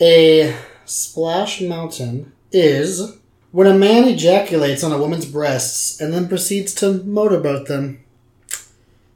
A 0.00 0.56
splash 0.84 1.60
mountain 1.60 2.32
is 2.52 3.16
when 3.52 3.66
a 3.66 3.74
man 3.78 4.08
ejaculates 4.08 4.82
on 4.82 4.92
a 4.92 4.98
woman's 4.98 5.26
breasts 5.26 6.00
and 6.00 6.12
then 6.12 6.28
proceeds 6.28 6.74
to 6.76 7.02
motorboat 7.04 7.66
them. 7.68 8.02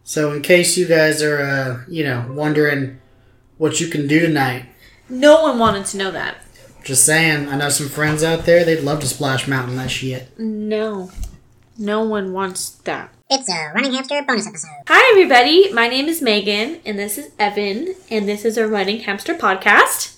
So, 0.05 0.33
in 0.33 0.43
case 0.43 0.77
you 0.77 0.87
guys 0.87 1.23
are, 1.23 1.41
uh, 1.41 1.81
you 1.89 2.05
know, 2.05 2.27
wondering 2.31 3.01
what 3.57 3.81
you 3.81 3.89
can 3.89 4.07
do 4.07 4.21
tonight, 4.21 4.67
No 5.09 5.43
one 5.43 5.59
wanted 5.59 5.87
to 5.87 5.97
know 5.97 6.11
that. 6.11 6.37
just 6.85 7.05
saying, 7.07 7.48
I 7.48 7.57
know 7.57 7.71
some 7.71 7.89
friends 7.89 8.23
out 8.23 8.45
there, 8.45 8.64
they'd 8.64 8.80
love 8.82 9.01
to 9.01 9.07
splash 9.07 9.48
mountain 9.48 9.77
that 9.77 9.91
shit. 9.91 10.39
No. 10.39 11.11
No 11.79 12.05
one 12.05 12.32
wants 12.35 12.71
that. 12.85 13.11
It's 13.30 13.48
a 13.48 13.73
Running 13.75 13.95
Hamster 13.95 14.23
bonus 14.23 14.46
episode. 14.46 14.69
Hi, 14.87 15.11
everybody. 15.12 15.73
My 15.73 15.89
name 15.89 16.07
is 16.09 16.21
Megan, 16.21 16.80
and 16.85 16.98
this 16.98 17.16
is 17.16 17.30
Evan, 17.39 17.95
and 18.11 18.29
this 18.29 18.45
is 18.45 18.59
our 18.59 18.69
Running 18.69 19.01
Hamster 19.01 19.35
podcast. 19.35 20.14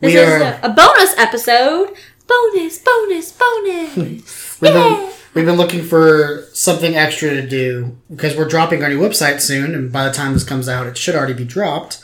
This 0.00 0.14
We 0.14 0.18
is 0.20 0.28
are- 0.42 0.58
a, 0.62 0.68
bonus 0.70 1.14
episode. 1.18 1.94
Bonus, 2.26 2.78
bonus, 2.78 3.32
bonus. 3.32 3.96
We've 4.60 4.72
Yeah. 4.72 4.72
been, 4.72 5.10
we've 5.34 5.46
been 5.46 5.56
looking 5.56 5.82
for 5.82 6.46
something 6.52 6.94
extra 6.96 7.30
to 7.30 7.46
do 7.46 7.96
because 8.08 8.36
we're 8.36 8.48
dropping 8.48 8.82
our 8.82 8.88
new 8.88 9.00
website 9.00 9.40
soon, 9.40 9.74
and 9.74 9.90
by 9.92 10.04
the 10.06 10.12
time 10.12 10.32
this 10.34 10.44
comes 10.44 10.68
out, 10.68 10.86
it 10.86 10.96
should 10.96 11.14
already 11.16 11.32
be 11.34 11.44
dropped. 11.44 12.00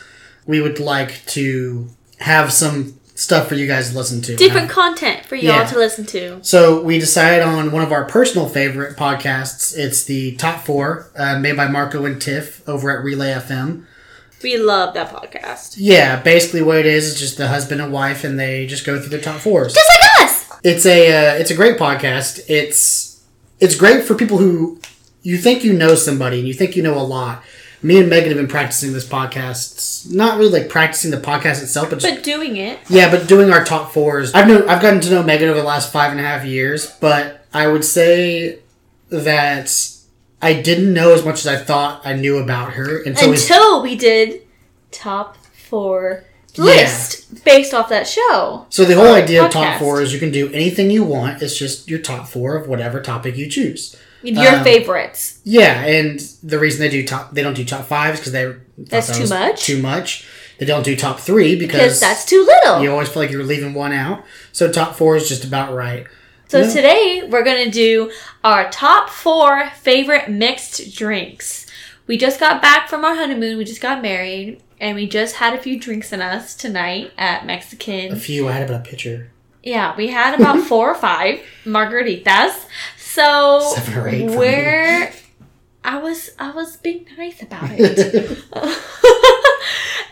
We 0.47 0.61
would 0.61 0.79
like 0.81 1.25
to 1.27 1.89
have 2.19 2.53
some 2.53 2.99
stuff 3.15 3.49
for 3.49 3.55
you 3.55 3.67
guys 3.67 3.91
to 3.91 3.97
listen 3.97 4.21
to. 4.23 4.37
Different 4.37 4.69
content 4.69 5.25
for 5.25 5.37
y'all 5.37 5.57
Yeah. 5.61 5.65
to 5.67 5.79
listen 5.79 6.05
to. 6.07 6.39
So 6.43 6.83
we 6.83 6.99
decided 6.99 7.43
on 7.43 7.71
one 7.73 7.83
of 7.83 7.93
our 7.93 8.05
personal 8.05 8.49
favorite 8.49 8.97
podcasts. 8.97 9.77
It's 9.77 10.05
the 10.05 10.35
top 10.37 10.67
four, 10.67 11.11
uh, 11.17 11.39
made 11.39 11.57
by 11.57 11.67
Marco 11.69 12.05
and 12.05 12.21
Tiff 12.21 12.63
over 12.69 12.91
at 12.97 13.03
Relay 13.05 13.31
FM. 13.33 13.85
We 14.43 14.59
love 14.59 14.95
that 14.95 15.11
podcast. 15.11 15.75
Yeah, 15.79 16.21
basically 16.21 16.63
what 16.63 16.79
it 16.79 16.87
is 16.87 17.07
is 17.07 17.19
just 17.21 17.37
the 17.39 17.49
husband 17.49 17.81
and 17.81 17.93
wife, 17.93 18.23
and 18.25 18.39
they 18.39 18.67
just 18.67 18.85
go 18.85 18.99
through 19.01 19.09
their 19.09 19.21
top 19.21 19.41
fours. 19.41 19.73
Just 19.75 19.89
like 19.89 20.25
us! 20.29 20.59
It's 20.63 20.87
a 20.87 21.35
uh, 21.35 21.39
it's 21.39 21.51
a 21.51 21.55
great 21.57 21.79
podcast. 21.79 22.45
It's 22.49 23.25
it's 23.61 23.75
great 23.75 24.05
for 24.05 24.15
people 24.15 24.39
who 24.39 24.81
you 25.23 25.39
think 25.39 25.65
you 25.65 25.73
know 25.73 25.95
somebody 25.95 26.39
and 26.39 26.47
you 26.47 26.55
think 26.55 26.77
you 26.77 26.83
know 26.83 26.95
a 26.99 27.03
lot. 27.03 27.43
Me 27.83 27.99
and 28.01 28.09
Megan 28.09 28.29
have 28.31 28.39
been 28.39 28.49
practicing 28.49 28.93
this 28.93 29.07
podcast, 29.07 30.11
not 30.13 30.39
really 30.39 30.61
like 30.61 30.69
practicing 30.69 31.11
the 31.11 31.19
podcast 31.19 31.63
itself, 31.63 31.91
but 31.91 31.99
just 32.01 32.15
But 32.15 32.25
doing 32.25 32.57
it. 32.57 32.79
yeah, 32.89 33.11
but 33.11 33.29
doing 33.29 33.51
our 33.51 33.65
top 33.65 33.93
fours. 33.93 34.33
I've 34.35 34.49
know 34.49 34.67
I've 34.67 34.83
gotten 34.83 35.01
to 35.03 35.11
know 35.11 35.23
Megan 35.23 35.49
over 35.49 35.59
the 35.59 35.65
last 35.67 35.93
five 35.93 36.11
and 36.11 36.21
a 36.21 36.25
half 36.25 36.45
years, 36.45 36.91
but 37.01 37.47
I 37.55 37.69
would 37.69 37.85
say 37.85 38.59
that 39.11 39.71
I 40.43 40.53
didn't 40.55 40.93
know 40.93 41.13
as 41.13 41.25
much 41.25 41.41
as 41.41 41.47
I 41.47 41.57
thought 41.57 42.03
I 42.05 42.13
knew 42.13 42.39
about 42.39 42.73
her 42.75 43.03
until 43.03 43.31
we 43.31 43.37
Until 43.37 43.83
we 43.83 43.97
did 43.97 44.43
top 44.91 45.37
four 45.69 46.25
Yeah. 46.55 46.65
list 46.65 47.45
based 47.45 47.73
off 47.75 47.89
that 47.89 48.07
show. 48.07 48.67
So 48.71 48.85
the 48.85 48.95
whole 48.95 49.13
idea 49.15 49.45
of 49.45 49.51
top 49.51 49.79
four 49.79 50.01
is 50.03 50.13
you 50.13 50.19
can 50.19 50.31
do 50.31 50.51
anything 50.53 50.91
you 50.91 51.05
want. 51.05 51.43
It's 51.43 51.57
just 51.57 51.89
your 51.89 51.99
top 51.99 52.29
four 52.29 52.57
of 52.57 52.69
whatever 52.69 53.01
topic 53.01 53.37
you 53.37 53.47
choose. 53.49 53.97
Your 54.23 54.57
Um, 54.57 54.65
favorites. 54.65 55.39
Yeah, 55.45 55.83
and 55.85 56.21
the 56.43 56.59
reason 56.59 56.81
they 56.81 56.89
do 56.89 57.07
top 57.07 57.35
they 57.35 57.43
don't 57.43 57.55
do 57.55 57.65
top 57.65 57.87
fives 57.87 58.19
because 58.19 58.33
they 58.33 58.53
That's 58.79 59.07
that 59.09 59.17
too 59.17 59.29
much? 59.29 59.65
Too 59.65 59.81
much. 59.83 60.25
They 60.59 60.67
don't 60.67 60.83
do 60.85 60.97
top 60.97 61.21
three 61.21 61.55
because 61.55 61.77
Because 61.81 62.01
that's 62.01 62.25
too 62.25 62.45
little. 62.45 62.83
you 62.83 62.91
always 62.91 63.09
feel 63.09 63.23
like 63.23 63.31
you're 63.31 63.45
leaving 63.45 63.73
one 63.75 63.93
out. 63.93 64.25
So 64.53 64.71
top 64.73 64.97
four 64.97 65.17
is 65.17 65.29
just 65.29 65.45
about 65.45 65.75
right. 65.75 66.07
So 66.49 66.61
Yeah. 66.61 66.69
today 66.71 67.23
we're 67.29 67.43
gonna 67.43 67.71
do 67.71 68.11
our 68.45 68.71
top 68.71 69.11
four 69.11 69.71
favorite 69.81 70.29
mixed 70.29 70.95
drinks. 70.97 71.67
We 72.07 72.17
just 72.17 72.39
got 72.39 72.63
back 72.63 72.89
from 72.89 73.05
our 73.05 73.17
honeymoon. 73.17 73.59
We 73.59 73.65
just 73.65 73.81
got 73.81 74.01
married, 74.01 74.61
and 74.81 74.95
we 74.95 75.09
just 75.09 75.37
had 75.37 75.55
a 75.55 75.59
few 75.59 75.79
drinks 75.79 76.13
in 76.13 76.23
us 76.23 76.55
tonight 76.55 77.11
at 77.19 77.45
Mexican. 77.47 78.13
A 78.13 78.17
few 78.17 78.49
I 78.49 78.53
had 78.53 78.69
about 78.69 78.87
a 78.87 78.89
pitcher. 78.89 79.31
Yeah, 79.65 79.97
we 79.97 80.09
had 80.09 80.39
about 80.39 80.61
four 80.69 80.93
or 80.93 80.95
five 80.95 81.41
margaritas. 81.65 82.55
So 82.97 83.73
Seven 83.75 83.99
or 83.99 84.09
eight 84.09 85.13
I 85.83 85.99
was, 85.99 86.31
I 86.39 86.51
was 86.51 86.77
being 86.77 87.07
nice 87.17 87.43
about 87.43 87.71
it. 87.73 88.39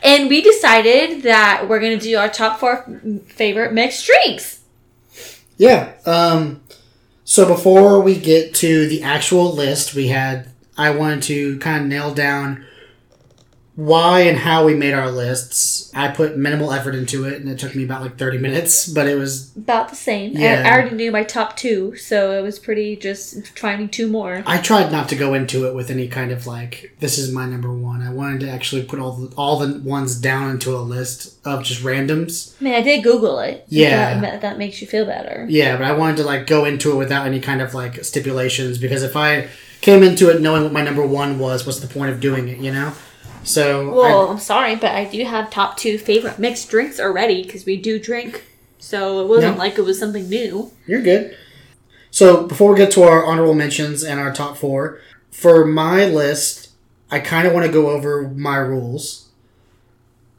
and 0.02 0.28
we 0.28 0.40
decided 0.40 1.22
that 1.22 1.68
we're 1.68 1.80
gonna 1.80 1.96
do 1.96 2.16
our 2.16 2.28
top 2.28 2.58
four 2.58 2.84
favorite 3.28 3.72
mixed 3.72 4.04
drinks. 4.06 4.60
Yeah. 5.56 5.92
Um, 6.06 6.62
so 7.24 7.46
before 7.46 8.00
we 8.00 8.18
get 8.18 8.54
to 8.56 8.86
the 8.88 9.02
actual 9.02 9.52
list, 9.52 9.94
we 9.94 10.08
had 10.08 10.48
I 10.76 10.90
wanted 10.90 11.22
to 11.24 11.58
kind 11.58 11.84
of 11.84 11.88
nail 11.88 12.12
down 12.14 12.64
why 13.76 14.20
and 14.20 14.38
how 14.38 14.64
we 14.64 14.74
made 14.74 14.94
our 14.94 15.10
lists. 15.10 15.90
I 15.94 16.08
put 16.08 16.36
minimal 16.36 16.72
effort 16.72 16.94
into 16.94 17.24
it, 17.24 17.40
and 17.40 17.48
it 17.48 17.58
took 17.58 17.74
me 17.74 17.84
about 17.84 18.02
like 18.02 18.16
thirty 18.16 18.38
minutes, 18.38 18.88
but 18.88 19.08
it 19.08 19.16
was 19.18 19.50
About 19.56 19.88
the 19.88 19.96
same. 19.96 20.36
I- 20.36 20.40
Yeah. 20.40 20.62
I, 20.64 20.72
already 20.72 20.94
knew 20.96 21.10
my 21.10 21.24
top 21.24 21.56
two, 21.56 21.96
so 21.96 22.32
it 22.38 22.42
was 22.42 22.58
pretty 22.58 22.94
just 22.96 23.56
finding 23.58 23.88
two 23.88 24.08
more. 24.08 24.42
I 24.46 24.58
tried 24.58 24.92
not 24.92 25.08
to 25.08 25.16
go 25.16 25.34
into 25.34 25.66
it 25.66 25.74
with 25.74 25.90
any 25.90 26.06
kind 26.08 26.30
of 26.30 26.46
like 26.46 26.94
this 27.00 27.18
is 27.18 27.32
my 27.32 27.46
number 27.46 27.72
one. 27.72 28.00
I 28.02 28.10
wanted 28.12 28.40
to 28.40 28.50
actually 28.50 28.84
put 28.84 28.98
all 29.00 29.12
the 29.12 29.34
all 29.36 29.58
the 29.58 29.80
ones 29.80 30.14
down 30.20 30.50
into 30.50 30.76
a 30.76 30.78
list 30.78 31.34
of 31.44 31.64
just 31.64 31.82
randoms. 31.82 32.54
I 32.60 32.64
mean, 32.64 32.74
I 32.74 32.80
did 32.80 33.02
Google 33.02 33.38
it. 33.40 33.64
Yeah. 33.68 34.20
That, 34.20 34.40
that 34.42 34.58
makes 34.58 34.80
you 34.80 34.86
feel 34.86 35.04
better. 35.04 35.46
Yeah, 35.48 35.76
but 35.76 35.84
I 35.86 35.92
wanted 35.92 36.18
to 36.18 36.24
like 36.24 36.46
go 36.46 36.64
into 36.64 36.92
it 36.92 36.96
without 36.96 37.26
any 37.26 37.40
kind 37.40 37.60
of 37.60 37.74
like 37.74 38.04
stipulations 38.04 38.78
because 38.78 39.02
if 39.02 39.16
I 39.16 39.48
came 39.80 40.02
into 40.02 40.30
it 40.30 40.40
knowing 40.40 40.62
what 40.62 40.72
my 40.72 40.82
number 40.82 41.04
one 41.06 41.38
was, 41.38 41.66
what's 41.66 41.80
the 41.80 41.88
point 41.88 42.10
of 42.12 42.20
doing 42.20 42.48
it? 42.48 42.58
You 42.58 42.72
know. 42.72 42.92
So 43.44 43.90
I- 43.90 43.94
Well, 43.94 44.28
I'm 44.30 44.38
sorry, 44.40 44.74
but 44.76 44.92
I 44.92 45.04
do 45.04 45.22
have 45.24 45.50
top 45.50 45.76
two 45.76 45.98
favorite 45.98 46.38
mixed 46.38 46.68
drinks 46.70 46.98
already 46.98 47.42
because 47.42 47.64
we 47.64 47.76
do 47.76 47.98
drink. 47.98 48.44
So 48.78 49.20
it 49.20 49.28
wasn't 49.28 49.56
like 49.58 49.78
it 49.78 49.82
was 49.84 49.98
something 49.98 50.28
new. 50.28 50.70
You're 50.86 51.00
good. 51.02 51.36
So 52.10 52.46
before 52.46 52.72
we 52.72 52.78
get 52.78 52.90
to 52.92 53.02
our 53.02 53.24
honorable 53.24 53.54
mentions 53.54 54.04
and 54.04 54.20
our 54.20 54.32
top 54.32 54.56
four, 54.56 54.98
for 55.30 55.64
my 55.64 56.04
list, 56.06 56.68
I 57.10 57.18
kind 57.20 57.46
of 57.46 57.52
want 57.54 57.66
to 57.66 57.72
go 57.72 57.90
over 57.90 58.28
my 58.28 58.56
rules. 58.56 59.28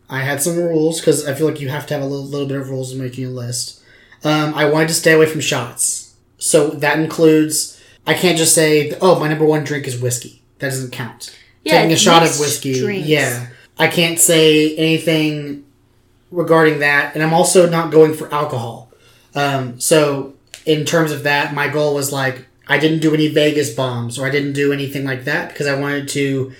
I 0.09 0.19
had 0.21 0.41
some 0.41 0.55
rules 0.57 0.99
because 0.99 1.27
I 1.27 1.33
feel 1.33 1.47
like 1.47 1.59
you 1.59 1.69
have 1.69 1.87
to 1.87 1.93
have 1.95 2.03
a 2.03 2.05
little, 2.05 2.25
little 2.25 2.47
bit 2.47 2.57
of 2.57 2.69
rules 2.69 2.93
in 2.93 2.99
making 2.99 3.25
a 3.25 3.29
list. 3.29 3.81
Um, 4.23 4.53
I 4.53 4.65
wanted 4.65 4.87
to 4.89 4.93
stay 4.93 5.13
away 5.13 5.25
from 5.25 5.41
shots, 5.41 6.13
so 6.37 6.69
that 6.69 6.99
includes 6.99 7.79
I 8.07 8.13
can't 8.13 8.37
just 8.37 8.53
say, 8.53 8.95
"Oh, 9.01 9.19
my 9.19 9.27
number 9.27 9.45
one 9.45 9.63
drink 9.63 9.87
is 9.87 9.97
whiskey." 9.99 10.43
That 10.59 10.69
doesn't 10.69 10.91
count. 10.91 11.35
Yeah, 11.65 11.79
Taking 11.81 11.91
a 11.91 11.97
shot 11.97 12.23
of 12.23 12.39
whiskey, 12.39 12.79
drinks. 12.79 13.07
yeah. 13.07 13.47
I 13.77 13.87
can't 13.87 14.17
say 14.19 14.75
anything 14.77 15.65
regarding 16.31 16.79
that, 16.79 17.13
and 17.15 17.23
I'm 17.23 17.33
also 17.33 17.69
not 17.69 17.91
going 17.91 18.13
for 18.13 18.33
alcohol. 18.33 18.89
Um, 19.33 19.79
so 19.81 20.33
in 20.65 20.85
terms 20.85 21.11
of 21.11 21.23
that, 21.23 21.53
my 21.53 21.67
goal 21.67 21.93
was 21.93 22.13
like 22.13 22.45
I 22.67 22.77
didn't 22.77 22.99
do 22.99 23.13
any 23.13 23.27
Vegas 23.27 23.73
bombs 23.73 24.17
or 24.17 24.25
I 24.25 24.29
didn't 24.29 24.53
do 24.53 24.71
anything 24.71 25.03
like 25.05 25.25
that 25.25 25.49
because 25.49 25.67
I 25.67 25.75
wanted 25.79 26.07
to. 26.09 26.53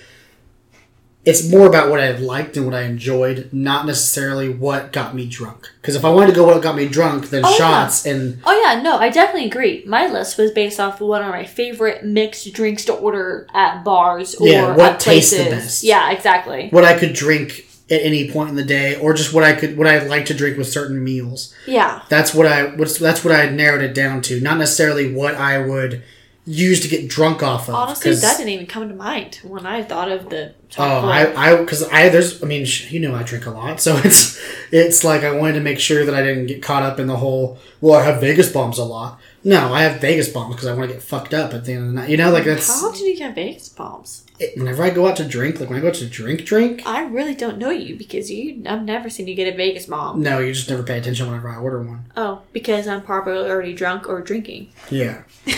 It's 1.26 1.50
more 1.50 1.66
about 1.66 1.90
what 1.90 1.98
I 1.98 2.12
liked 2.12 2.56
and 2.56 2.64
what 2.64 2.74
I 2.74 2.82
enjoyed, 2.82 3.48
not 3.52 3.84
necessarily 3.84 4.48
what 4.48 4.92
got 4.92 5.12
me 5.12 5.26
drunk. 5.26 5.68
Because 5.82 5.96
if 5.96 6.04
I 6.04 6.08
wanted 6.10 6.28
to 6.28 6.32
go 6.34 6.46
what 6.46 6.62
got 6.62 6.76
me 6.76 6.86
drunk, 6.88 7.30
then 7.30 7.44
Oh, 7.44 7.50
yeah. 7.50 7.56
shots 7.56 8.06
and 8.06 8.38
Oh 8.44 8.62
yeah, 8.62 8.80
no, 8.80 8.96
I 8.98 9.10
definitely 9.10 9.46
agree. 9.48 9.82
My 9.86 10.06
list 10.06 10.38
was 10.38 10.52
based 10.52 10.78
off 10.78 11.00
of 11.00 11.08
one 11.08 11.22
of 11.22 11.28
my 11.30 11.44
favorite 11.44 12.04
mixed 12.04 12.52
drinks 12.52 12.84
to 12.84 12.92
order 12.94 13.48
at 13.52 13.82
bars 13.82 14.36
or 14.36 14.46
Yeah, 14.46 14.76
what 14.76 14.92
at 14.92 15.00
tastes 15.00 15.36
the 15.36 15.50
best. 15.50 15.82
Yeah, 15.82 16.10
exactly. 16.12 16.68
what 16.70 16.84
I 16.84 16.96
could 16.96 17.12
drink 17.12 17.64
at 17.90 18.02
any 18.02 18.30
point 18.30 18.50
in 18.50 18.56
the 18.56 18.64
day, 18.64 18.96
or 18.98 19.12
just 19.14 19.32
what 19.32 19.44
I 19.44 19.52
could 19.52 19.76
what 19.76 19.86
I 19.86 20.04
like 20.06 20.26
to 20.26 20.34
drink 20.34 20.56
with 20.58 20.68
certain 20.68 21.02
meals. 21.04 21.54
Yeah. 21.66 22.02
That's 22.08 22.34
what 22.34 22.46
I 22.46 22.66
what's 22.74 22.98
that's 22.98 23.24
what 23.24 23.34
I 23.34 23.48
narrowed 23.48 23.82
it 23.82 23.94
down 23.94 24.22
to. 24.22 24.40
Not 24.40 24.58
necessarily 24.58 25.12
what 25.12 25.34
I 25.36 25.58
would 25.58 26.02
use 26.46 26.80
to 26.80 26.88
get 26.88 27.08
drunk 27.08 27.42
off 27.42 27.68
of. 27.68 27.74
Honestly, 27.74 28.14
that 28.14 28.36
didn't 28.36 28.50
even 28.50 28.66
come 28.66 28.88
to 28.88 28.94
mind 28.94 29.40
when 29.42 29.66
I 29.66 29.82
thought 29.82 30.10
of 30.10 30.30
the 30.30 30.54
Oh. 30.78 31.08
I, 31.08 31.52
I, 31.52 31.56
because 31.56 31.84
I, 31.90 32.08
there's, 32.08 32.42
I 32.42 32.46
mean, 32.46 32.64
sh- 32.64 32.90
you 32.90 32.98
know, 33.00 33.14
I 33.14 33.22
drink 33.22 33.46
a 33.46 33.50
lot, 33.50 33.80
so 33.80 33.96
it's, 34.04 34.40
it's 34.72 35.04
like 35.04 35.22
I 35.22 35.30
wanted 35.30 35.54
to 35.54 35.60
make 35.60 35.78
sure 35.78 36.04
that 36.04 36.14
I 36.14 36.22
didn't 36.22 36.46
get 36.46 36.62
caught 36.62 36.82
up 36.82 36.98
in 36.98 37.06
the 37.06 37.16
whole. 37.16 37.58
Well, 37.80 37.98
I 37.98 38.04
have 38.04 38.20
Vegas 38.20 38.50
bombs 38.50 38.78
a 38.78 38.84
lot. 38.84 39.20
No, 39.44 39.72
I 39.72 39.82
have 39.82 40.00
Vegas 40.00 40.28
bombs 40.28 40.56
because 40.56 40.68
I 40.68 40.74
want 40.74 40.88
to 40.88 40.94
get 40.94 41.02
fucked 41.02 41.32
up 41.32 41.54
at 41.54 41.64
the 41.64 41.72
end 41.72 41.82
of 41.82 41.86
the 41.88 41.92
night. 41.94 42.10
You 42.10 42.16
know, 42.16 42.30
like 42.30 42.44
that's 42.44 42.68
How 42.68 42.88
often 42.88 43.00
do 43.00 43.06
you 43.06 43.16
get 43.16 43.34
Vegas 43.34 43.68
bombs? 43.68 44.26
it, 44.38 44.58
whenever 44.58 44.82
I 44.82 44.90
go 44.90 45.06
out 45.06 45.16
to 45.16 45.24
drink. 45.24 45.60
Like 45.60 45.70
when 45.70 45.78
I 45.78 45.82
go 45.82 45.88
out 45.88 45.94
to 45.94 46.06
drink, 46.06 46.44
drink. 46.44 46.82
I 46.86 47.04
really 47.04 47.34
don't 47.34 47.58
know 47.58 47.70
you 47.70 47.96
because 47.96 48.30
you. 48.30 48.62
I've 48.66 48.82
never 48.82 49.08
seen 49.08 49.28
you 49.28 49.34
get 49.34 49.52
a 49.52 49.56
Vegas 49.56 49.86
bomb. 49.86 50.22
No, 50.22 50.38
you 50.38 50.52
just 50.52 50.68
never 50.68 50.82
pay 50.82 50.98
attention 50.98 51.26
whenever 51.26 51.48
I 51.48 51.56
order 51.56 51.82
one. 51.82 52.04
Oh, 52.16 52.42
because 52.52 52.86
I'm 52.86 53.02
probably 53.02 53.48
already 53.48 53.72
drunk 53.72 54.08
or 54.08 54.20
drinking. 54.20 54.70
Yeah. 54.90 55.22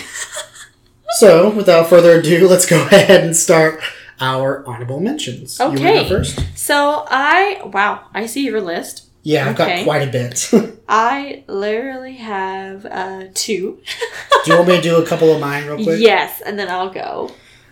so, 1.19 1.49
without 1.49 1.87
further 1.89 2.19
ado, 2.19 2.47
let's 2.53 2.65
go 2.65 2.81
ahead 2.85 3.23
and 3.23 3.35
start 3.35 3.81
our 4.21 4.65
honorable 4.67 4.99
mentions. 4.99 5.59
You 5.59 5.65
Okay. 5.65 6.03
go 6.03 6.09
first? 6.09 6.39
So 6.57 7.05
I 7.09 7.61
wow, 7.65 8.05
I 8.13 8.25
see 8.25 8.45
your 8.45 8.61
list. 8.61 9.05
Yeah, 9.23 9.49
I've 9.49 9.59
Okay. 9.59 9.77
got 9.77 9.83
quite 9.83 10.07
a 10.07 10.11
bit. 10.11 10.49
I 10.89 11.43
literally 11.47 12.15
have 12.15 12.85
uh, 12.85 13.25
two. 13.33 13.79
do 14.45 14.51
you 14.51 14.57
want 14.57 14.69
me 14.69 14.75
to 14.77 14.81
do 14.81 14.95
a 14.97 15.05
couple 15.05 15.31
of 15.33 15.39
mine 15.41 15.65
real 15.67 15.75
quick? 15.83 15.99
Yes, 15.99 16.41
and 16.41 16.57
then 16.57 16.69
I'll 16.69 16.89
go. 16.89 17.29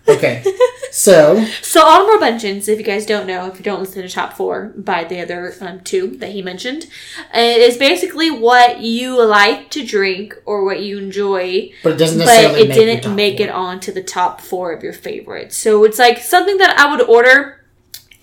Okay. 0.09 0.43
So, 0.89 1.45
So 1.61 1.85
honorable 1.85 2.19
mentions, 2.19 2.67
if 2.67 2.79
you 2.79 2.85
guys 2.85 3.05
don't 3.05 3.27
know, 3.27 3.45
if 3.45 3.57
you 3.57 3.63
don't 3.63 3.81
listen 3.81 4.01
to 4.01 4.09
top 4.09 4.33
four 4.33 4.73
by 4.75 5.03
the 5.03 5.21
other 5.21 5.53
um, 5.61 5.81
two 5.81 6.17
that 6.17 6.31
he 6.31 6.41
mentioned, 6.41 6.87
it 7.33 7.61
is 7.61 7.77
basically 7.77 8.31
what 8.31 8.79
you 8.79 9.23
like 9.23 9.69
to 9.71 9.85
drink 9.85 10.33
or 10.45 10.65
what 10.65 10.81
you 10.81 10.97
enjoy, 10.97 11.69
but 11.83 11.93
it 11.93 11.97
doesn't 11.97 12.19
but 12.19 12.25
necessarily 12.25 12.61
it 12.61 12.69
make 12.69 12.77
didn't 12.77 13.15
make 13.15 13.37
four. 13.37 13.45
it 13.47 13.49
onto 13.51 13.91
the 13.91 14.01
top 14.01 14.41
four 14.41 14.71
of 14.71 14.81
your 14.81 14.93
favorites. 14.93 15.55
So 15.55 15.83
it's 15.83 15.99
like 15.99 16.17
something 16.19 16.57
that 16.57 16.79
I 16.79 16.89
would 16.89 17.01
order 17.07 17.63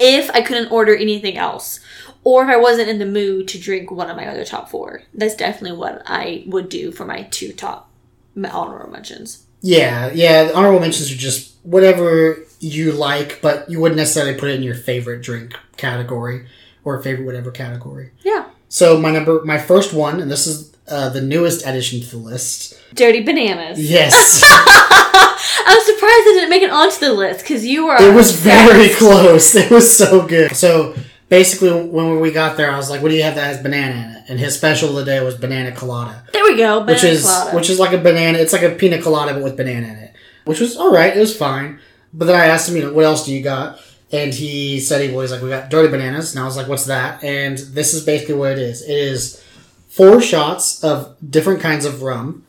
if 0.00 0.28
I 0.30 0.40
couldn't 0.40 0.72
order 0.72 0.96
anything 0.96 1.36
else. 1.36 1.80
Or 2.24 2.42
if 2.42 2.48
I 2.48 2.56
wasn't 2.56 2.88
in 2.88 2.98
the 2.98 3.06
mood 3.06 3.46
to 3.48 3.58
drink 3.60 3.90
one 3.90 4.08
of 4.08 4.16
my 4.16 4.26
other 4.26 4.46
top 4.46 4.70
four. 4.70 5.02
That's 5.12 5.36
definitely 5.36 5.76
what 5.76 6.02
I 6.06 6.42
would 6.46 6.70
do 6.70 6.90
for 6.90 7.04
my 7.04 7.24
two 7.30 7.52
top 7.52 7.90
honorable 8.36 8.90
mentions. 8.90 9.43
Yeah, 9.64 10.10
yeah. 10.12 10.50
Honorable 10.54 10.80
mentions 10.80 11.10
are 11.10 11.16
just 11.16 11.54
whatever 11.62 12.36
you 12.60 12.92
like, 12.92 13.40
but 13.40 13.68
you 13.70 13.80
wouldn't 13.80 13.96
necessarily 13.96 14.38
put 14.38 14.50
it 14.50 14.56
in 14.56 14.62
your 14.62 14.74
favorite 14.74 15.22
drink 15.22 15.56
category 15.78 16.46
or 16.84 17.02
favorite 17.02 17.24
whatever 17.24 17.50
category. 17.50 18.10
Yeah. 18.22 18.44
So 18.68 19.00
my 19.00 19.10
number, 19.10 19.42
my 19.44 19.56
first 19.58 19.94
one, 19.94 20.20
and 20.20 20.30
this 20.30 20.46
is 20.46 20.74
uh, 20.86 21.08
the 21.08 21.22
newest 21.22 21.64
addition 21.66 22.00
to 22.02 22.10
the 22.10 22.18
list. 22.18 22.78
Dirty 22.94 23.22
bananas. 23.22 23.78
Yes, 23.90 24.42
I'm 24.44 25.80
surprised 25.80 26.26
it 26.26 26.34
didn't 26.34 26.50
make 26.50 26.62
it 26.62 26.70
onto 26.70 26.98
the 27.00 27.14
list 27.14 27.40
because 27.40 27.64
you 27.64 27.86
were. 27.86 27.96
it 27.96 28.14
was 28.14 28.32
very 28.38 28.88
close. 28.94 29.54
It 29.54 29.70
was 29.70 29.96
so 29.96 30.26
good. 30.26 30.54
So 30.54 30.94
basically, 31.28 31.88
when 31.88 32.20
we 32.20 32.30
got 32.30 32.56
there, 32.56 32.70
I 32.70 32.76
was 32.76 32.90
like, 32.90 33.02
"What 33.02 33.10
do 33.10 33.14
you 33.14 33.22
have 33.22 33.34
that 33.34 33.44
has 33.44 33.62
banana 33.62 33.94
in 33.94 34.16
it?" 34.16 34.24
And 34.28 34.38
his 34.38 34.54
special 34.54 34.90
of 34.90 34.94
the 34.96 35.04
day 35.04 35.22
was 35.22 35.36
banana 35.36 35.72
colada. 35.72 36.24
There 36.32 36.44
we 36.44 36.56
go. 36.56 36.84
which 36.84 37.04
is 37.04 37.24
colada. 37.24 37.56
which 37.56 37.70
is 37.70 37.78
like 37.78 37.92
a 37.92 37.98
banana. 37.98 38.38
It's 38.38 38.52
like 38.52 38.62
a 38.62 38.70
pina 38.70 39.00
colada 39.00 39.34
but 39.34 39.42
with 39.42 39.56
banana 39.56 39.86
in 39.88 39.96
it, 39.96 40.14
which 40.44 40.60
was 40.60 40.76
all 40.76 40.92
right. 40.92 41.16
It 41.16 41.20
was 41.20 41.36
fine. 41.36 41.78
But 42.12 42.26
then 42.26 42.36
I 42.36 42.46
asked 42.46 42.68
him, 42.68 42.76
you 42.76 42.82
know, 42.82 42.92
what 42.92 43.04
else 43.04 43.26
do 43.26 43.34
you 43.34 43.42
got? 43.42 43.80
And 44.12 44.32
he 44.32 44.78
said 44.78 45.00
he 45.00 45.14
was 45.14 45.32
like, 45.32 45.42
we 45.42 45.48
got 45.48 45.68
dirty 45.70 45.88
bananas. 45.88 46.32
And 46.32 46.42
I 46.42 46.46
was 46.46 46.56
like, 46.56 46.68
what's 46.68 46.84
that? 46.84 47.24
And 47.24 47.58
this 47.58 47.92
is 47.92 48.04
basically 48.04 48.36
what 48.36 48.52
it 48.52 48.58
is. 48.58 48.82
It 48.82 48.96
is 48.96 49.42
four 49.88 50.20
shots 50.20 50.84
of 50.84 51.16
different 51.28 51.60
kinds 51.60 51.84
of 51.84 52.02
rum. 52.02 52.44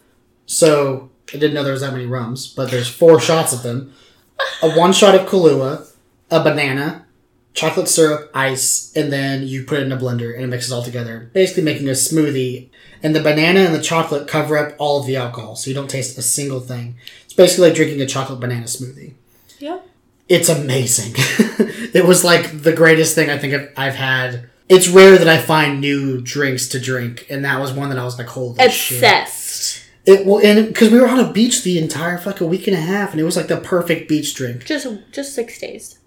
So 0.46 1.10
I 1.34 1.38
didn't 1.38 1.56
know 1.56 1.64
there 1.64 1.74
was 1.74 1.82
that 1.82 1.94
many 1.94 2.06
rums, 2.06 2.46
but 2.46 2.70
there's 2.70 2.88
four 2.88 3.20
shots 3.20 3.52
of 3.52 3.64
them. 3.64 3.94
A 4.62 4.72
one 4.72 4.94
shot 4.94 5.16
of 5.16 5.28
Kahlua, 5.28 5.88
a 6.30 6.44
banana, 6.44 7.05
chocolate 7.56 7.88
syrup, 7.88 8.30
ice, 8.34 8.92
and 8.96 9.12
then 9.12 9.48
you 9.48 9.64
put 9.64 9.80
it 9.80 9.84
in 9.84 9.92
a 9.92 9.98
blender 9.98 10.36
and 10.36 10.44
it 10.44 10.48
mixes 10.48 10.72
all 10.72 10.84
together, 10.84 11.32
basically 11.34 11.64
making 11.64 11.88
a 11.88 11.94
smoothie. 11.94 12.68
And 13.02 13.16
the 13.16 13.22
banana 13.22 13.62
and 13.62 13.74
the 13.74 13.82
chocolate 13.82 14.28
cover 14.28 14.58
up 14.58 14.76
all 14.78 15.00
of 15.00 15.08
the 15.08 15.16
alcohol, 15.16 15.56
so 15.56 15.70
you 15.70 15.76
don't 15.76 15.90
taste 15.90 16.18
a 16.18 16.22
single 16.22 16.60
thing. 16.60 16.96
It's 17.24 17.34
basically 17.34 17.70
like 17.70 17.76
drinking 17.76 18.02
a 18.02 18.06
chocolate 18.06 18.40
banana 18.40 18.66
smoothie. 18.66 19.14
Yeah. 19.60 19.80
It's 20.28 20.50
amazing. 20.50 21.14
it 21.94 22.06
was 22.06 22.24
like 22.24 22.64
the 22.64 22.74
greatest 22.74 23.16
thing 23.16 23.30
I 23.30 23.38
think 23.38 23.54
I've, 23.54 23.74
I've 23.78 23.96
had. 23.96 24.50
It's 24.68 24.88
rare 24.88 25.18
that 25.18 25.28
I 25.28 25.38
find 25.38 25.80
new 25.80 26.20
drinks 26.20 26.68
to 26.70 26.80
drink, 26.80 27.28
and 27.30 27.46
that 27.46 27.60
was 27.60 27.72
one 27.72 27.90
that 27.90 28.00
I 28.00 28.04
was 28.04 28.18
like, 28.18 28.28
holy 28.28 28.58
shit. 28.70 28.98
Obsessed. 28.98 29.84
It 30.06 30.26
well, 30.26 30.44
and 30.44 30.68
because 30.68 30.92
we 30.92 31.00
were 31.00 31.08
on 31.08 31.20
a 31.20 31.32
beach 31.32 31.64
the 31.64 31.80
entire 31.80 32.18
fucking 32.18 32.50
week 32.50 32.68
and 32.68 32.76
a 32.76 32.82
half, 32.82 33.12
and 33.12 33.20
it 33.20 33.24
was 33.24 33.36
like 33.36 33.48
the 33.48 33.58
perfect 33.58 34.10
beach 34.10 34.34
drink. 34.34 34.66
Just 34.66 34.88
just 35.12 35.34
six 35.34 35.60
days. 35.60 36.00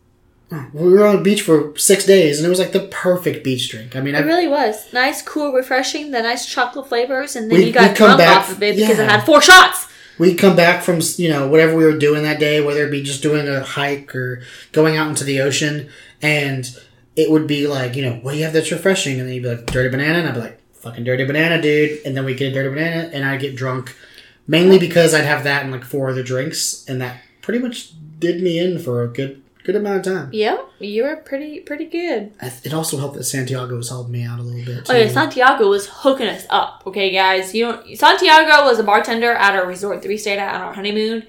Ah, 0.51 0.69
we 0.73 0.91
were 0.93 1.07
on 1.07 1.17
the 1.17 1.23
beach 1.23 1.43
for 1.43 1.77
six 1.77 2.07
days, 2.07 2.39
and 2.39 2.47
it 2.47 2.49
was 2.51 2.59
like 2.59 2.73
the 2.73 2.81
perfect 2.91 3.45
beach 3.45 3.69
drink. 3.69 3.95
I 3.95 4.01
mean, 4.01 4.15
It 4.15 4.19
I, 4.19 4.27
really 4.27 4.49
was 4.49 4.91
nice, 4.95 5.21
cool, 5.21 5.53
refreshing. 5.53 6.11
The 6.11 6.23
nice 6.23 6.47
chocolate 6.47 6.89
flavors, 6.89 7.37
and 7.37 7.51
then 7.51 7.59
We- 7.59 7.67
you 7.67 7.73
got 7.73 7.95
drunk 7.95 8.19
back- 8.19 8.39
off 8.39 8.53
of 8.53 8.63
it 8.63 8.77
because 8.77 8.99
it 8.99 9.03
yeah. 9.03 9.17
had 9.19 9.27
four 9.27 9.43
shots. 9.43 9.87
we'd 10.19 10.37
come 10.39 10.57
back 10.57 10.83
from 10.83 11.01
you 11.17 11.29
know 11.29 11.47
whatever 11.49 11.77
we 11.77 11.85
were 11.85 11.97
doing 11.97 12.23
that 12.25 12.41
day, 12.41 12.61
whether 12.61 12.85
it 12.87 12.91
be 12.91 13.03
just 13.03 13.23
doing 13.23 13.47
a 13.47 13.61
hike 13.61 14.15
or 14.17 14.41
going 14.73 14.97
out 14.97 15.09
into 15.09 15.23
the 15.23 15.41
ocean, 15.41 15.89
and 16.23 16.77
it 17.15 17.31
would 17.31 17.47
be 17.47 17.67
like, 17.67 17.95
you 17.95 18.03
know, 18.03 18.15
what 18.23 18.33
do 18.33 18.39
you 18.39 18.45
have 18.45 18.53
that's 18.53 18.73
refreshing? 18.73 19.19
And 19.21 19.29
then 19.29 19.35
you'd 19.35 19.43
be 19.43 19.49
like, 19.51 19.67
dirty 19.67 19.89
banana, 19.91 20.21
and 20.21 20.29
I'd 20.29 20.35
be 20.35 20.41
like, 20.41 20.61
fucking 20.75 21.05
dirty 21.05 21.25
banana, 21.25 21.61
dude. 21.61 22.01
And 22.07 22.17
then 22.17 22.25
we 22.25 22.35
get 22.35 22.51
a 22.53 22.55
dirty 22.55 22.69
banana, 22.71 23.11
and 23.13 23.25
I'd 23.25 23.41
get 23.41 23.55
drunk, 23.55 23.95
mainly 24.47 24.79
because 24.79 25.15
I'd 25.15 25.25
have 25.25 25.45
that 25.45 25.63
and 25.65 25.71
like 25.73 25.85
four 25.85 26.09
other 26.11 26.23
drinks, 26.23 26.85
and 26.89 27.01
that 27.01 27.21
pretty 27.43 27.59
much 27.61 27.91
did 28.19 28.43
me 28.43 28.59
in 28.59 28.79
for 28.79 29.03
a 29.03 29.09
good 29.09 29.43
good 29.69 29.77
amount 29.77 29.99
of 29.99 30.15
time. 30.15 30.31
Yep, 30.33 30.59
you 30.81 31.03
were 31.05 31.17
pretty 31.17 31.61
pretty 31.61 31.85
good. 31.85 32.33
It 32.65 32.73
also 32.73 32.97
helped 32.97 33.17
that 33.17 33.25
Santiago 33.25 33.77
was 33.77 33.91
helping 33.91 34.13
me 34.13 34.23
out 34.25 34.39
a 34.39 34.43
little 34.43 34.65
bit. 34.65 34.89
Oh 34.89 34.95
yeah. 34.97 35.09
Santiago 35.09 35.69
was 35.69 35.87
hooking 35.87 36.27
us 36.27 36.47
up. 36.49 36.83
Okay, 36.87 37.11
guys, 37.11 37.55
you 37.55 37.67
know 37.67 37.83
Santiago 37.95 38.65
was 38.65 38.79
a 38.79 38.83
bartender 38.83 39.33
at 39.33 39.55
our 39.55 39.67
resort 39.67 40.01
that 40.01 40.09
we 40.09 40.17
stayed 40.17 40.39
at 40.39 40.55
on 40.55 40.63
our 40.63 40.73
honeymoon, 40.73 41.27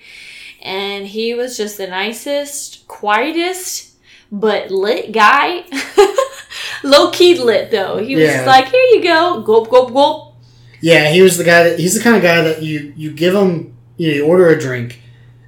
and 0.62 1.06
he 1.07 1.33
was 1.33 1.57
just 1.57 1.75
the 1.77 1.88
nicest, 1.88 2.88
quietest, 2.88 3.97
but 4.31 4.71
lit 4.71 5.12
guy. 5.12 5.65
Low 6.83 7.12
key 7.12 7.38
lit 7.38 7.71
though. 7.71 7.97
He 7.97 8.15
was 8.15 8.24
Yeah. 8.25 8.45
like, 8.45 8.69
"Here 8.69 8.86
you 8.94 9.03
go, 9.03 9.41
gulp, 9.41 9.69
gulp, 9.69 9.94
gulp." 9.94 10.36
Yeah, 10.81 11.09
he 11.09 11.21
was 11.21 11.38
the 11.38 11.44
guy 11.44 11.63
that 11.63 11.77
he's 11.80 11.95
the 11.95 12.01
kind 12.01 12.15
of 12.15 12.21
guy 12.21 12.41
that 12.41 12.63
you 12.63 12.94
you 12.95 13.12
give 13.12 13.36
him 13.36 13.75
you 13.97 14.07
know 14.07 14.13
you 14.15 14.25
order 14.25 14.47
a 14.47 14.57
drink 14.57 15.01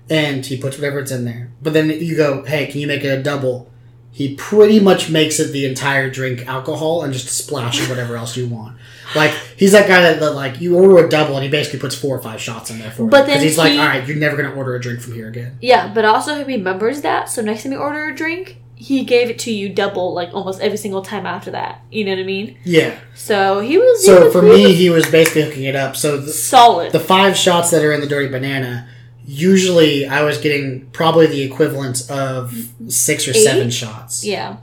and 0.10 0.46
he 0.46 0.58
puts 0.58 0.78
whatever 0.78 1.00
it's 1.00 1.12
in 1.12 1.24
there, 1.24 1.51
but 1.62 1.74
then 1.74 1.90
you 1.90 2.16
go, 2.16 2.44
hey, 2.44 2.68
can 2.68 2.80
you 2.82 2.88
make 2.88 3.04
it 3.04 3.08
a 3.10 3.22
double? 3.22 3.70
He 4.14 4.36
pretty 4.36 4.80
much 4.82 5.10
makes 5.10 5.40
it 5.40 5.52
the 5.54 5.66
entire 5.66 6.10
drink 6.10 6.46
alcohol 6.46 7.04
and 7.04 7.14
just 7.14 7.28
a 7.28 7.32
splash 7.32 7.82
of 7.82 7.90
whatever 7.90 8.18
else 8.18 8.36
you 8.36 8.46
want. 8.48 8.78
Like 9.16 9.32
he's 9.56 9.72
that 9.72 9.88
guy 9.88 10.02
that, 10.02 10.20
that 10.20 10.32
like 10.32 10.60
you 10.60 10.78
order 10.78 11.06
a 11.06 11.10
double 11.10 11.36
and 11.36 11.44
he 11.46 11.50
basically 11.50 11.80
puts 11.80 11.96
four 11.96 12.18
or 12.18 12.22
five 12.22 12.42
shots 12.42 12.70
in 12.70 12.80
there 12.80 12.92
for 12.92 13.04
you. 13.04 13.10
But 13.10 13.26
then 13.26 13.38
because 13.40 13.44
he's 13.44 13.58
like, 13.58 13.80
all 13.80 13.86
right, 13.86 14.06
you're 14.06 14.18
never 14.18 14.36
gonna 14.36 14.54
order 14.54 14.76
a 14.76 14.82
drink 14.82 15.00
from 15.00 15.14
here 15.14 15.30
again. 15.30 15.58
Yeah, 15.62 15.94
but 15.94 16.04
also 16.04 16.36
he 16.36 16.44
remembers 16.44 17.02
that. 17.02 17.30
So 17.30 17.42
next 17.42 17.64
time 17.64 17.72
you 17.72 17.78
order 17.78 18.06
a 18.08 18.16
drink, 18.16 18.58
he 18.76 19.06
gave 19.06 19.30
it 19.30 19.40
to 19.40 19.52
you 19.52 19.70
double, 19.70 20.14
like 20.14 20.34
almost 20.34 20.60
every 20.60 20.78
single 20.78 21.02
time 21.04 21.26
after 21.26 21.52
that. 21.52 21.82
You 21.92 22.04
know 22.04 22.12
what 22.12 22.20
I 22.20 22.24
mean? 22.24 22.58
Yeah. 22.66 23.00
So 23.16 23.60
he 23.62 23.78
was. 23.78 24.02
he 24.02 24.08
So 24.08 24.24
was- 24.26 24.34
for 24.34 24.42
he 24.44 24.50
me, 24.50 24.64
was 24.68 24.78
he 24.78 24.90
was 24.90 25.10
basically 25.10 25.44
hooking 25.44 25.64
it 25.64 25.76
up. 25.76 25.96
So 25.96 26.18
the, 26.18 26.34
solid. 26.34 26.92
the 26.92 27.00
five 27.00 27.38
shots 27.38 27.70
that 27.72 27.82
are 27.84 27.94
in 27.94 28.02
the 28.02 28.08
dirty 28.08 28.28
banana 28.28 28.90
usually 29.26 30.06
i 30.08 30.24
was 30.24 30.38
getting 30.38 30.86
probably 30.92 31.28
the 31.28 31.42
equivalent 31.42 32.10
of 32.10 32.54
six 32.88 33.28
or 33.28 33.32
Eight? 33.32 33.44
seven 33.44 33.70
shots 33.70 34.26
yeah. 34.26 34.58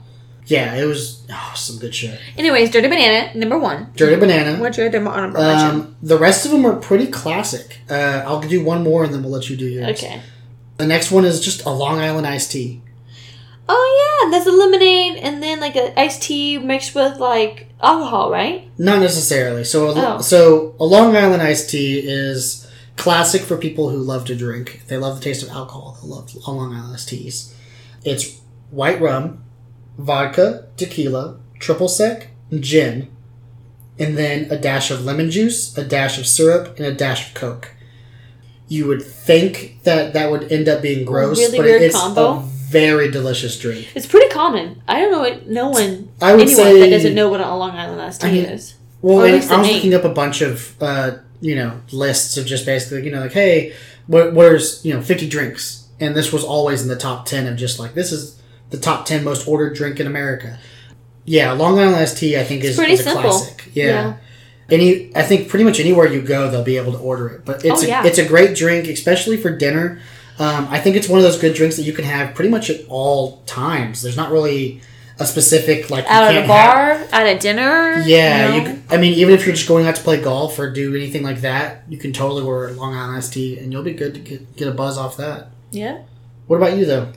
yeah 0.45 0.75
it 0.75 0.85
was 0.85 1.25
oh, 1.31 1.53
some 1.55 1.77
good 1.79 1.93
shit 1.95 2.19
Anyways, 2.37 2.69
dirty 2.71 2.87
banana 2.87 3.33
number 3.37 3.57
one. 3.57 3.91
dirty 3.95 4.15
banana 4.19 4.59
What's 4.59 4.77
your 4.77 4.87
honorable 5.07 5.41
um, 5.41 5.95
the 6.01 6.17
rest 6.17 6.45
of 6.45 6.51
them 6.51 6.65
are 6.65 6.75
pretty 6.75 7.07
classic 7.07 7.79
uh, 7.89 8.23
i'll 8.25 8.41
do 8.41 8.63
one 8.63 8.83
more 8.83 9.03
and 9.03 9.13
then 9.13 9.23
we'll 9.23 9.31
let 9.31 9.49
you 9.49 9.55
do 9.57 9.65
yours 9.65 9.97
Okay. 10.03 10.21
the 10.77 10.85
next 10.85 11.11
one 11.11 11.25
is 11.25 11.39
just 11.39 11.65
a 11.65 11.69
long 11.69 11.99
island 11.99 12.27
iced 12.27 12.51
tea 12.51 12.81
Oh 13.71 14.23
yeah, 14.23 14.31
that's 14.31 14.47
a 14.47 14.51
lemonade 14.51 15.17
and 15.17 15.43
then 15.43 15.59
like 15.59 15.75
an 15.75 15.93
iced 15.95 16.23
tea 16.23 16.57
mixed 16.57 16.95
with 16.95 17.17
like 17.19 17.67
alcohol, 17.79 18.31
right? 18.31 18.67
not 18.79 18.99
necessarily 18.99 19.63
so 19.63 19.89
a, 19.89 20.15
Oh. 20.17 20.21
so 20.21 20.73
a 20.79 20.85
long 20.85 21.15
island 21.15 21.43
iced 21.43 21.69
tea 21.69 21.99
is 21.99 22.65
classic 22.99 23.41
for 23.41 23.57
people 23.57 23.89
who 23.89 23.97
love 23.97 24.25
to 24.25 24.35
drink 24.35 24.81
they 24.87 24.97
love 24.97 25.15
the 25.17 25.23
taste 25.23 25.41
of 25.41 25.49
alcohol 25.49 25.97
they 26.01 26.07
love 26.07 26.35
long 26.47 26.73
island 26.75 26.99
teas 27.07 27.55
it's 28.03 28.41
white 28.71 28.99
rum 29.01 29.41
vodka 29.97 30.67
tequila 30.77 31.39
triple 31.59 31.87
sec 31.87 32.27
gin 32.59 33.07
and 33.97 34.17
then 34.17 34.51
a 34.51 34.57
dash 34.57 34.91
of 34.91 35.05
lemon 35.05 35.31
juice 35.31 35.75
a 35.77 35.83
dash 35.83 36.19
of 36.19 36.27
syrup 36.27 36.77
and 36.77 36.85
a 36.85 36.93
dash 36.93 37.27
of 37.29 37.33
coke 37.33 37.73
you 38.67 38.85
would 38.85 39.01
think 39.01 39.79
that 39.83 40.13
that 40.13 40.29
would 40.29 40.51
end 40.51 40.67
up 40.67 40.81
being 40.81 41.05
gross 41.05 41.37
really 41.39 41.57
but 41.57 41.65
it's 41.67 41.95
combo. 41.99 42.39
a 42.39 42.39
very 42.69 43.09
delicious 43.09 43.57
drink 43.59 43.87
It's 43.95 44.05
pretty 44.05 44.29
common. 44.29 44.83
I 44.87 44.99
don't 44.99 45.11
know 45.11 45.23
it. 45.23 45.47
No 45.49 45.69
one, 45.69 46.09
i 46.21 46.33
would 46.33 46.41
anyone 46.41 46.63
say 46.63 46.79
that 46.81 46.89
doesn't 46.91 47.15
know 47.15 47.27
what 47.27 47.41
a 47.41 47.55
Long 47.55 47.71
Island 47.71 47.99
iced 47.99 48.21
tea 48.21 48.27
I 48.27 48.31
mean, 48.31 48.45
is. 48.45 48.75
Well, 49.01 49.17
Or 49.17 49.21
at 49.21 49.25
and 49.25 49.35
least 49.37 49.49
the 49.49 49.55
I 49.55 49.57
was 49.61 49.71
looking 49.73 49.93
up 49.95 50.03
a 50.03 50.09
bunch 50.09 50.41
of 50.41 50.75
uh, 50.79 51.17
you 51.41 51.55
know 51.55 51.81
lists 51.91 52.37
of 52.37 52.45
just 52.45 52.65
basically 52.65 53.05
you 53.05 53.11
know 53.11 53.21
like 53.21 53.33
hey, 53.33 53.73
what 54.07 54.33
where's 54.33 54.83
you 54.85 54.93
know 54.93 55.01
fifty 55.01 55.27
drinks, 55.27 55.87
and 55.99 56.15
this 56.15 56.31
was 56.33 56.43
always 56.43 56.81
in 56.81 56.87
the 56.87 56.95
top 56.97 57.25
ten 57.25 57.47
of 57.47 57.57
just 57.57 57.79
like 57.79 57.93
this 57.93 58.11
is 58.11 58.41
the 58.69 58.77
top 58.77 59.05
ten 59.05 59.23
most 59.23 59.47
ordered 59.47 59.75
drink 59.75 59.99
in 59.99 60.07
America. 60.07 60.59
Yeah, 61.25 61.51
Long 61.51 61.77
Island 61.79 61.95
iced 61.95 62.17
tea 62.17 62.37
I 62.37 62.43
think 62.43 62.63
is, 62.63 62.75
pretty 62.77 62.93
is 62.93 63.01
a 63.01 63.03
simple. 63.03 63.21
classic. 63.23 63.69
Yeah. 63.73 63.85
Yeah. 63.85 64.13
Any, 64.71 65.11
I 65.15 65.23
think 65.23 65.47
pretty 65.49 65.65
much 65.65 65.79
anywhere 65.79 66.07
you 66.07 66.21
go, 66.21 66.49
they'll 66.51 66.63
be 66.63 66.77
able 66.77 66.91
to 66.91 66.99
order 66.99 67.27
it. 67.29 67.43
But 67.43 67.65
it's 67.65 67.81
Oh, 67.81 67.85
a, 67.85 67.87
yeah. 67.87 68.05
it's 68.05 68.19
a 68.19 68.27
great 68.27 68.55
drink, 68.55 68.87
especially 68.87 69.35
for 69.37 69.49
dinner. 69.55 69.99
Um, 70.37 70.67
I 70.69 70.79
think 70.79 70.95
it's 70.95 71.09
one 71.09 71.17
of 71.17 71.23
those 71.23 71.39
good 71.39 71.55
drinks 71.55 71.75
that 71.77 71.83
you 71.83 71.93
can 71.93 72.05
have 72.05 72.35
pretty 72.35 72.51
much 72.51 72.69
at 72.69 72.85
all 72.87 73.37
times. 73.47 74.03
There's 74.03 74.15
not 74.15 74.31
really 74.31 74.81
a 75.19 75.25
specific 75.25 75.89
like 75.89 76.05
you 76.05 76.11
At 76.11 76.23
a 76.23 76.33
can't 76.33 76.45
have- 76.45 76.47
bar, 76.47 77.19
at 77.21 77.27
a 77.35 77.37
dinner. 77.39 78.01
yeah, 78.05 78.49
you 78.49 78.61
you. 78.61 78.67
know? 78.67 78.73
c- 78.75 78.81
I 78.89 78.97
mean, 78.97 79.13
even 79.13 79.33
if 79.33 79.45
you're 79.45 79.55
just 79.55 79.67
going 79.67 79.85
out 79.87 79.95
to 79.95 80.01
play 80.01 80.21
golf 80.21 80.57
or 80.59 80.71
do 80.71 80.95
anything 80.95 81.23
like 81.23 81.41
that, 81.41 81.83
you 81.89 81.97
can 81.97 82.13
totally 82.13 82.43
wear 82.43 82.71
Long 82.71 82.93
Island 82.95 83.17
iced 83.17 83.33
tea, 83.33 83.57
and 83.59 83.71
you'll 83.71 83.83
be 83.83 83.93
good 83.93 84.13
to 84.13 84.19
get, 84.21 84.55
get 84.55 84.67
a 84.67 84.71
buzz 84.71 84.97
off 84.97 85.17
that. 85.17 85.49
yeah. 85.71 85.99
What 86.47 86.57
about 86.57 86.75
you, 86.77 86.85
though? 86.85 87.11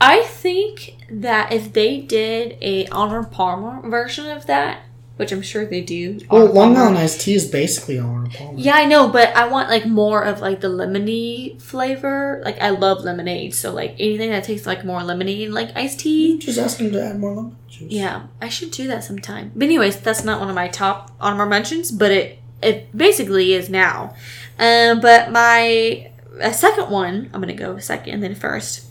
I 0.00 0.22
think 0.22 0.96
that 1.10 1.52
if 1.52 1.74
they 1.74 1.98
did 1.98 2.56
a 2.62 2.86
Arnold 2.86 3.30
Palmer 3.30 3.86
version 3.86 4.26
of 4.30 4.46
that, 4.46 4.80
which 5.20 5.32
I'm 5.32 5.42
sure 5.42 5.66
they 5.66 5.82
do. 5.82 6.18
Well, 6.30 6.46
Long. 6.46 6.78
Island 6.78 6.96
iced 6.96 7.20
tea 7.20 7.34
is 7.34 7.46
basically 7.46 7.98
Arnold 7.98 8.32
Palmer. 8.32 8.58
Yeah, 8.58 8.74
I 8.74 8.86
know, 8.86 9.06
but 9.06 9.36
I 9.36 9.48
want 9.48 9.68
like 9.68 9.84
more 9.84 10.22
of 10.22 10.40
like 10.40 10.62
the 10.62 10.68
lemony 10.68 11.60
flavor. 11.60 12.40
Like 12.42 12.58
I 12.58 12.70
love 12.70 13.04
lemonade, 13.04 13.54
so 13.54 13.70
like 13.70 13.96
anything 13.98 14.30
that 14.30 14.44
tastes 14.44 14.66
like 14.66 14.82
more 14.82 15.00
lemony, 15.00 15.50
like 15.50 15.76
iced 15.76 16.00
tea. 16.00 16.38
Just 16.38 16.58
ask 16.58 16.78
them 16.78 16.90
to 16.92 17.04
add 17.04 17.20
more 17.20 17.34
lemon 17.34 17.56
juice. 17.68 17.92
Yeah, 17.92 18.28
I 18.40 18.48
should 18.48 18.70
do 18.70 18.88
that 18.88 19.04
sometime. 19.04 19.52
But 19.54 19.64
anyways, 19.64 20.00
that's 20.00 20.24
not 20.24 20.40
one 20.40 20.48
of 20.48 20.54
my 20.54 20.68
top 20.68 21.14
honorable 21.20 21.50
mentions, 21.50 21.90
but 21.90 22.10
it 22.10 22.38
it 22.62 22.96
basically 22.96 23.52
is 23.52 23.68
now. 23.68 24.14
Um, 24.58 25.00
but 25.02 25.30
my 25.30 26.10
uh, 26.40 26.52
second 26.52 26.90
one, 26.90 27.28
I'm 27.34 27.42
gonna 27.42 27.52
go 27.52 27.76
second 27.76 28.14
and 28.14 28.22
then 28.22 28.34
first, 28.34 28.86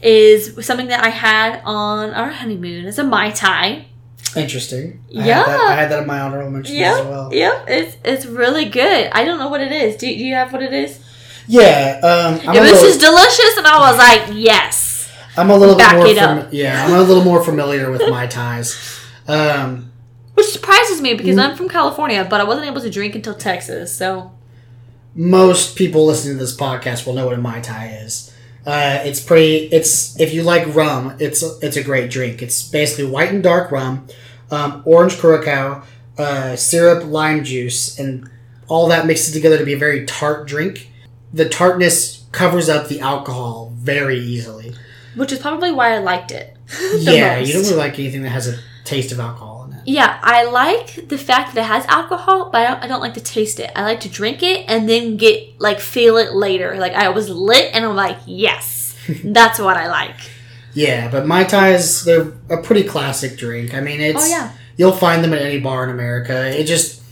is 0.00 0.64
something 0.64 0.86
that 0.86 1.02
I 1.02 1.08
had 1.08 1.60
on 1.64 2.10
our 2.10 2.30
honeymoon. 2.30 2.84
It's 2.84 2.98
a 2.98 3.04
mai 3.04 3.32
tai. 3.32 3.86
Interesting. 4.36 5.00
I 5.16 5.26
Yeah. 5.26 5.34
Had 5.38 5.46
that, 5.46 5.60
I 5.60 5.74
had 5.74 5.90
that 5.90 5.98
in 6.02 6.06
my 6.06 6.20
honorable 6.20 6.50
mentions 6.50 6.78
Yep, 6.78 6.96
as 7.00 7.06
well. 7.06 7.30
yep. 7.34 7.64
It's 7.68 7.96
it's 8.04 8.26
really 8.26 8.64
good. 8.66 9.10
I 9.12 9.24
don't 9.24 9.38
know 9.38 9.48
what 9.48 9.60
it 9.60 9.72
is. 9.72 9.96
Do, 9.96 10.06
do 10.06 10.12
you 10.12 10.34
have 10.34 10.52
what 10.52 10.62
it 10.62 10.72
is? 10.72 10.98
Yeah. 11.48 12.00
Um, 12.02 12.34
it 12.54 12.60
was 12.60 12.70
little, 12.72 12.88
just 12.88 13.00
delicious, 13.00 13.56
and 13.58 13.66
I 13.66 13.78
was 13.90 13.98
like, 13.98 14.22
yes. 14.36 15.10
I'm 15.36 15.50
a 15.50 15.56
little 15.56 15.76
bit 15.76 15.92
more. 15.94 16.14
fam- 16.14 16.48
yeah, 16.52 16.84
I'm 16.86 16.92
a 16.94 17.02
little 17.02 17.24
more 17.24 17.42
familiar 17.42 17.90
with 17.90 18.02
mai 18.08 18.26
tais. 18.26 19.00
Um, 19.28 19.90
Which 20.34 20.46
surprises 20.46 21.00
me 21.00 21.14
Mm. 21.14 21.18
because 21.18 21.38
I'm 21.38 21.56
from 21.56 21.68
California, 21.68 22.26
but 22.28 22.40
I 22.40 22.44
wasn't 22.44 22.66
able 22.66 22.80
to 22.80 22.90
drink 22.90 23.14
until 23.14 23.34
Texas. 23.34 23.94
So 23.94 24.32
most 25.14 25.76
people 25.76 26.06
listening 26.06 26.38
to 26.38 26.40
this 26.44 26.56
podcast 26.56 27.06
will 27.06 27.12
know 27.14 27.26
what 27.26 27.34
a 27.34 27.40
mai 27.40 27.60
tai 27.60 27.98
is. 28.04 28.31
Uh, 28.64 29.00
it's 29.04 29.20
pretty. 29.20 29.66
It's 29.66 30.18
if 30.20 30.32
you 30.32 30.42
like 30.42 30.74
rum, 30.74 31.16
it's 31.18 31.42
it's 31.62 31.76
a 31.76 31.82
great 31.82 32.10
drink. 32.10 32.42
It's 32.42 32.62
basically 32.68 33.10
white 33.10 33.30
and 33.30 33.42
dark 33.42 33.70
rum, 33.72 34.06
um, 34.50 34.82
orange 34.84 35.18
curacao, 35.18 35.82
uh, 36.16 36.56
syrup, 36.56 37.04
lime 37.04 37.42
juice, 37.44 37.98
and 37.98 38.30
all 38.68 38.88
that 38.88 39.06
mixes 39.06 39.34
together 39.34 39.58
to 39.58 39.64
be 39.64 39.72
a 39.72 39.78
very 39.78 40.06
tart 40.06 40.46
drink. 40.46 40.88
The 41.32 41.48
tartness 41.48 42.24
covers 42.30 42.68
up 42.68 42.88
the 42.88 43.00
alcohol 43.00 43.72
very 43.76 44.18
easily. 44.18 44.74
which 45.16 45.32
is 45.32 45.38
probably 45.38 45.72
why 45.72 45.94
I 45.94 45.98
liked 45.98 46.30
it. 46.30 46.56
yeah, 46.98 47.38
most. 47.38 47.48
you 47.48 47.54
don't 47.54 47.62
really 47.64 47.76
like 47.76 47.98
anything 47.98 48.22
that 48.22 48.30
has 48.30 48.48
a 48.48 48.58
taste 48.84 49.12
of 49.12 49.20
alcohol. 49.20 49.51
Yeah, 49.84 50.18
I 50.22 50.44
like 50.44 51.08
the 51.08 51.18
fact 51.18 51.54
that 51.54 51.62
it 51.62 51.66
has 51.66 51.84
alcohol, 51.86 52.50
but 52.50 52.66
I 52.66 52.70
don't, 52.70 52.84
I 52.84 52.86
don't 52.86 53.00
like 53.00 53.14
to 53.14 53.20
taste 53.20 53.60
it. 53.60 53.70
I 53.74 53.82
like 53.82 54.00
to 54.00 54.08
drink 54.08 54.42
it 54.42 54.64
and 54.68 54.88
then 54.88 55.16
get 55.16 55.60
like 55.60 55.80
feel 55.80 56.16
it 56.16 56.32
later. 56.32 56.76
Like 56.76 56.92
I 56.92 57.08
was 57.08 57.28
lit 57.28 57.74
and 57.74 57.84
I'm 57.84 57.96
like, 57.96 58.18
yes, 58.26 58.96
that's 59.24 59.58
what 59.58 59.76
I 59.76 59.88
like. 59.88 60.16
Yeah, 60.74 61.10
but 61.10 61.26
mai 61.26 61.44
tais 61.44 62.02
they're 62.04 62.32
a 62.48 62.62
pretty 62.62 62.84
classic 62.84 63.36
drink. 63.36 63.74
I 63.74 63.80
mean, 63.80 64.00
it's 64.00 64.24
Oh 64.24 64.28
yeah, 64.28 64.52
You'll 64.76 64.92
find 64.92 65.22
them 65.22 65.32
at 65.32 65.42
any 65.42 65.60
bar 65.60 65.84
in 65.84 65.90
America. 65.90 66.48
It 66.58 66.64
just, 66.64 67.02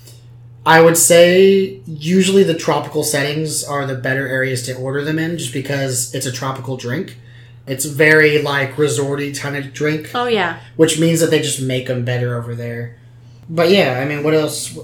I 0.65 0.81
would 0.81 0.97
say, 0.97 1.81
usually 1.87 2.43
the 2.43 2.55
tropical 2.55 3.05
settings 3.05 3.63
are 3.63 3.87
the 3.87 3.95
better 3.95 4.27
areas 4.27 4.65
to 4.67 4.75
order 4.75 5.05
them 5.05 5.19
in, 5.19 5.39
just 5.39 5.53
because 5.53 6.15
it's 6.15 6.27
a 6.27 6.33
tropical 6.33 6.77
drink. 6.77 7.19
It's 7.67 7.85
very 7.85 8.43
like 8.43 8.75
resorty 8.75 9.39
kind 9.39 9.57
of 9.57 9.73
drink, 9.73 10.11
oh 10.15 10.27
yeah. 10.27 10.61
which 10.77 10.99
means 10.99 11.21
that 11.21 11.31
they 11.31 11.41
just 11.41 11.61
make 11.61 11.87
them 11.87 12.05
better 12.05 12.37
over 12.37 12.55
there. 12.55 12.97
But 13.49 13.71
yeah, 13.71 14.01
I 14.01 14.05
mean, 14.05 14.23
what 14.23 14.35
else? 14.35 14.77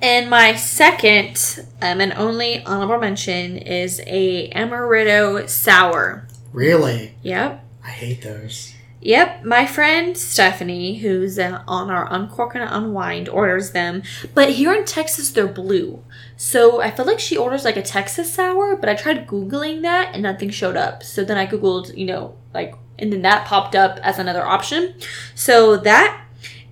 And 0.00 0.30
my 0.30 0.54
second 0.54 1.64
um, 1.82 2.00
and 2.00 2.12
only 2.12 2.62
honorable 2.64 2.98
mention 2.98 3.58
is 3.58 4.00
a 4.06 4.50
amaretto 4.50 5.48
sour. 5.48 6.26
Really, 6.52 7.14
Yep. 7.22 7.64
I 7.84 7.90
hate 7.90 8.22
those. 8.22 8.74
Yep, 9.00 9.44
my 9.44 9.64
friend 9.64 10.16
Stephanie, 10.16 10.98
who's 10.98 11.38
uh, 11.38 11.62
on 11.68 11.88
our 11.88 12.12
Uncork 12.12 12.56
and 12.56 12.68
Unwind, 12.68 13.28
orders 13.28 13.70
them. 13.70 14.02
But 14.34 14.50
here 14.50 14.74
in 14.74 14.84
Texas, 14.84 15.30
they're 15.30 15.46
blue. 15.46 16.02
So 16.36 16.80
I 16.80 16.90
feel 16.90 17.06
like 17.06 17.20
she 17.20 17.36
orders 17.36 17.64
like 17.64 17.76
a 17.76 17.82
Texas 17.82 18.32
sour, 18.32 18.74
but 18.74 18.88
I 18.88 18.94
tried 18.94 19.28
Googling 19.28 19.82
that 19.82 20.14
and 20.14 20.22
nothing 20.24 20.50
showed 20.50 20.76
up. 20.76 21.04
So 21.04 21.24
then 21.24 21.38
I 21.38 21.46
Googled, 21.46 21.96
you 21.96 22.06
know, 22.06 22.36
like, 22.52 22.74
and 22.98 23.12
then 23.12 23.22
that 23.22 23.46
popped 23.46 23.76
up 23.76 23.98
as 24.02 24.18
another 24.18 24.44
option. 24.44 24.94
So 25.36 25.76
that 25.76 26.24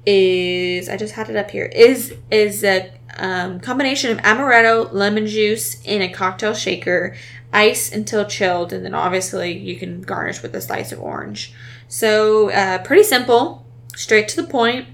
is, 0.05 0.89
I 0.89 0.97
just 0.97 1.15
had 1.15 1.31
it 1.31 1.37
up 1.37 1.53
here, 1.53 1.67
is, 1.67 2.15
is 2.31 2.65
a 2.65 2.93
um, 3.19 3.61
combination 3.61 4.11
of 4.11 4.19
amaretto, 4.19 4.93
lemon 4.93 5.27
juice 5.29 5.81
in 5.85 6.03
a 6.03 6.09
cocktail 6.09 6.55
shaker, 6.55 7.17
ice 7.53 7.93
until 7.93 8.25
chilled, 8.25 8.73
and 8.73 8.85
then 8.85 8.95
obviously 8.95 9.57
you 9.57 9.77
can 9.77 10.03
garnish 10.03 10.43
with 10.43 10.55
a 10.55 10.61
slice 10.61 10.93
of 10.93 11.01
orange. 11.01 11.55
So 11.89 12.51
uh, 12.51 12.79
pretty 12.79 13.05
simple, 13.05 13.67
straight 13.95 14.29
to 14.29 14.43
the 14.43 14.49
point. 14.49 14.89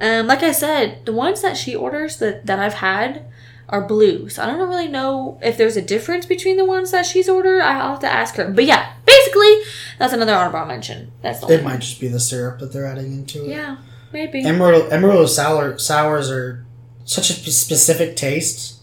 Um, 0.00 0.26
like 0.26 0.42
I 0.42 0.52
said, 0.52 1.06
the 1.06 1.12
ones 1.12 1.42
that 1.42 1.56
she 1.56 1.74
orders 1.74 2.18
that, 2.18 2.46
that 2.46 2.58
I've 2.58 2.74
had 2.74 3.24
are 3.68 3.86
blue. 3.86 4.28
So 4.28 4.42
I 4.42 4.46
don't 4.46 4.68
really 4.68 4.88
know 4.88 5.38
if 5.42 5.56
there's 5.56 5.76
a 5.76 5.82
difference 5.82 6.26
between 6.26 6.56
the 6.56 6.64
ones 6.64 6.90
that 6.90 7.06
she's 7.06 7.28
ordered. 7.28 7.62
I'll 7.62 7.90
have 7.90 8.00
to 8.00 8.12
ask 8.12 8.36
her. 8.36 8.50
But 8.50 8.64
yeah, 8.64 8.92
basically, 9.04 9.60
that's 9.98 10.12
another 10.12 10.34
honorable 10.34 10.66
mention. 10.66 11.12
That's 11.22 11.40
the 11.40 11.48
It 11.48 11.64
might 11.64 11.80
just 11.80 12.00
be 12.00 12.08
the 12.08 12.20
syrup 12.20 12.60
that 12.60 12.72
they're 12.72 12.86
adding 12.86 13.12
into 13.12 13.44
it. 13.44 13.50
Yeah, 13.50 13.78
maybe. 14.12 14.44
Emerald 14.44 14.92
Emerald 14.92 15.30
sour 15.30 15.78
sours 15.78 16.30
are 16.30 16.64
such 17.04 17.30
a 17.30 17.34
specific 17.50 18.16
taste. 18.16 18.80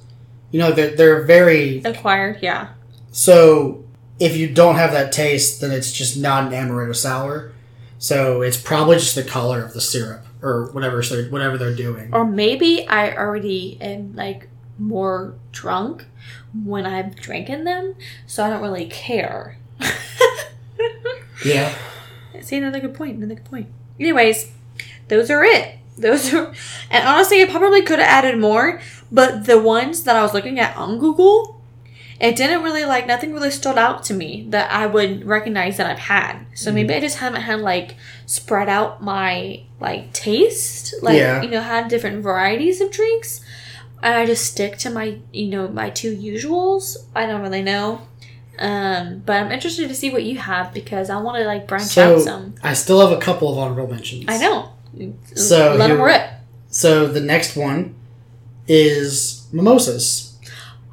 You 0.52 0.60
know, 0.60 0.72
they're 0.72 0.96
they're 0.96 1.24
very 1.24 1.82
Acquired, 1.84 2.40
yeah. 2.42 2.70
So 3.12 3.83
if 4.24 4.38
you 4.38 4.48
don't 4.48 4.76
have 4.76 4.94
that 4.94 5.12
taste, 5.12 5.60
then 5.60 5.72
it's 5.72 5.92
just 5.92 6.18
not 6.18 6.52
an 6.52 6.54
amaretto 6.54 6.96
sour. 6.96 7.52
So 8.00 8.42
it's 8.42 8.58
probably 8.58 8.98
just 8.98 9.16
the 9.16 9.24
color 9.24 9.64
of 9.64 9.74
the 9.74 9.82
syrup 9.82 10.26
or 10.42 10.72
whatever 10.72 11.02
they're 11.02 11.30
whatever 11.30 11.58
they're 11.58 11.76
doing. 11.76 12.10
Or 12.14 12.26
maybe 12.26 12.88
I 12.88 13.16
already 13.16 13.78
am 13.82 14.16
like 14.16 14.50
more 14.80 15.36
drunk 15.52 16.06
when 16.64 16.86
I'm 16.86 17.12
drinking 17.12 17.66
them, 17.66 17.96
so 18.26 18.44
I 18.44 18.50
don't 18.50 18.62
really 18.62 18.86
care. 18.86 19.58
Yeah. 21.46 21.76
See, 22.42 22.58
another 22.58 22.80
good 22.80 22.94
point. 22.94 23.18
Another 23.18 23.36
good 23.36 23.46
point. 23.46 23.68
Anyways, 24.00 24.52
those 25.08 25.30
are 25.30 25.44
it. 25.44 25.78
Those 25.98 26.34
are, 26.34 26.54
and 26.90 27.08
honestly, 27.08 27.42
I 27.42 27.46
probably 27.46 27.82
could 27.82 28.00
have 28.00 28.08
added 28.08 28.40
more, 28.40 28.82
but 29.12 29.46
the 29.46 29.62
ones 29.62 30.04
that 30.06 30.16
I 30.16 30.24
was 30.24 30.34
looking 30.34 30.60
at 30.60 30.76
on 30.76 30.98
Google, 30.98 31.62
it 32.24 32.38
didn't 32.38 32.64
really 32.64 32.86
like 32.86 33.06
nothing 33.06 33.34
really 33.34 33.52
stood 33.52 33.78
out 33.78 34.02
to 34.06 34.14
me 34.14 34.46
that 34.50 34.72
I 34.72 34.86
would 34.88 35.26
recognize 35.26 35.76
that 35.78 35.88
I've 35.88 36.00
had. 36.00 36.46
So 36.56 36.72
maybe 36.72 36.94
I 36.94 37.02
just 37.02 37.18
haven't 37.18 37.42
had 37.42 37.60
like 37.60 37.96
spread 38.26 38.70
out 38.70 39.04
my 39.04 39.64
like 39.82 40.14
taste, 40.14 40.96
like 41.02 41.18
Yeah. 41.18 41.42
you 41.42 41.50
know, 41.50 41.60
had 41.62 41.90
different 41.90 42.24
varieties 42.24 42.80
of 42.80 42.92
drinks, 42.92 43.42
and 44.02 44.14
I 44.16 44.26
just 44.26 44.46
stick 44.46 44.78
to 44.80 44.90
my 44.90 45.18
you 45.34 45.48
know 45.48 45.68
my 45.68 45.90
two 45.90 46.16
usuals. 46.16 46.96
I 47.14 47.26
don't 47.26 47.42
really 47.42 47.62
know. 47.62 48.02
Um, 48.58 49.24
but 49.26 49.36
I'm 49.42 49.52
interested 49.52 49.90
to 49.90 49.96
see 49.96 50.10
what 50.12 50.24
you 50.24 50.38
have 50.38 50.74
because 50.74 51.10
I 51.10 51.18
want 51.20 51.38
to 51.40 51.44
like 51.44 51.68
branch 51.68 51.88
So 51.88 52.16
out 52.16 52.22
some. 52.22 52.56
I 52.64 52.74
still 52.74 53.02
have 53.06 53.12
a 53.12 53.20
couple 53.20 53.52
of 53.52 53.58
honorable 53.58 53.92
mentions. 53.94 54.26
I 54.30 54.38
know. 54.38 54.70
So 55.36 55.76
let 55.76 55.88
them 55.90 56.00
rip. 56.00 56.24
So 56.70 57.08
the 57.08 57.20
next 57.20 57.56
one 57.58 57.96
is 58.68 59.48
mimosas. 59.52 60.38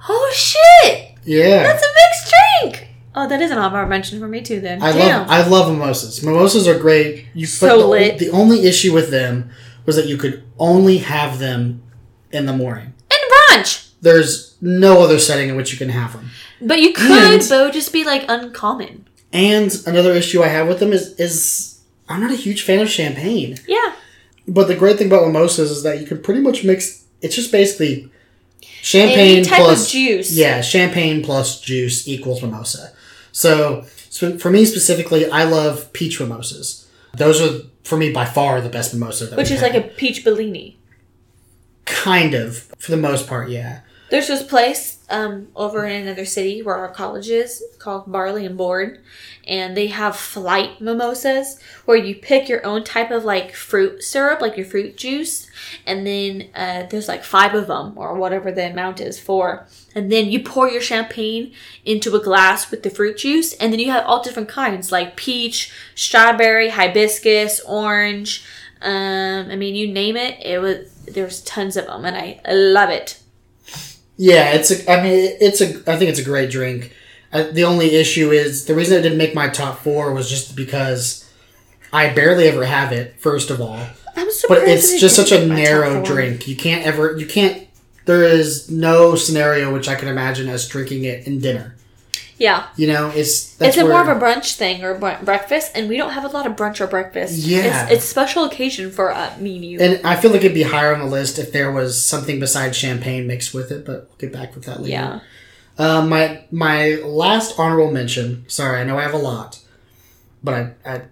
Oh 0.08 0.32
shit! 0.34 1.09
Yeah. 1.24 1.62
That's 1.62 1.82
a 1.82 1.86
mixed 1.86 2.34
drink. 2.72 2.88
Oh, 3.14 3.28
that 3.28 3.40
is 3.42 3.50
an 3.50 3.58
honorable 3.58 3.88
mention 3.88 4.20
for 4.20 4.28
me 4.28 4.40
too. 4.40 4.60
Then 4.60 4.82
I 4.82 4.92
damn. 4.92 5.20
love 5.26 5.30
I 5.30 5.46
love 5.46 5.72
mimosas. 5.72 6.22
Mimosas 6.22 6.66
are 6.68 6.78
great. 6.78 7.26
You 7.34 7.46
So 7.46 7.78
the, 7.80 7.86
lit. 7.86 8.18
The 8.18 8.30
only 8.30 8.64
issue 8.66 8.92
with 8.94 9.10
them 9.10 9.50
was 9.86 9.96
that 9.96 10.06
you 10.06 10.16
could 10.16 10.44
only 10.58 10.98
have 10.98 11.38
them 11.38 11.82
in 12.30 12.46
the 12.46 12.52
morning. 12.52 12.92
and 13.10 13.20
brunch, 13.62 13.90
There's 14.00 14.56
no 14.60 15.02
other 15.02 15.18
setting 15.18 15.48
in 15.48 15.56
which 15.56 15.72
you 15.72 15.78
can 15.78 15.88
have 15.88 16.12
them. 16.12 16.30
but 16.62 16.80
you 16.80 16.92
could, 16.92 17.10
And- 17.10 17.50
would 17.64 17.72
just 17.72 17.92
be 17.92 18.04
like 18.04 18.24
uncommon. 18.28 19.06
And 19.32 19.76
another 19.86 20.12
issue 20.12 20.42
I 20.42 20.48
have 20.48 20.68
with 20.68 20.78
them 20.80 20.92
is 20.92 21.14
is 21.18 21.80
I'm 22.08 22.20
not 22.20 22.30
a 22.32 22.36
huge 22.36 22.62
fan 22.62 22.80
of 22.80 22.88
champagne. 22.90 23.56
Yeah, 23.68 23.92
But 24.48 24.66
the 24.68 24.74
great 24.74 24.98
thing 24.98 25.06
about 25.06 25.24
mimosas 25.26 25.70
is 25.70 25.82
that 25.84 26.00
you 26.00 26.06
can 26.06 26.20
pretty 26.22 26.40
much 26.40 26.64
mix. 26.64 27.04
It's 27.22 27.34
just 27.36 27.52
basically 27.52 28.10
champagne 28.82 29.38
any 29.38 29.44
type 29.44 29.58
plus 29.58 29.86
of 29.86 29.92
juice. 29.92 30.32
yeah, 30.36 30.60
champagne 30.60 31.22
plus 31.22 31.60
juice 31.60 32.06
equals 32.08 32.42
mimosa. 32.42 32.92
So, 33.32 33.84
so 34.08 34.38
for 34.38 34.50
me 34.50 34.64
specifically, 34.64 35.30
I 35.30 35.44
love 35.44 35.92
peach 35.92 36.20
mimosas. 36.20 36.88
Those 37.16 37.40
are 37.40 37.64
for 37.84 37.96
me 37.96 38.12
by 38.12 38.24
far 38.24 38.60
the 38.60 38.68
best 38.68 38.92
mimosa. 38.94 39.26
That 39.26 39.36
which 39.36 39.50
is 39.50 39.62
like 39.62 39.74
a 39.74 39.82
peach 39.82 40.24
Bellini. 40.24 40.78
kind 41.84 42.34
of 42.34 42.58
for 42.78 42.90
the 42.90 42.96
most 42.96 43.26
part. 43.26 43.50
Yeah, 43.50 43.80
There's 44.10 44.26
this 44.26 44.42
place 44.42 44.98
um, 45.08 45.48
over 45.54 45.84
in 45.84 46.02
another 46.02 46.24
city 46.24 46.62
where 46.62 46.74
our 46.74 46.90
college 46.90 47.28
is 47.28 47.62
called 47.78 48.10
Barley 48.10 48.44
and 48.44 48.56
Board, 48.56 49.00
and 49.46 49.76
they 49.76 49.86
have 49.86 50.16
flight 50.16 50.80
mimosas 50.80 51.60
where 51.84 51.96
you 51.96 52.16
pick 52.16 52.48
your 52.48 52.64
own 52.66 52.82
type 52.82 53.12
of 53.12 53.24
like 53.24 53.54
fruit 53.54 54.02
syrup, 54.02 54.40
like 54.40 54.56
your 54.56 54.66
fruit 54.66 54.96
juice, 54.96 55.48
and 55.86 56.04
then 56.04 56.48
uh, 56.56 56.86
there's 56.90 57.06
like 57.06 57.22
five 57.22 57.54
of 57.54 57.68
them 57.68 57.92
or 57.96 58.14
whatever 58.14 58.50
the 58.50 58.68
amount 58.68 59.00
is 59.00 59.18
for, 59.18 59.68
and 59.94 60.10
then 60.10 60.28
you 60.28 60.42
pour 60.42 60.68
your 60.68 60.80
champagne 60.80 61.52
into 61.84 62.16
a 62.16 62.22
glass 62.22 62.68
with 62.70 62.82
the 62.82 62.90
fruit 62.90 63.16
juice, 63.16 63.52
and 63.54 63.72
then 63.72 63.78
you 63.78 63.92
have 63.92 64.04
all 64.06 64.24
different 64.24 64.48
kinds 64.48 64.90
like 64.90 65.16
peach, 65.16 65.72
strawberry, 65.94 66.70
hibiscus, 66.70 67.60
orange. 67.60 68.44
Um, 68.82 69.50
I 69.50 69.56
mean, 69.56 69.76
you 69.76 69.92
name 69.92 70.16
it, 70.16 70.44
it 70.44 70.58
was 70.58 70.92
there's 71.04 71.42
tons 71.42 71.76
of 71.76 71.86
them, 71.86 72.04
and 72.04 72.16
I 72.16 72.40
love 72.50 72.90
it. 72.90 73.19
Yeah, 74.20 74.50
it's 74.50 74.70
a. 74.70 74.92
I 74.92 75.02
mean, 75.02 75.34
it's 75.40 75.62
a. 75.62 75.68
I 75.90 75.96
think 75.96 76.10
it's 76.10 76.18
a 76.18 76.24
great 76.24 76.50
drink. 76.50 76.94
Uh, 77.32 77.44
the 77.44 77.64
only 77.64 77.94
issue 77.94 78.32
is 78.32 78.66
the 78.66 78.74
reason 78.74 78.98
I 78.98 79.00
didn't 79.00 79.16
make 79.16 79.34
my 79.34 79.48
top 79.48 79.78
four 79.78 80.12
was 80.12 80.28
just 80.28 80.54
because 80.54 81.26
I 81.90 82.12
barely 82.12 82.46
ever 82.46 82.66
have 82.66 82.92
it. 82.92 83.18
First 83.18 83.48
of 83.48 83.62
all, 83.62 83.80
I'm 84.16 84.30
surprised. 84.30 84.46
but 84.48 84.68
it's 84.68 84.92
it 84.92 84.98
just 84.98 85.16
such 85.16 85.32
a 85.32 85.38
make 85.38 85.48
my 85.48 85.54
top 85.54 85.64
narrow 85.64 86.04
drink. 86.04 86.46
You 86.46 86.54
can't 86.54 86.84
ever. 86.84 87.16
You 87.16 87.24
can't. 87.24 87.66
There 88.04 88.22
is 88.22 88.70
no 88.70 89.14
scenario 89.14 89.72
which 89.72 89.88
I 89.88 89.94
can 89.94 90.08
imagine 90.08 90.50
as 90.50 90.68
drinking 90.68 91.04
it 91.04 91.26
in 91.26 91.40
dinner. 91.40 91.76
Yeah, 92.40 92.68
You 92.74 92.86
know, 92.88 93.12
it's 93.14 93.54
that's 93.56 93.76
it's 93.76 93.84
a 93.84 93.86
more 93.86 94.00
of 94.00 94.08
a 94.08 94.18
brunch 94.18 94.56
thing 94.56 94.82
or 94.82 94.94
bre- 94.94 95.22
breakfast, 95.22 95.72
and 95.74 95.90
we 95.90 95.98
don't 95.98 96.12
have 96.12 96.24
a 96.24 96.28
lot 96.28 96.46
of 96.46 96.56
brunch 96.56 96.80
or 96.80 96.86
breakfast. 96.86 97.34
Yeah. 97.36 97.84
it's, 97.84 97.92
it's 97.92 98.04
special 98.06 98.44
occasion 98.44 98.90
for 98.90 99.12
uh, 99.12 99.36
me 99.38 99.56
and 99.56 99.64
you. 99.66 99.78
And 99.78 100.06
I 100.06 100.16
feel 100.16 100.30
like 100.30 100.40
it'd 100.40 100.54
be 100.54 100.62
higher 100.62 100.94
on 100.94 101.00
the 101.00 101.06
list 101.06 101.38
if 101.38 101.52
there 101.52 101.70
was 101.70 102.02
something 102.02 102.40
besides 102.40 102.78
champagne 102.78 103.26
mixed 103.26 103.52
with 103.52 103.70
it, 103.70 103.84
but 103.84 104.06
we'll 104.08 104.16
get 104.18 104.32
back 104.32 104.54
with 104.54 104.64
that 104.64 104.80
later. 104.80 104.90
yeah, 104.90 105.20
Um, 105.78 106.08
my 106.08 106.42
my 106.50 106.94
last 107.04 107.58
honorable 107.58 107.90
mention. 107.92 108.44
Sorry, 108.48 108.80
I 108.80 108.84
know 108.84 108.96
I 108.98 109.02
have 109.02 109.12
a 109.14 109.18
lot, 109.18 109.60
but 110.42 110.54
I, 110.54 110.72
I 110.86 111.02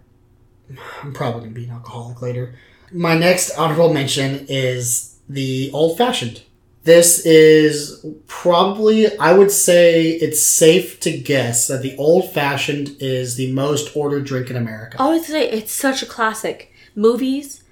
I'm 1.02 1.12
probably 1.12 1.40
gonna 1.42 1.52
be 1.52 1.64
an 1.64 1.73
alcoholic 1.73 2.23
later. 2.23 2.54
My 2.90 3.18
next 3.18 3.50
honorable 3.58 3.92
mention 3.92 4.47
is 4.49 5.16
the 5.28 5.70
old 5.75 5.99
fashioned. 5.99 6.40
This 6.88 7.26
is 7.26 8.04
probably 8.26 8.99
I 9.18 9.33
would 9.38 9.50
say 9.50 10.09
it's 10.25 10.40
safe 10.40 10.99
to 11.00 11.11
guess 11.33 11.66
that 11.68 11.83
the 11.83 11.95
old 11.99 12.30
fashioned 12.33 12.97
is 13.00 13.37
the 13.37 13.52
most 13.52 13.95
ordered 13.95 14.25
drink 14.25 14.49
in 14.50 14.57
America. 14.57 14.97
I 14.99 15.04
always 15.04 15.26
say 15.26 15.50
it's 15.50 15.73
such 15.87 16.02
a 16.02 16.07
classic. 16.07 16.73
Movies, 16.95 17.62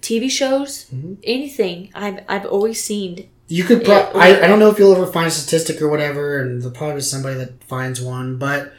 TV 0.00 0.30
shows, 0.30 0.86
Mm-hmm. 0.86 1.14
anything 1.36 1.90
I've 1.94 2.20
I've 2.32 2.46
always 2.46 2.82
seen. 2.82 3.28
You 3.48 3.64
could. 3.64 3.84
Pro- 3.84 3.98
Yeah. 4.10 4.12
I, 4.14 4.28
I 4.44 4.46
don't 4.48 4.58
know 4.58 4.70
if 4.70 4.78
you'll 4.78 4.96
ever 4.96 5.06
find 5.06 5.26
a 5.28 5.30
statistic 5.30 5.80
or 5.82 5.88
whatever, 5.88 6.40
and 6.40 6.60
there'll 6.62 6.74
probably 6.74 6.96
be 6.96 7.00
somebody 7.02 7.36
that 7.42 7.62
finds 7.64 8.00
one, 8.00 8.38
but 8.38 8.72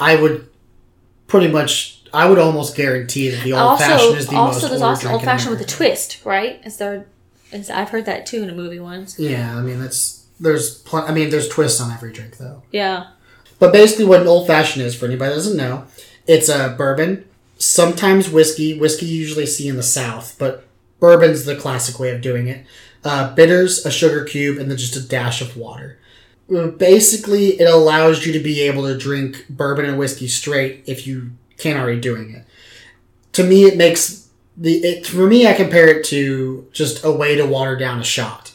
I 0.00 0.16
would 0.16 0.48
pretty 1.26 1.48
much. 1.48 2.00
I 2.12 2.28
would 2.28 2.38
almost 2.38 2.74
guarantee 2.76 3.28
that 3.30 3.42
the 3.44 3.52
old 3.52 3.62
also, 3.72 3.84
fashioned 3.84 4.16
is 4.18 4.26
the 4.28 4.36
also 4.36 4.52
most 4.54 4.60
there's 4.70 4.82
ordered 4.82 4.86
also 4.86 5.08
old 5.10 5.22
fashioned 5.24 5.50
with 5.50 5.60
a 5.60 5.70
twist, 5.76 6.24
right? 6.24 6.60
Is 6.64 6.76
there? 6.78 7.06
I've 7.54 7.90
heard 7.90 8.06
that 8.06 8.26
too 8.26 8.42
in 8.42 8.50
a 8.50 8.54
movie 8.54 8.80
once. 8.80 9.18
Yeah, 9.18 9.56
I 9.56 9.62
mean 9.62 9.80
that's 9.80 10.24
there's. 10.40 10.78
Pl- 10.82 11.04
I 11.06 11.12
mean 11.12 11.30
there's 11.30 11.48
twists 11.48 11.80
on 11.80 11.92
every 11.92 12.12
drink 12.12 12.36
though. 12.38 12.62
Yeah, 12.72 13.08
But 13.58 13.72
basically, 13.72 14.04
what 14.06 14.20
an 14.20 14.26
old 14.26 14.46
fashioned 14.46 14.84
is 14.84 14.94
for 14.94 15.06
anybody 15.06 15.30
that 15.30 15.36
doesn't 15.36 15.56
know, 15.56 15.84
it's 16.26 16.48
a 16.48 16.74
bourbon, 16.76 17.24
sometimes 17.58 18.28
whiskey. 18.30 18.78
Whiskey 18.78 19.06
you 19.06 19.20
usually 19.20 19.46
see 19.46 19.68
in 19.68 19.76
the 19.76 19.82
South, 19.82 20.36
but 20.38 20.64
bourbon's 21.00 21.44
the 21.44 21.56
classic 21.56 21.98
way 22.00 22.10
of 22.10 22.20
doing 22.20 22.48
it. 22.48 22.66
Uh, 23.04 23.34
bitters, 23.34 23.84
a 23.84 23.90
sugar 23.90 24.24
cube, 24.24 24.56
and 24.58 24.70
then 24.70 24.78
just 24.78 24.96
a 24.96 25.06
dash 25.06 25.40
of 25.42 25.56
water. 25.56 25.98
Uh, 26.54 26.68
Basically, 26.68 27.60
it 27.60 27.68
allows 27.70 28.24
you 28.26 28.32
to 28.32 28.40
be 28.40 28.60
able 28.62 28.82
to 28.86 28.96
drink 28.96 29.44
bourbon 29.50 29.84
and 29.84 29.98
whiskey 29.98 30.26
straight 30.26 30.82
if 30.86 31.06
you 31.06 31.30
can't 31.58 31.78
already 31.78 32.00
doing 32.00 32.34
it. 32.34 32.44
To 33.32 33.44
me, 33.44 33.64
it 33.64 33.76
makes 33.76 34.23
the 34.56 34.74
it 34.84 35.06
for 35.06 35.26
me. 35.26 35.46
I 35.46 35.54
compare 35.54 35.88
it 35.88 36.04
to 36.06 36.68
just 36.72 37.04
a 37.04 37.10
way 37.10 37.36
to 37.36 37.46
water 37.46 37.76
down 37.76 38.00
a 38.00 38.04
shot. 38.04 38.52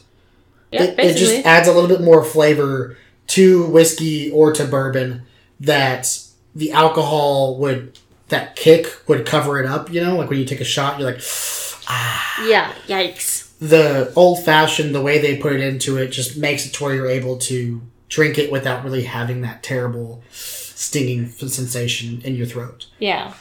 Yeah, 0.71 0.83
it, 0.83 0.99
it 0.99 1.17
just 1.17 1.45
adds 1.45 1.67
a 1.67 1.73
little 1.73 1.89
bit 1.89 2.01
more 2.01 2.23
flavor 2.23 2.97
to 3.29 3.65
whiskey 3.67 4.31
or 4.31 4.51
to 4.53 4.65
bourbon 4.65 5.23
that 5.59 6.19
the 6.55 6.71
alcohol 6.71 7.57
would 7.57 7.97
that 8.29 8.55
kick 8.55 9.01
would 9.07 9.25
cover 9.25 9.59
it 9.59 9.65
up 9.65 9.91
you 9.91 10.01
know? 10.01 10.17
Like 10.17 10.29
when 10.29 10.39
you 10.39 10.45
take 10.45 10.61
a 10.61 10.65
shot 10.65 10.99
you're 10.99 11.09
like 11.11 11.21
yeah, 12.47 12.73
yikes. 12.87 13.51
the 13.59 14.11
old 14.15 14.43
fashioned 14.43 14.93
the 14.93 15.01
way 15.01 15.19
they 15.19 15.37
put 15.37 15.53
it 15.53 15.61
into 15.61 15.97
it 15.97 16.07
just 16.07 16.37
makes 16.37 16.65
it 16.65 16.73
to 16.73 16.83
where 16.83 16.95
you're 16.95 17.07
able 17.07 17.37
to 17.37 17.81
drink 18.07 18.37
it 18.37 18.51
without 18.51 18.83
really 18.83 19.03
having 19.03 19.41
that 19.41 19.61
terrible 19.61 20.23
stinging 20.31 21.29
sensation 21.29 22.21
in 22.23 22.35
your 22.35 22.47
throat. 22.47 22.87
Yeah, 22.99 23.33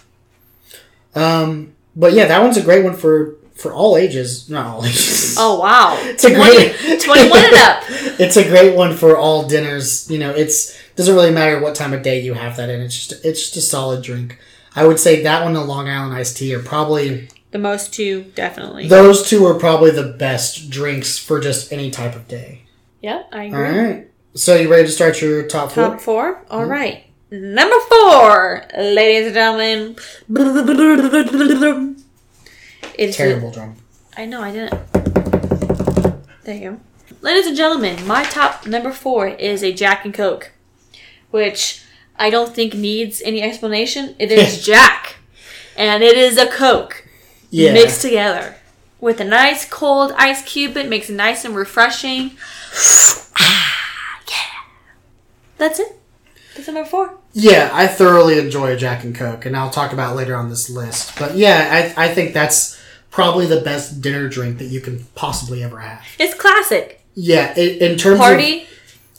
um 1.15 1.75
but 1.99 2.14
yeah 2.14 2.26
that 2.26 2.40
one's 2.40 2.57
a 2.57 2.62
great 2.62 2.85
one 2.85 2.95
for 2.95 3.37
for 3.55 3.73
all 3.75 3.97
ages 3.97 4.49
not 4.49 4.67
all 4.67 4.85
ages 4.85 5.19
Oh 5.40 5.61
wow, 5.61 5.97
It's 6.00 6.25
a 6.25 6.35
20 6.35 6.57
great 6.57 7.00
21 7.00 7.45
and 7.45 7.55
up. 7.55 7.83
it's 8.19 8.37
a 8.37 8.43
great 8.43 8.76
one 8.76 8.97
for 8.97 9.17
all 9.17 9.47
dinners. 9.47 10.11
You 10.11 10.19
know, 10.19 10.30
it's 10.30 10.76
doesn't 10.97 11.15
really 11.15 11.30
matter 11.30 11.61
what 11.61 11.76
time 11.76 11.93
of 11.93 12.02
day 12.02 12.21
you 12.21 12.34
have 12.34 12.56
that 12.56 12.69
in. 12.69 12.80
It's 12.80 13.06
just 13.06 13.25
it's 13.25 13.45
just 13.45 13.56
a 13.56 13.61
solid 13.61 14.02
drink. 14.02 14.37
I 14.75 14.84
would 14.84 14.99
say 14.99 15.23
that 15.23 15.45
one 15.45 15.54
and 15.54 15.69
Long 15.69 15.89
Island 15.89 16.13
iced 16.13 16.39
tea 16.39 16.52
are 16.56 16.63
probably 16.63 17.28
The 17.52 17.58
most 17.58 17.95
two, 17.95 18.32
definitely. 18.34 18.89
those 18.89 19.28
two 19.28 19.47
are 19.47 19.54
probably 19.54 19.93
the 19.93 20.13
best 20.19 20.71
drinks 20.71 21.19
for 21.19 21.39
just 21.39 21.73
any 21.73 21.93
type 21.93 22.17
of 22.17 22.26
day. 22.26 22.63
yeah, 23.00 23.23
I 23.30 23.45
agree. 23.45 23.61
right. 23.61 24.11
So 24.34 24.56
you 24.56 24.69
ready 24.69 24.87
to 24.87 24.93
start 24.93 25.23
your 25.23 25.47
top 25.47 25.71
four? 25.71 25.84
Top 25.84 26.00
four. 26.00 26.45
All 26.50 26.63
mm-hmm. 26.63 26.71
right. 26.71 27.04
Number 27.30 27.78
four, 27.88 28.64
ladies 28.76 29.26
and 29.26 29.34
gentlemen. 29.34 29.97
It's 32.95 33.17
Terrible 33.17 33.50
drum. 33.50 33.76
I 34.17 34.25
know 34.25 34.41
I 34.41 34.50
didn't. 34.52 34.93
There 36.45 36.54
you 36.54 36.71
go. 36.71 36.80
Ladies 37.21 37.47
and 37.47 37.56
gentlemen, 37.56 38.06
my 38.06 38.25
top 38.25 38.67
number 38.67 38.91
four 38.93 39.28
is 39.28 39.62
a 39.62 39.73
Jack 39.73 40.04
and 40.06 40.14
Coke, 40.14 40.52
which 41.30 41.82
I 42.17 42.30
don't 42.30 42.54
think 42.54 42.75
needs 42.75 43.21
any 43.23 43.43
explanation. 43.43 44.14
It 44.19 44.32
is 44.32 44.64
Jack, 44.67 45.17
and 45.76 46.02
it 46.02 46.17
is 46.17 46.38
a 46.38 46.47
Coke 46.47 47.04
Yeah. 47.50 47.75
mixed 47.75 48.00
together 48.00 48.56
with 49.00 49.21
a 49.21 49.25
nice 49.25 49.64
cold 49.69 50.12
ice 50.17 50.43
cube. 50.43 50.76
It 50.78 50.88
makes 50.88 51.10
it 51.10 51.14
nice 51.14 51.45
and 51.45 51.54
refreshing. 51.54 52.30
ah, 53.36 54.21
yeah. 54.28 54.34
That's 55.58 55.78
it. 55.78 55.98
That's 56.58 56.68
number 56.68 56.84
four. 56.84 57.14
Yeah, 57.32 57.71
I 57.73 57.86
thoroughly 57.86 58.38
enjoy 58.38 58.73
a 58.73 58.76
Jack 58.76 59.04
and 59.04 59.14
Coke, 59.14 59.47
and 59.47 59.56
I'll 59.56 59.71
talk 59.71 59.92
about 59.92 60.12
it 60.12 60.16
later 60.16 60.34
on 60.34 60.49
this 60.50 60.68
list. 60.68 61.16
But 61.18 61.36
yeah, 61.36 61.92
I, 61.97 62.06
I 62.06 62.14
think 62.14 62.34
that's 62.34 62.78
probably 63.10 63.47
the 63.47 63.60
best 63.60 64.00
dinner 64.00 64.28
drink 64.28 64.58
that 64.58 64.64
you 64.66 64.80
can 64.80 65.04
possibly 65.14 65.62
ever 65.62 65.78
have. 65.78 66.04
It's 66.18 66.34
classic. 66.34 67.00
Yeah, 67.14 67.54
i 67.56 67.60
in 67.60 67.97
terms 67.97 68.14
of 68.14 68.26
Party. 68.26 68.66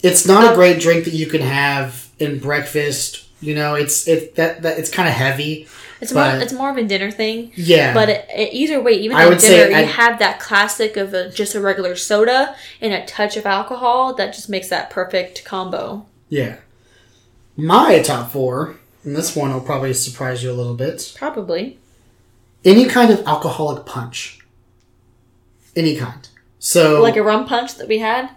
it's 0.04 0.28
not 0.28 0.44
a 0.44 0.50
Um, 0.50 0.56
great 0.56 0.80
drink 0.82 1.06
that 1.06 1.14
you 1.14 1.28
can 1.28 1.42
have 1.42 2.10
in 2.20 2.40
breakfast. 2.40 3.26
You 3.42 3.56
know, 3.56 3.76
it's 3.76 4.08
it 4.08 4.36
that, 4.36 4.62
that 4.64 4.78
it's 4.80 4.90
kind 4.90 5.08
of 5.08 5.16
heavy. 5.16 5.68
It's 6.02 6.14
more. 6.14 6.24
It's 6.26 6.54
more 6.54 6.70
of 6.70 6.78
a 6.78 6.84
dinner 6.84 7.12
thing. 7.12 7.52
Yeah, 7.56 7.94
But 7.94 8.10
it, 8.10 8.26
it- 8.34 8.54
either 8.54 8.82
way, 8.82 8.94
even 8.94 9.16
I 9.18 9.28
at 9.30 9.40
dinner, 9.40 9.70
you 9.70 9.76
I- 9.78 9.82
have 9.82 10.20
that 10.20 10.40
classic 10.40 10.98
of 10.98 11.14
a, 11.14 11.30
just 11.30 11.56
a 11.56 11.62
regular 11.62 11.96
soda 11.96 12.56
and 12.82 12.94
a 12.94 13.06
touch 13.06 13.36
of 13.38 13.46
alcohol 13.46 14.14
that 14.16 14.34
just 14.34 14.50
makes 14.50 14.70
that 14.70 14.90
perfect 14.90 15.44
combo. 15.46 16.06
yeah. 16.30 16.58
My 17.60 18.00
top 18.00 18.32
four, 18.32 18.76
and 19.04 19.16
this 19.16 19.36
one 19.36 19.54
will 19.54 19.62
probably 19.62 19.94
surprise 19.94 20.44
you 20.44 20.52
a 20.52 20.54
little 20.54 20.76
bit. 20.76 21.14
Probably. 21.18 21.78
Any 22.66 22.86
kind 22.86 23.12
of 23.12 23.26
alcoholic 23.26 23.86
punch, 23.86 24.40
any 25.76 25.96
kind. 25.96 26.28
So 26.60 27.02
Like 27.02 27.16
a 27.16 27.24
rum 27.24 27.46
punch 27.46 27.76
that 27.76 27.88
we 27.88 28.00
had. 28.00 28.30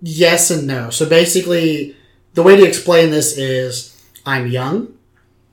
yes 0.00 0.50
and 0.50 0.66
no. 0.66 0.90
So 0.90 1.08
basically, 1.08 1.96
the 2.34 2.42
way 2.42 2.56
to 2.56 2.64
explain 2.66 3.10
this 3.10 3.36
is 3.36 4.02
I'm 4.24 4.46
young, 4.46 4.94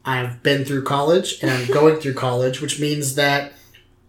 I've 0.06 0.42
been 0.44 0.64
through 0.66 0.84
college, 0.84 1.40
and 1.42 1.52
I'm 1.52 1.68
going 1.74 1.98
through 1.98 2.14
college, 2.14 2.62
which 2.62 2.80
means 2.80 3.16
that 3.16 3.54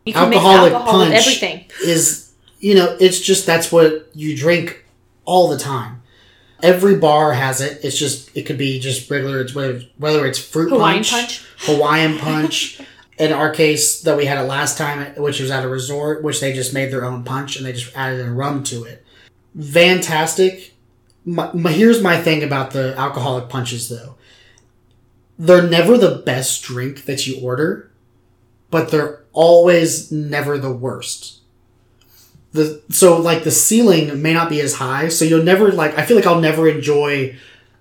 Alcoholic 0.07 0.73
alcohol 0.73 1.01
punch. 1.01 1.15
everything. 1.15 1.65
is 1.85 2.33
you 2.59 2.75
know 2.75 2.97
it's 3.01 3.21
just 3.21 3.47
that's 3.47 3.71
what 3.71 4.09
you 4.15 4.37
drink 4.37 4.85
all 5.25 5.49
the 5.49 5.57
time 5.59 6.02
every 6.63 6.97
bar 6.97 7.33
has 7.33 7.61
it. 7.61 7.85
It's 7.85 7.99
just 7.99 8.35
it 8.37 8.47
could 8.47 8.59
be 8.59 8.79
just 8.79 9.11
regular 9.11 9.41
it's 9.41 9.55
whether, 9.55 9.83
whether 9.99 10.27
it's 10.27 10.39
fruit 10.39 10.71
Hawaiian 10.71 11.05
punch, 11.05 11.11
punch. 11.11 11.45
hawaiian 11.59 12.19
punch. 12.19 12.81
In 13.19 13.31
our 13.33 13.53
case 13.53 14.01
that 14.03 14.17
we 14.17 14.25
had 14.25 14.39
it 14.39 14.49
last 14.49 14.79
time 14.79 15.15
which 15.17 15.39
was 15.39 15.51
at 15.51 15.65
a 15.65 15.69
resort 15.69 16.25
which 16.25 16.41
they 16.41 16.53
just 16.53 16.73
made 16.73 16.91
their 16.91 17.05
own 17.05 17.23
punch 17.25 17.57
and 17.57 17.67
they 17.67 17.73
just 17.73 17.95
added 17.97 18.27
a 18.27 18.31
rum 18.31 18.65
to 18.65 18.85
it. 18.85 19.05
Fantastic. 19.61 20.73
My, 21.25 21.53
my, 21.53 21.71
here's 21.71 22.03
my 22.03 22.21
thing 22.21 22.43
about 22.43 22.71
the 22.73 22.97
alcoholic 22.99 23.49
punches 23.49 23.89
though. 23.89 24.17
They're 25.39 25.69
never 25.69 25.99
the 25.99 26.23
best 26.25 26.63
drink 26.63 27.05
that 27.05 27.27
you 27.27 27.39
order 27.41 27.91
but 28.71 28.91
they're 28.91 29.23
always 29.33 30.11
never 30.11 30.59
the 30.59 30.73
worst 30.73 31.42
the 32.53 32.83
so 32.91 33.19
like 33.21 33.45
the 33.45 33.51
ceiling 33.51 34.21
may 34.23 34.33
not 34.35 34.49
be 34.51 34.61
as 34.61 34.75
high 34.75 35.09
so 35.09 35.25
you'll 35.25 35.43
never 35.43 35.73
like 35.73 35.97
i 35.99 36.05
feel 36.05 36.17
like 36.17 36.27
i'll 36.27 36.41
never 36.41 36.69
enjoy 36.69 37.35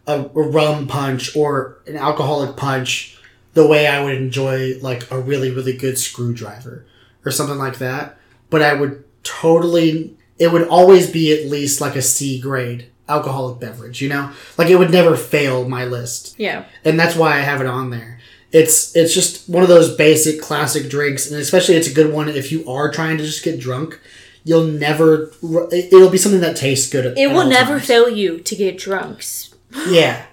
a, 0.07 0.13
a 0.21 0.25
rum 0.57 0.87
punch 0.87 1.35
or 1.35 1.77
an 1.87 1.97
alcoholic 1.97 2.55
punch 2.55 3.17
the 3.53 3.67
way 3.67 3.85
i 3.87 4.01
would 4.03 4.15
enjoy 4.15 4.73
like 4.81 5.09
a 5.11 5.19
really 5.19 5.51
really 5.51 5.75
good 5.75 5.97
screwdriver 5.97 6.85
or 7.25 7.31
something 7.31 7.57
like 7.57 7.77
that 7.79 8.17
but 8.49 8.61
i 8.61 8.73
would 8.73 9.03
totally 9.23 10.15
it 10.39 10.51
would 10.51 10.67
always 10.67 11.09
be 11.09 11.31
at 11.37 11.49
least 11.49 11.81
like 11.81 11.95
a 11.95 12.01
c 12.01 12.39
grade 12.39 12.87
alcoholic 13.09 13.59
beverage 13.59 14.01
you 14.01 14.07
know 14.07 14.31
like 14.57 14.69
it 14.69 14.77
would 14.77 14.91
never 14.91 15.15
fail 15.17 15.67
my 15.67 15.83
list 15.83 16.35
Yeah. 16.39 16.63
and 16.85 16.97
that's 16.99 17.15
why 17.15 17.33
I 17.37 17.41
have 17.41 17.59
it 17.59 17.67
on 17.67 17.89
there. 17.89 18.19
It's 18.53 18.95
it's 18.95 19.13
just 19.13 19.47
one 19.49 19.63
of 19.63 19.69
those 19.69 19.95
basic 19.95 20.41
classic 20.41 20.89
drinks, 20.89 21.29
and 21.31 21.39
especially 21.39 21.75
it's 21.75 21.87
a 21.87 21.93
good 21.93 22.11
one 22.13 22.27
if 22.27 22.51
you 22.51 22.69
are 22.69 22.91
trying 22.91 23.17
to 23.17 23.23
just 23.25 23.43
get 23.45 23.59
drunk. 23.61 23.97
You'll 24.43 24.65
never. 24.65 25.31
It'll 25.71 26.09
be 26.09 26.17
something 26.17 26.41
that 26.41 26.55
tastes 26.55 26.89
good. 26.91 27.05
At, 27.05 27.17
It 27.17 27.27
will 27.31 27.45
never 27.47 27.73
times. 27.77 27.87
fail 27.87 28.09
you 28.09 28.39
to 28.39 28.55
get 28.55 28.77
drunks. 28.77 29.53
Yeah, 29.89 30.25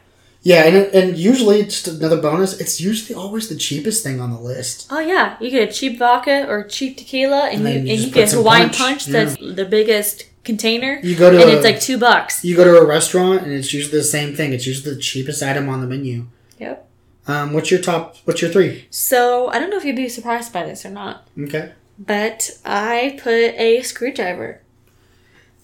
yeah, 0.43 0.65
and 0.65 0.77
and 0.95 1.17
usually 1.19 1.63
just 1.65 1.87
another 1.87 2.21
bonus. 2.21 2.59
It's 2.61 2.81
usually 2.81 3.15
always 3.15 3.49
the 3.49 3.55
cheapest 3.57 4.03
thing 4.03 4.21
on 4.21 4.31
the 4.33 4.41
list. 4.41 4.89
Oh 4.91 4.99
yeah, 4.99 5.37
you 5.41 5.51
get 5.51 5.69
a 5.69 5.73
cheap 5.73 5.99
vodka 5.99 6.47
or 6.49 6.65
cheap 6.65 6.97
tequila, 6.97 7.49
and, 7.49 7.65
And 7.67 7.87
you 7.87 7.93
you 7.93 7.93
and 7.95 8.01
you 8.07 8.11
get 8.11 8.33
Hawaiian 8.33 8.71
punch, 8.71 8.79
punch. 8.79 9.09
yeah. 9.09 9.13
That's 9.25 9.37
the 9.37 9.65
biggest 9.65 10.25
container, 10.45 10.99
You 11.03 11.15
go 11.15 11.31
to 11.31 11.41
and 11.41 11.51
a, 11.51 11.55
it's 11.57 11.65
like 11.65 11.79
two 11.81 11.99
bucks. 11.99 12.43
you 12.45 12.57
go 12.57 12.65
to 12.65 12.79
a 12.79 12.85
restaurant 12.87 13.43
and 13.43 13.53
it's 13.53 13.73
usually 13.75 13.99
the 13.99 14.05
same 14.05 14.35
thing. 14.35 14.53
It's 14.55 14.67
usually 14.67 14.95
the 14.95 15.01
cheapest 15.01 15.43
item 15.43 15.69
on 15.69 15.83
the 15.83 15.87
menu. 15.87 16.27
Yep. 16.59 16.89
Um, 17.27 17.53
what's 17.53 17.71
your 17.71 17.81
top? 17.81 18.17
What's 18.25 18.41
your 18.41 18.51
three? 18.51 18.87
So 18.91 19.49
I 19.51 19.59
don't 19.61 19.69
know 19.71 19.77
if 19.77 19.85
you'd 19.85 19.95
be 19.97 20.09
surprised 20.09 20.51
by 20.53 20.65
this 20.65 20.87
or 20.87 20.91
not, 20.91 21.29
Okay, 21.39 21.73
but 21.99 22.51
I 22.65 23.19
put 23.23 23.55
a 23.59 23.83
screwdriver. 23.83 24.61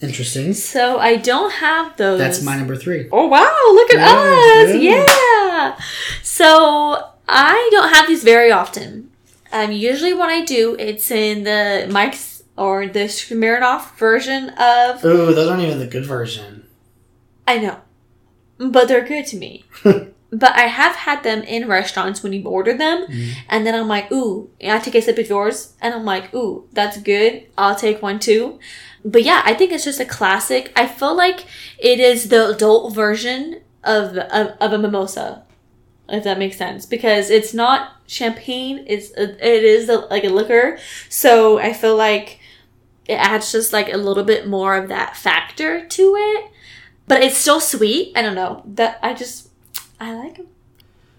interesting. 0.01 0.53
So 0.55 0.99
I 0.99 1.16
don't 1.16 1.53
have 1.53 1.97
those. 1.97 2.18
That's 2.18 2.42
my 2.42 2.57
number 2.57 2.77
three. 2.77 3.09
Oh 3.12 3.27
wow! 3.27 3.59
Look 3.75 3.94
at 3.94 4.01
Yeah, 4.01 4.75
us! 4.75 4.83
yeah. 4.83 5.07
Yeah. 5.07 5.79
So 6.23 7.11
I 7.29 7.68
don't 7.73 7.92
have 7.94 8.07
these 8.07 8.25
very 8.25 8.51
often. 8.53 9.11
Um, 9.53 9.70
usually 9.73 10.12
when 10.12 10.29
I 10.29 10.44
do, 10.44 10.75
it's 10.79 11.11
in 11.11 11.44
the 11.44 11.87
Mike's 11.90 12.42
or 12.57 12.87
the 12.88 13.05
Smirnoff 13.09 13.97
version 13.97 14.51
of. 14.51 15.05
Ooh, 15.05 15.33
those 15.33 15.49
aren't 15.49 15.62
even 15.62 15.79
the 15.79 15.87
good 15.87 16.05
version. 16.05 16.66
I 17.47 17.59
know, 17.59 17.79
but 18.59 18.88
they're 18.88 19.05
good 19.07 19.27
to 19.27 19.37
me. 19.37 19.64
but 20.35 20.53
I 20.57 20.62
have 20.62 20.97
had 20.97 21.23
them 21.23 21.42
in 21.42 21.68
restaurants 21.68 22.23
when 22.23 22.33
you 22.33 22.42
order 22.44 22.77
them, 22.77 23.07
mm-hmm. 23.07 23.40
and 23.49 23.64
then 23.64 23.75
I'm 23.75 23.88
like, 23.88 24.11
ooh, 24.11 24.51
and 24.61 24.73
I 24.73 24.81
take 24.81 24.97
a 24.97 25.03
sip 25.03 25.18
of 25.18 25.29
yours, 25.29 25.75
and 25.81 25.94
I'm 25.94 26.05
like, 26.05 26.35
ooh, 26.35 26.68
that's 26.73 27.01
good. 27.01 27.47
I'll 27.57 27.77
take 27.77 28.03
one 28.03 28.18
too. 28.18 28.59
But 29.05 29.23
yeah, 29.23 29.42
I 29.44 29.55
think 29.55 29.70
it's 29.70 29.85
just 29.85 30.01
a 30.01 30.05
classic. 30.05 30.73
I 30.75 30.87
feel 30.87 31.14
like 31.14 31.47
it 31.79 32.01
is 32.01 32.29
the 32.29 32.49
adult 32.49 32.94
version 32.94 33.61
of 33.85 34.16
of, 34.16 34.57
of 34.61 34.73
a 34.73 34.79
mimosa, 34.79 35.44
if 36.09 36.25
that 36.25 36.38
makes 36.38 36.57
sense, 36.57 36.85
because 36.85 37.31
it's 37.31 37.55
not 37.55 37.92
champagne. 38.07 38.85
It's 38.88 39.11
it 39.11 39.40
is 39.40 39.88
a, 39.88 39.99
like 39.99 40.25
a 40.25 40.31
liquor, 40.31 40.79
so 41.09 41.59
I 41.59 41.73
feel 41.73 41.97
like 41.97 42.40
it 43.07 43.14
adds 43.14 43.53
just 43.53 43.73
like 43.73 43.92
a 43.92 43.99
little 43.99 44.25
bit 44.25 44.49
more 44.49 44.77
of 44.77 44.88
that 44.88 45.16
factor 45.16 45.87
to 45.87 46.16
it. 46.18 46.51
But 47.07 47.23
it's 47.23 47.37
still 47.37 47.61
sweet. 47.61 48.12
I 48.16 48.23
don't 48.23 48.35
know 48.35 48.62
that 48.64 48.99
I 49.03 49.12
just 49.12 49.51
I 50.00 50.14
like 50.14 50.37
them. 50.37 50.46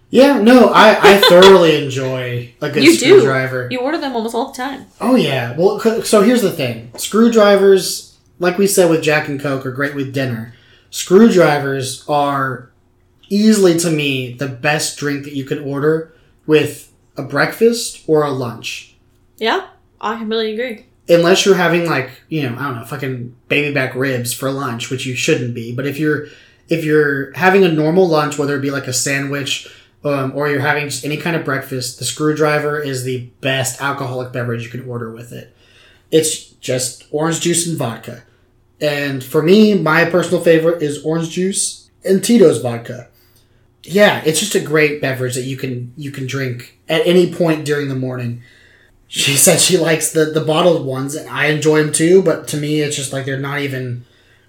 Yeah, 0.08 0.40
no, 0.40 0.68
I, 0.68 1.14
I 1.14 1.16
thoroughly 1.28 1.76
enjoy 1.84 2.52
a 2.62 2.70
good 2.70 2.84
You 2.84 2.92
do. 2.92 2.96
screwdriver. 3.18 3.68
You 3.70 3.80
order 3.80 3.98
them 3.98 4.14
almost 4.14 4.34
all 4.34 4.52
the 4.52 4.56
time. 4.56 4.86
Oh 5.00 5.16
yeah. 5.16 5.54
Well, 5.56 5.80
so 6.04 6.22
here's 6.22 6.42
the 6.42 6.52
thing: 6.52 6.92
screwdrivers, 6.96 8.16
like 8.38 8.56
we 8.58 8.66
said 8.66 8.88
with 8.90 9.02
Jack 9.02 9.28
and 9.28 9.40
Coke, 9.40 9.66
are 9.66 9.72
great 9.72 9.94
with 9.94 10.12
dinner. 10.14 10.54
Screwdrivers 10.90 12.04
are 12.08 12.70
easily, 13.28 13.78
to 13.78 13.90
me, 13.90 14.32
the 14.34 14.48
best 14.48 14.96
drink 14.98 15.24
that 15.24 15.34
you 15.34 15.44
can 15.44 15.58
order 15.60 16.12
with 16.46 16.92
a 17.16 17.22
breakfast 17.22 18.02
or 18.06 18.22
a 18.24 18.30
lunch. 18.30 18.94
Yeah, 19.38 19.68
I 20.00 20.16
completely 20.18 20.52
agree. 20.54 20.86
Unless 21.08 21.46
you're 21.46 21.54
having 21.56 21.86
like 21.86 22.10
you 22.28 22.42
know 22.48 22.56
I 22.58 22.62
don't 22.64 22.76
know 22.76 22.84
fucking 22.84 23.34
baby 23.48 23.72
back 23.74 23.94
ribs 23.94 24.32
for 24.32 24.50
lunch, 24.50 24.90
which 24.90 25.06
you 25.06 25.14
shouldn't 25.14 25.54
be. 25.54 25.72
But 25.74 25.86
if 25.86 25.98
you're 25.98 26.26
if 26.68 26.84
you're 26.84 27.32
having 27.32 27.64
a 27.64 27.70
normal 27.70 28.08
lunch, 28.08 28.38
whether 28.38 28.56
it 28.56 28.60
be 28.60 28.70
like 28.70 28.86
a 28.86 28.92
sandwich 28.92 29.68
um, 30.04 30.32
or 30.34 30.48
you're 30.48 30.60
having 30.60 30.84
just 30.84 31.04
any 31.04 31.16
kind 31.16 31.36
of 31.36 31.44
breakfast, 31.44 31.98
the 31.98 32.04
screwdriver 32.04 32.80
is 32.80 33.04
the 33.04 33.26
best 33.40 33.80
alcoholic 33.80 34.32
beverage 34.32 34.64
you 34.64 34.70
can 34.70 34.88
order 34.88 35.12
with 35.12 35.32
it. 35.32 35.54
It's 36.10 36.50
just 36.54 37.06
orange 37.10 37.40
juice 37.40 37.66
and 37.66 37.76
vodka. 37.76 38.22
And 38.80 39.24
for 39.24 39.42
me, 39.42 39.74
my 39.74 40.04
personal 40.04 40.42
favorite 40.42 40.82
is 40.82 41.04
orange 41.04 41.30
juice 41.30 41.90
and 42.04 42.22
Tito's 42.22 42.60
vodka. 42.60 43.08
Yeah, 43.82 44.22
it's 44.24 44.40
just 44.40 44.54
a 44.54 44.60
great 44.60 45.00
beverage 45.00 45.34
that 45.34 45.44
you 45.44 45.56
can 45.56 45.92
you 45.96 46.10
can 46.10 46.26
drink 46.26 46.78
at 46.88 47.06
any 47.06 47.32
point 47.32 47.64
during 47.64 47.88
the 47.88 47.94
morning. 47.94 48.42
She 49.06 49.32
said 49.36 49.60
she 49.60 49.78
likes 49.78 50.12
the 50.12 50.26
the 50.26 50.44
bottled 50.44 50.84
ones, 50.84 51.14
and 51.14 51.28
I 51.28 51.46
enjoy 51.46 51.82
them 51.82 51.92
too. 51.92 52.22
But 52.22 52.48
to 52.48 52.56
me, 52.56 52.80
it's 52.80 52.96
just 52.96 53.12
like 53.12 53.24
they're 53.24 53.38
not 53.38 53.60
even 53.60 54.04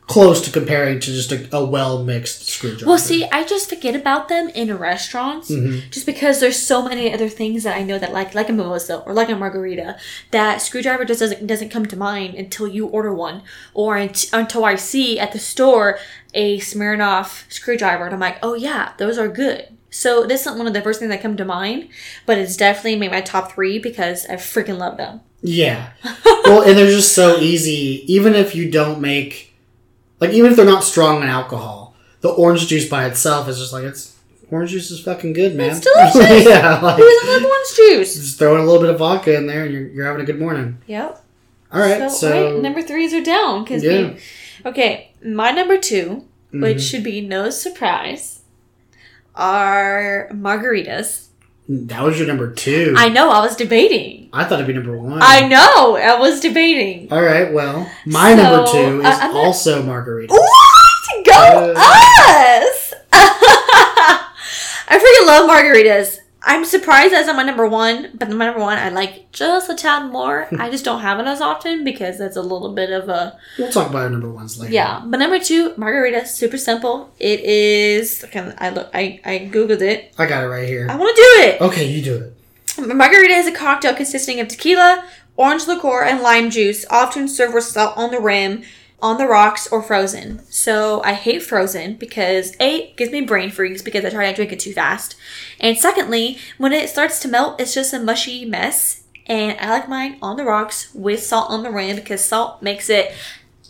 close 0.07 0.41
to 0.41 0.49
comparing 0.51 0.99
to 1.01 1.11
just 1.11 1.31
a, 1.33 1.55
a 1.55 1.63
well 1.65 2.01
mixed 2.03 2.47
screwdriver. 2.47 2.85
Well, 2.87 2.97
see, 2.97 3.25
I 3.25 3.43
just 3.43 3.69
forget 3.69 3.95
about 3.95 4.29
them 4.29 4.47
in 4.49 4.75
restaurants 4.77 5.51
Mhm. 5.51 5.89
just 5.91 6.05
because 6.05 6.39
there's 6.39 6.57
so 6.57 6.81
many 6.81 7.13
other 7.13 7.27
things 7.27 7.63
that 7.63 7.75
I 7.75 7.83
know 7.83 7.99
that 7.99 8.13
like 8.13 8.33
like 8.33 8.47
a 8.49 8.53
mimosa 8.53 9.03
or 9.05 9.13
like 9.13 9.29
a 9.29 9.35
margarita 9.35 9.97
that 10.31 10.61
screwdriver 10.61 11.03
just 11.05 11.19
doesn't 11.19 11.45
doesn't 11.45 11.69
come 11.69 11.85
to 11.87 11.97
mind 11.97 12.35
until 12.35 12.67
you 12.67 12.87
order 12.87 13.13
one 13.13 13.43
or 13.73 13.97
until 13.97 14.63
I 14.65 14.75
see 14.75 15.19
at 15.19 15.33
the 15.33 15.39
store 15.39 15.99
a 16.33 16.57
Smirnoff 16.59 17.43
screwdriver 17.51 18.05
and 18.05 18.13
I'm 18.13 18.19
like, 18.21 18.37
oh 18.41 18.53
yeah, 18.53 18.93
those 18.97 19.17
are 19.17 19.27
good. 19.27 19.67
So 19.89 20.25
this 20.25 20.41
isn't 20.41 20.57
one 20.57 20.67
of 20.67 20.73
the 20.73 20.81
first 20.81 20.99
things 20.99 21.09
that 21.11 21.21
come 21.21 21.35
to 21.37 21.45
mind, 21.45 21.89
but 22.25 22.37
it's 22.37 22.55
definitely 22.55 22.97
made 22.97 23.11
my 23.11 23.21
top 23.21 23.53
three 23.53 23.79
because 23.79 24.25
I 24.27 24.35
freaking 24.35 24.77
love 24.77 24.97
them. 24.97 25.21
Yeah. 25.41 25.91
well, 26.45 26.61
and 26.61 26.77
they're 26.77 26.91
just 26.91 27.13
so 27.13 27.37
easy. 27.39 28.03
Even 28.07 28.35
if 28.35 28.53
you 28.53 28.69
don't 28.69 28.99
make, 29.01 29.46
like, 30.19 30.31
even 30.31 30.51
if 30.51 30.57
they're 30.57 30.65
not 30.65 30.83
strong 30.83 31.21
in 31.21 31.27
alcohol, 31.29 31.95
the 32.21 32.29
orange 32.29 32.67
juice 32.67 32.87
by 32.89 33.05
itself 33.05 33.47
is 33.47 33.57
just 33.59 33.73
like 33.73 33.83
it's 33.83 34.15
orange 34.49 34.71
juice 34.71 34.89
is 34.91 34.99
fucking 35.01 35.33
good, 35.33 35.55
man. 35.55 35.71
It's 35.71 35.79
delicious. 35.81 36.45
yeah, 36.49 36.79
like 36.79 36.97
Who 36.97 37.03
doesn't 37.03 37.43
love 37.43 37.51
orange 37.51 37.75
juice? 37.75 38.15
just 38.15 38.39
throwing 38.39 38.61
a 38.61 38.65
little 38.65 38.81
bit 38.81 38.89
of 38.89 38.99
vodka 38.99 39.35
in 39.35 39.45
there, 39.47 39.63
and 39.65 39.73
you're, 39.73 39.87
you're 39.87 40.05
having 40.05 40.21
a 40.21 40.25
good 40.25 40.39
morning. 40.39 40.77
Yep. 40.87 41.23
All 41.71 41.79
right, 41.81 42.09
so, 42.09 42.09
so, 42.09 42.53
wait, 42.55 42.61
number 42.63 42.81
threes 42.81 43.13
are 43.13 43.21
down 43.23 43.63
because 43.63 43.83
Yeah. 43.83 44.13
okay, 44.65 45.11
my 45.23 45.51
number 45.51 45.77
2 45.77 46.23
Mhm. 46.53 46.61
which 46.61 46.81
should 46.81 47.03
be 47.03 47.19
no 47.19 47.49
surprise, 47.49 48.39
are 49.35 50.29
margaritas. 50.33 51.26
That 51.69 52.01
was 52.03 52.17
your 52.17 52.27
number 52.27 52.51
two. 52.53 52.93
I 52.97 53.09
know 53.09 53.29
I 53.29 53.39
was 53.41 53.55
debating. 53.55 54.29
I 54.33 54.43
thought 54.45 54.55
it'd 54.55 54.67
be 54.67 54.73
number 54.73 54.97
one. 54.97 55.19
I 55.21 55.47
know 55.47 55.95
I 55.97 56.17
was 56.19 56.39
debating. 56.39 57.11
All 57.11 57.21
right, 57.21 57.51
well, 57.53 57.89
my 58.05 58.35
So, 58.35 58.41
number 58.43 58.71
two 58.71 58.99
is 59.01 59.05
I- 59.05 59.27
I'm 59.27 59.33
not- 59.33 59.45
also 59.45 59.83
margarita. 59.83 60.33
What? 60.33 61.25
Go 61.25 61.73
Uh. 61.75 61.79
us! 61.79 62.93
I 64.89 64.97
freaking 64.97 65.27
love 65.27 65.49
margaritas. 65.49 66.17
I'm 66.47 66.63
surprised 66.63 67.13
that's 67.13 67.27
not 67.27 67.35
my 67.35 67.43
number 67.43 67.67
one, 67.67 68.11
but 68.15 68.29
my 68.29 68.45
number 68.45 68.61
one 68.61 68.77
I 68.77 68.87
like 68.87 69.31
just 69.33 69.69
a 69.69 69.75
tad 69.75 70.11
more. 70.11 70.47
I 70.57 70.69
just 70.69 70.85
don't 70.85 71.01
have 71.01 71.19
it 71.19 71.27
as 71.27 71.41
often 71.41 71.83
because 71.83 72.17
that's 72.17 72.37
a 72.37 72.41
little 72.41 72.73
bit 72.73 72.89
of 72.89 73.09
a 73.09 73.37
We'll 73.59 73.69
talk 73.69 73.89
about 73.89 74.03
our 74.03 74.09
number 74.09 74.31
ones 74.31 74.57
later. 74.57 74.73
Yeah, 74.73 75.03
but 75.05 75.17
number 75.17 75.39
two, 75.39 75.73
margarita, 75.75 76.25
super 76.25 76.57
simple. 76.57 77.13
It 77.19 77.41
is. 77.41 78.25
Can 78.31 78.55
I 78.57 78.69
look? 78.69 78.89
I 78.93 79.19
I 79.25 79.49
googled 79.51 79.81
it. 79.81 80.13
I 80.17 80.25
got 80.25 80.45
it 80.45 80.47
right 80.47 80.67
here. 80.67 80.87
I 80.89 80.95
want 80.95 81.13
to 81.15 81.21
do 81.21 81.49
it. 81.49 81.61
Okay, 81.61 81.85
you 81.85 82.01
do 82.01 82.15
it. 82.15 82.33
Margarita 82.95 83.33
is 83.33 83.47
a 83.47 83.51
cocktail 83.51 83.93
consisting 83.93 84.39
of 84.39 84.47
tequila, 84.47 85.03
orange 85.35 85.67
liqueur, 85.67 86.03
and 86.03 86.21
lime 86.21 86.49
juice, 86.49 86.85
often 86.89 87.27
served 87.27 87.55
with 87.55 87.65
salt 87.65 87.97
on 87.97 88.11
the 88.11 88.19
rim, 88.21 88.63
on 89.01 89.17
the 89.17 89.27
rocks, 89.27 89.67
or 89.67 89.83
frozen. 89.83 90.41
So 90.49 91.03
I 91.03 91.13
hate 91.13 91.43
frozen 91.43 91.95
because 91.95 92.55
A, 92.59 92.77
it 92.77 92.97
gives 92.97 93.11
me 93.11 93.21
brain 93.21 93.51
freeze 93.51 93.81
because 93.81 94.03
I 94.03 94.09
try 94.09 94.29
to 94.29 94.35
drink 94.35 94.51
it 94.51 94.59
too 94.59 94.73
fast. 94.73 95.15
And 95.59 95.77
secondly, 95.77 96.39
when 96.57 96.73
it 96.73 96.89
starts 96.89 97.19
to 97.19 97.27
melt, 97.27 97.61
it's 97.61 97.73
just 97.73 97.93
a 97.93 97.99
mushy 97.99 98.45
mess. 98.45 99.03
And 99.27 99.59
I 99.59 99.69
like 99.69 99.89
mine 99.89 100.17
on 100.21 100.37
the 100.37 100.45
rocks 100.45 100.93
with 100.95 101.21
salt 101.21 101.51
on 101.51 101.61
the 101.63 101.69
rim 101.69 101.97
because 101.97 102.23
salt 102.23 102.61
makes 102.63 102.89
it 102.89 103.13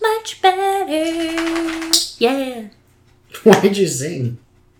much 0.01 0.41
better. 0.41 0.89
Yeah. 2.17 2.67
Why 3.43 3.59
did 3.59 3.75
you 3.75 3.87
sing? 3.87 4.37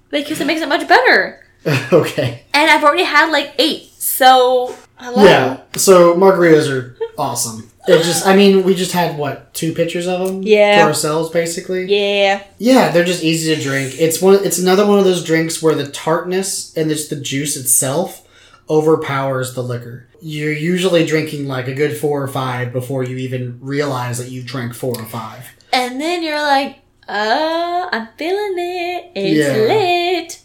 Because 0.09 0.39
it 0.39 0.47
makes 0.47 0.61
it 0.61 0.69
much 0.69 0.87
better. 0.87 1.45
okay. 1.91 2.43
And 2.53 2.71
I've 2.71 2.83
already 2.83 3.03
had 3.03 3.31
like 3.31 3.53
eight. 3.59 3.89
So. 3.97 4.75
Yeah. 5.01 5.61
So 5.75 6.15
margaritas 6.15 6.71
are 6.71 6.97
awesome. 7.17 7.69
It 7.87 8.03
just, 8.03 8.25
I 8.27 8.35
mean, 8.35 8.63
we 8.63 8.75
just 8.75 8.91
had 8.91 9.17
what 9.17 9.53
two 9.53 9.73
pictures 9.73 10.07
of 10.07 10.27
them? 10.27 10.43
Yeah. 10.43 10.81
For 10.83 10.87
ourselves, 10.89 11.29
basically. 11.29 11.85
Yeah. 11.85 12.43
Yeah, 12.57 12.89
they're 12.91 13.05
just 13.05 13.23
easy 13.23 13.55
to 13.55 13.61
drink. 13.61 13.95
It's 13.99 14.21
one. 14.21 14.43
It's 14.45 14.59
another 14.59 14.85
one 14.85 14.99
of 14.99 15.05
those 15.05 15.23
drinks 15.23 15.61
where 15.63 15.75
the 15.75 15.87
tartness 15.89 16.75
and 16.75 16.89
just 16.89 17.09
the 17.09 17.15
juice 17.15 17.55
itself 17.55 18.27
overpowers 18.69 19.53
the 19.53 19.63
liquor. 19.63 20.07
You're 20.21 20.51
usually 20.53 21.05
drinking 21.05 21.47
like 21.47 21.67
a 21.67 21.73
good 21.73 21.95
four 21.97 22.21
or 22.21 22.27
five 22.27 22.73
before 22.73 23.03
you 23.03 23.17
even 23.17 23.59
realize 23.61 24.17
that 24.17 24.29
you've 24.29 24.45
drank 24.45 24.73
four 24.73 24.99
or 24.99 25.05
five. 25.05 25.45
And 25.71 26.01
then 26.01 26.23
you're 26.23 26.41
like, 26.41 26.79
uh, 27.07 27.87
I'm 27.91 28.07
feeling 28.17 28.55
it. 28.57 29.11
It's 29.15 29.47
Yeah. 29.47 29.63
lit. 29.73 30.39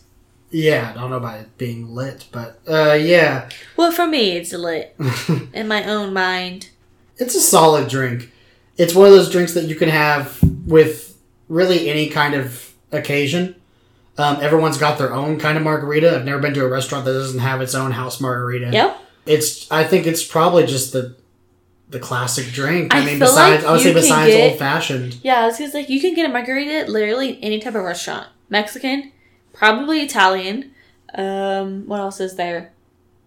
Yeah, 0.50 0.90
I 0.94 1.00
don't 1.00 1.11
know 1.11 1.16
about 1.16 1.40
it 1.40 1.57
being 1.57 1.94
lit, 1.94 2.26
but 2.31 2.61
uh, 2.68 2.92
yeah, 2.92 3.48
Well, 3.76 3.90
for 3.90 4.07
me, 4.07 4.33
it's 4.37 4.52
lit 4.52 4.94
in 5.55 5.66
my 5.66 5.83
own 5.85 6.12
mind. 6.12 6.68
It's 7.22 7.35
a 7.35 7.40
solid 7.40 7.88
drink. 7.88 8.30
It's 8.76 8.94
one 8.94 9.06
of 9.06 9.12
those 9.12 9.30
drinks 9.30 9.54
that 9.54 9.64
you 9.64 9.74
can 9.74 9.88
have 9.88 10.38
with 10.66 11.16
really 11.48 11.88
any 11.88 12.08
kind 12.08 12.35
of 12.35 12.72
occasion. 12.90 13.54
Um, 14.18 14.38
everyone's 14.40 14.76
got 14.76 14.98
their 14.98 15.12
own 15.14 15.38
kind 15.38 15.56
of 15.56 15.64
margarita. 15.64 16.16
I've 16.16 16.24
never 16.24 16.40
been 16.40 16.54
to 16.54 16.64
a 16.64 16.68
restaurant 16.68 17.04
that 17.04 17.12
doesn't 17.12 17.40
have 17.40 17.61
its 17.61 17.74
own 17.74 17.92
house 17.92 18.20
margarita. 18.20 18.70
Yep. 18.72 18.98
It's. 19.24 19.70
I 19.70 19.85
think 19.85 20.06
it's 20.06 20.24
probably 20.24 20.66
just 20.66 20.92
the 20.92 21.16
the 21.88 22.00
classic 22.00 22.46
drink. 22.46 22.94
I, 22.94 23.00
I 23.00 23.04
mean, 23.04 23.18
besides 23.18 23.62
like 23.62 23.70
I 23.70 23.72
would 23.72 23.80
say 23.82 23.94
besides 23.94 24.30
get- 24.32 24.50
old 24.50 24.58
fashioned. 24.58 25.18
Yeah, 25.22 25.48
it's 25.48 25.58
because 25.58 25.74
like 25.74 25.88
you 25.88 26.00
can 26.00 26.14
get 26.14 26.28
a 26.28 26.32
margarita 26.32 26.90
literally 26.90 27.38
any 27.42 27.61
type 27.61 27.74
of 27.74 27.85
restaurant. 27.85 28.28
Mexican, 28.50 29.12
probably 29.52 30.00
Italian. 30.00 30.72
Um, 31.14 31.87
what 31.87 32.00
else 32.00 32.20
is 32.20 32.37
there? 32.37 32.72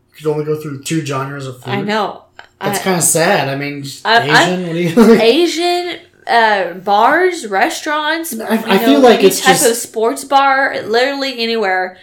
You 0.10 0.15
could 0.17 0.27
only 0.27 0.45
go 0.45 0.60
through 0.60 0.84
two 0.84 1.05
genres 1.05 1.47
of 1.47 1.63
food. 1.63 1.71
I 1.71 1.81
know. 1.81 2.24
That's 2.61 2.79
kind 2.79 2.97
of 2.97 3.03
sad. 3.03 3.47
I 3.49 3.55
mean, 3.55 3.83
just 3.83 4.05
I- 4.05 4.23
Asian. 4.23 4.67
what 4.67 4.73
do 4.73 4.79
you? 5.13 5.13
Asian 5.21 5.99
uh, 6.27 6.73
bars, 6.75 7.47
restaurants. 7.47 8.37
I- 8.39 8.55
I 8.55 8.77
feel 8.79 8.99
like 9.01 9.19
any 9.19 9.27
it's 9.27 9.41
type 9.41 9.55
just- 9.57 9.69
of 9.69 9.75
sports 9.75 10.23
bar. 10.23 10.81
Literally 10.81 11.39
anywhere. 11.41 11.97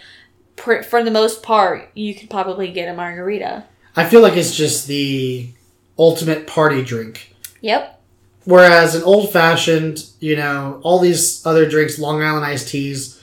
For, 0.57 0.83
for 0.83 1.03
the 1.03 1.11
most 1.11 1.41
part, 1.41 1.89
you 1.95 2.13
could 2.13 2.29
probably 2.29 2.71
get 2.71 2.87
a 2.87 2.93
margarita. 2.95 3.65
I 3.95 4.05
feel 4.07 4.21
like 4.21 4.37
it's 4.37 4.55
just 4.55 4.87
the 4.87 5.49
ultimate 5.97 6.45
party 6.47 6.83
drink. 6.83 7.35
Yep. 7.61 7.99
Whereas 8.45 8.93
an 8.93 9.03
old 9.03 9.31
fashioned, 9.33 10.05
you 10.19 10.35
know, 10.35 10.79
all 10.83 10.99
these 10.99 11.43
other 11.45 11.67
drinks, 11.67 11.97
Long 11.97 12.21
Island 12.21 12.45
iced 12.45 12.69
teas, 12.69 13.22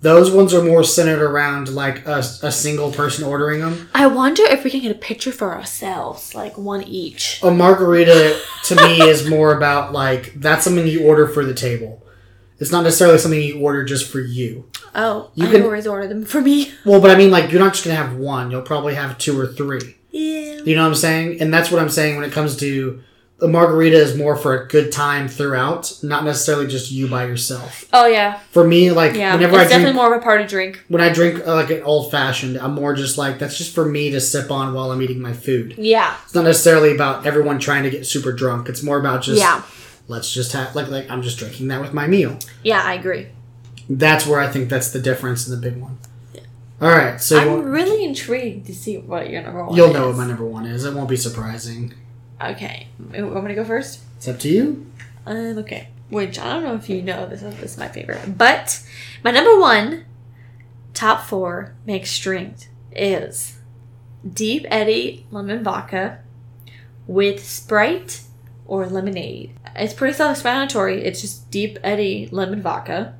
those 0.00 0.30
ones 0.30 0.54
are 0.54 0.62
more 0.62 0.84
centered 0.84 1.20
around 1.22 1.68
like 1.74 2.06
a, 2.06 2.18
a 2.42 2.52
single 2.52 2.92
person 2.92 3.24
ordering 3.24 3.60
them. 3.60 3.88
I 3.94 4.06
wonder 4.06 4.42
if 4.44 4.62
we 4.64 4.70
can 4.70 4.80
get 4.80 4.92
a 4.92 4.98
picture 4.98 5.32
for 5.32 5.54
ourselves, 5.54 6.34
like 6.34 6.56
one 6.56 6.82
each. 6.84 7.40
A 7.42 7.50
margarita 7.50 8.40
to 8.64 8.76
me 8.76 9.00
is 9.02 9.28
more 9.28 9.56
about 9.56 9.92
like 9.92 10.34
that's 10.34 10.64
something 10.64 10.86
you 10.86 11.06
order 11.06 11.26
for 11.26 11.44
the 11.44 11.54
table. 11.54 12.02
It's 12.60 12.72
not 12.72 12.82
necessarily 12.82 13.18
something 13.18 13.40
you 13.40 13.60
order 13.60 13.84
just 13.84 14.10
for 14.10 14.20
you. 14.20 14.68
Oh, 14.94 15.30
You 15.34 15.46
I 15.48 15.50
can- 15.52 15.62
always 15.62 15.86
order 15.86 16.08
them 16.08 16.24
for 16.24 16.40
me. 16.40 16.72
Well, 16.84 17.00
but 17.00 17.10
I 17.10 17.16
mean, 17.16 17.30
like, 17.30 17.50
you're 17.52 17.60
not 17.60 17.72
just 17.74 17.84
gonna 17.84 17.96
have 17.96 18.16
one. 18.16 18.50
You'll 18.50 18.62
probably 18.62 18.94
have 18.94 19.16
two 19.18 19.38
or 19.38 19.46
three. 19.46 19.96
Yeah. 20.10 20.60
You 20.64 20.74
know 20.74 20.82
what 20.82 20.88
I'm 20.88 20.94
saying? 20.96 21.40
And 21.40 21.52
that's 21.54 21.70
what 21.70 21.80
I'm 21.80 21.88
saying 21.90 22.16
when 22.16 22.24
it 22.24 22.32
comes 22.32 22.56
to 22.56 23.00
a 23.40 23.46
margarita 23.46 23.96
is 23.96 24.16
more 24.16 24.34
for 24.36 24.60
a 24.60 24.66
good 24.66 24.90
time 24.90 25.28
throughout, 25.28 25.92
not 26.02 26.24
necessarily 26.24 26.66
just 26.66 26.90
you 26.90 27.06
by 27.06 27.24
yourself. 27.26 27.84
Oh 27.92 28.06
yeah, 28.06 28.38
For 28.50 28.66
me, 28.66 28.90
like 28.90 29.14
yeah. 29.14 29.34
whenever 29.34 29.52
it's 29.54 29.60
I 29.60 29.64
drink, 29.64 29.70
definitely 29.70 29.92
more 29.94 30.14
of 30.14 30.20
a 30.20 30.24
party 30.24 30.44
drink. 30.44 30.84
when 30.88 31.00
I 31.00 31.12
drink 31.12 31.46
uh, 31.46 31.54
like 31.54 31.70
an 31.70 31.82
old 31.84 32.10
fashioned, 32.10 32.58
I'm 32.58 32.72
more 32.74 32.94
just 32.94 33.16
like 33.16 33.38
that's 33.38 33.56
just 33.56 33.74
for 33.74 33.84
me 33.84 34.10
to 34.10 34.20
sip 34.20 34.50
on 34.50 34.74
while 34.74 34.90
I'm 34.90 35.00
eating 35.02 35.20
my 35.20 35.32
food. 35.32 35.76
Yeah. 35.78 36.16
It's 36.24 36.34
not 36.34 36.44
necessarily 36.44 36.92
about 36.94 37.26
everyone 37.26 37.58
trying 37.60 37.84
to 37.84 37.90
get 37.90 38.06
super 38.06 38.32
drunk. 38.32 38.68
It's 38.68 38.82
more 38.82 38.98
about 38.98 39.22
just 39.22 39.38
Yeah. 39.40 39.62
let's 40.08 40.32
just 40.32 40.52
have 40.52 40.74
like 40.74 40.88
like 40.88 41.08
I'm 41.10 41.22
just 41.22 41.38
drinking 41.38 41.68
that 41.68 41.80
with 41.80 41.94
my 41.94 42.06
meal. 42.08 42.38
Yeah, 42.64 42.82
I 42.84 42.94
agree. 42.94 43.28
That's 43.88 44.26
where 44.26 44.40
I 44.40 44.48
think 44.48 44.68
that's 44.68 44.90
the 44.90 44.98
difference 45.00 45.46
in 45.48 45.54
the 45.54 45.60
big 45.70 45.80
one. 45.80 45.98
All 46.80 46.90
right, 46.90 47.20
so 47.20 47.38
I'm 47.38 47.64
really 47.64 48.04
intrigued 48.04 48.66
to 48.66 48.74
see 48.74 48.98
what 48.98 49.30
your 49.30 49.42
number 49.42 49.64
one. 49.64 49.76
you'll 49.76 49.92
know 49.92 50.08
what 50.08 50.16
my 50.16 50.26
number 50.26 50.44
one 50.44 50.64
is. 50.66 50.84
It 50.84 50.94
won't 50.94 51.08
be 51.08 51.16
surprising. 51.16 51.94
Okay, 52.40 52.86
me 52.98 53.18
to 53.20 53.54
go 53.54 53.64
first? 53.64 54.00
It's 54.16 54.28
up 54.28 54.38
to 54.40 54.48
you. 54.48 54.86
Um, 55.26 55.58
okay. 55.58 55.88
Which 56.08 56.38
I 56.38 56.52
don't 56.52 56.62
know 56.62 56.74
if 56.74 56.88
you 56.88 57.02
know 57.02 57.26
this. 57.26 57.42
This 57.42 57.72
is 57.72 57.78
my 57.78 57.88
favorite, 57.88 58.38
but 58.38 58.82
my 59.24 59.30
number 59.30 59.58
one, 59.58 60.04
top 60.94 61.22
four 61.22 61.74
mixed 61.84 62.22
drink 62.22 62.68
is 62.92 63.58
Deep 64.28 64.66
Eddy 64.70 65.26
lemon 65.30 65.62
vodka 65.62 66.20
with 67.06 67.44
Sprite 67.44 68.22
or 68.66 68.86
lemonade. 68.86 69.52
It's 69.76 69.92
pretty 69.92 70.14
self-explanatory. 70.14 71.04
It's 71.04 71.20
just 71.20 71.50
Deep 71.50 71.78
Eddy 71.82 72.28
lemon 72.30 72.62
vodka. 72.62 73.14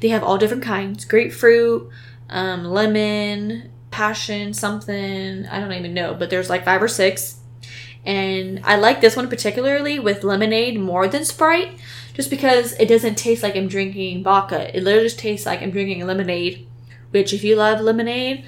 They 0.00 0.08
have 0.08 0.22
all 0.22 0.38
different 0.38 0.62
kinds: 0.62 1.04
grapefruit, 1.04 1.90
um, 2.30 2.64
lemon, 2.64 3.70
passion, 3.90 4.54
something. 4.54 5.46
I 5.46 5.60
don't 5.60 5.72
even 5.72 5.92
know, 5.94 6.14
but 6.14 6.30
there's 6.30 6.48
like 6.48 6.64
five 6.64 6.82
or 6.82 6.88
six. 6.88 7.40
And 8.04 8.60
I 8.64 8.76
like 8.76 9.00
this 9.00 9.16
one 9.16 9.28
particularly 9.28 9.98
with 9.98 10.24
lemonade 10.24 10.78
more 10.80 11.06
than 11.06 11.24
Sprite, 11.24 11.78
just 12.14 12.30
because 12.30 12.72
it 12.74 12.86
doesn't 12.86 13.16
taste 13.16 13.42
like 13.42 13.56
I'm 13.56 13.68
drinking 13.68 14.24
vodka. 14.24 14.76
It 14.76 14.82
literally 14.82 15.06
just 15.06 15.18
tastes 15.18 15.46
like 15.46 15.62
I'm 15.62 15.70
drinking 15.70 16.04
lemonade. 16.06 16.66
Which, 17.10 17.32
if 17.32 17.44
you 17.44 17.56
love 17.56 17.80
lemonade, 17.80 18.44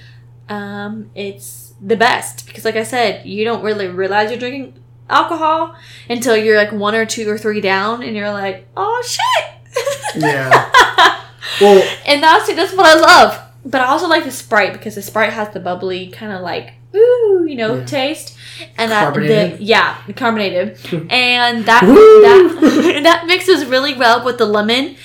um, 0.49 1.11
it's 1.15 1.75
the 1.81 1.97
best 1.97 2.47
because, 2.47 2.65
like 2.65 2.77
I 2.77 2.83
said, 2.83 3.27
you 3.27 3.45
don't 3.45 3.63
really 3.63 3.89
realize 3.89 4.31
you're 4.31 4.39
drinking 4.39 4.83
alcohol 5.09 5.77
until 6.09 6.37
you're 6.37 6.57
like 6.57 6.73
one 6.73 6.95
or 6.95 7.05
two 7.05 7.29
or 7.29 7.39
three 7.39 7.61
down, 7.61 8.03
and 8.03 8.17
you're 8.17 8.33
like, 8.33 8.67
"Oh 8.77 9.03
shit!" 9.07 10.23
Yeah. 10.23 10.71
Well, 11.61 11.89
and 12.07 12.23
that's 12.23 12.53
that's 12.55 12.75
what 12.75 12.87
I 12.87 12.99
love. 12.99 13.41
But 13.65 13.81
I 13.81 13.87
also 13.87 14.09
like 14.09 14.25
the 14.25 14.31
Sprite 14.31 14.73
because 14.73 14.95
the 14.95 15.03
Sprite 15.03 15.33
has 15.33 15.53
the 15.55 15.61
bubbly 15.61 16.09
kind 16.09 16.33
of 16.33 16.41
like 16.41 16.75
ooh, 16.95 17.45
you 17.49 17.57
know, 17.57 17.77
Yeah. 17.79 17.85
taste, 17.85 18.37
and 18.79 18.91
that 18.91 19.15
the 19.15 19.57
yeah, 19.61 19.99
the 20.07 20.13
carbonated, 20.13 20.79
and 21.11 21.65
that 21.67 21.81
that 21.83 23.01
that 23.05 23.27
mixes 23.27 23.65
really 23.67 23.95
well 23.95 24.25
with 24.25 24.39
the 24.39 24.47
lemon, 24.47 24.97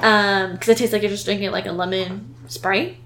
um, 0.00 0.52
because 0.52 0.68
it 0.68 0.78
tastes 0.78 0.92
like 0.92 1.02
you're 1.02 1.10
just 1.10 1.24
drinking 1.24 1.50
like 1.50 1.66
a 1.66 1.72
lemon 1.72 2.34
Sprite. 2.48 2.96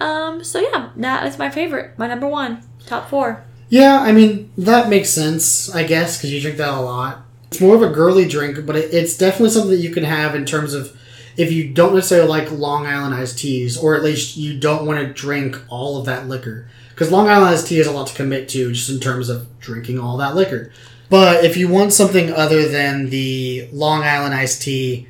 Um, 0.00 0.42
so 0.42 0.58
yeah, 0.60 0.90
that 0.96 1.26
is 1.26 1.38
my 1.38 1.50
favorite, 1.50 1.98
my 1.98 2.06
number 2.08 2.26
one, 2.26 2.62
top 2.86 3.08
four. 3.08 3.44
yeah, 3.68 4.00
I 4.00 4.12
mean 4.12 4.50
that 4.58 4.88
makes 4.88 5.10
sense, 5.10 5.72
I 5.74 5.84
guess, 5.84 6.16
because 6.18 6.32
you 6.32 6.40
drink 6.40 6.56
that 6.58 6.74
a 6.74 6.80
lot. 6.80 7.22
It's 7.50 7.60
more 7.60 7.76
of 7.76 7.82
a 7.82 7.88
girly 7.90 8.26
drink, 8.26 8.66
but 8.66 8.74
it, 8.74 8.92
it's 8.92 9.16
definitely 9.16 9.50
something 9.50 9.70
that 9.70 9.76
you 9.78 9.90
can 9.90 10.02
have 10.04 10.34
in 10.34 10.44
terms 10.44 10.74
of 10.74 10.96
if 11.36 11.52
you 11.52 11.72
don't 11.72 11.94
necessarily 11.94 12.28
like 12.28 12.50
Long 12.50 12.86
Island 12.86 13.14
iced 13.14 13.38
teas, 13.38 13.76
or 13.76 13.94
at 13.94 14.02
least 14.02 14.36
you 14.36 14.58
don't 14.58 14.86
want 14.86 15.00
to 15.00 15.12
drink 15.12 15.60
all 15.68 15.98
of 15.98 16.06
that 16.06 16.28
liquor. 16.28 16.68
Because 16.90 17.10
Long 17.10 17.28
Island 17.28 17.54
iced 17.54 17.66
tea 17.66 17.80
is 17.80 17.86
a 17.86 17.92
lot 17.92 18.06
to 18.08 18.14
commit 18.14 18.48
to, 18.50 18.72
just 18.72 18.90
in 18.90 19.00
terms 19.00 19.28
of 19.28 19.58
drinking 19.58 19.98
all 19.98 20.16
that 20.18 20.36
liquor. 20.36 20.72
But 21.10 21.44
if 21.44 21.56
you 21.56 21.68
want 21.68 21.92
something 21.92 22.32
other 22.32 22.68
than 22.68 23.10
the 23.10 23.68
Long 23.72 24.02
Island 24.02 24.34
iced 24.34 24.62
tea 24.62 25.08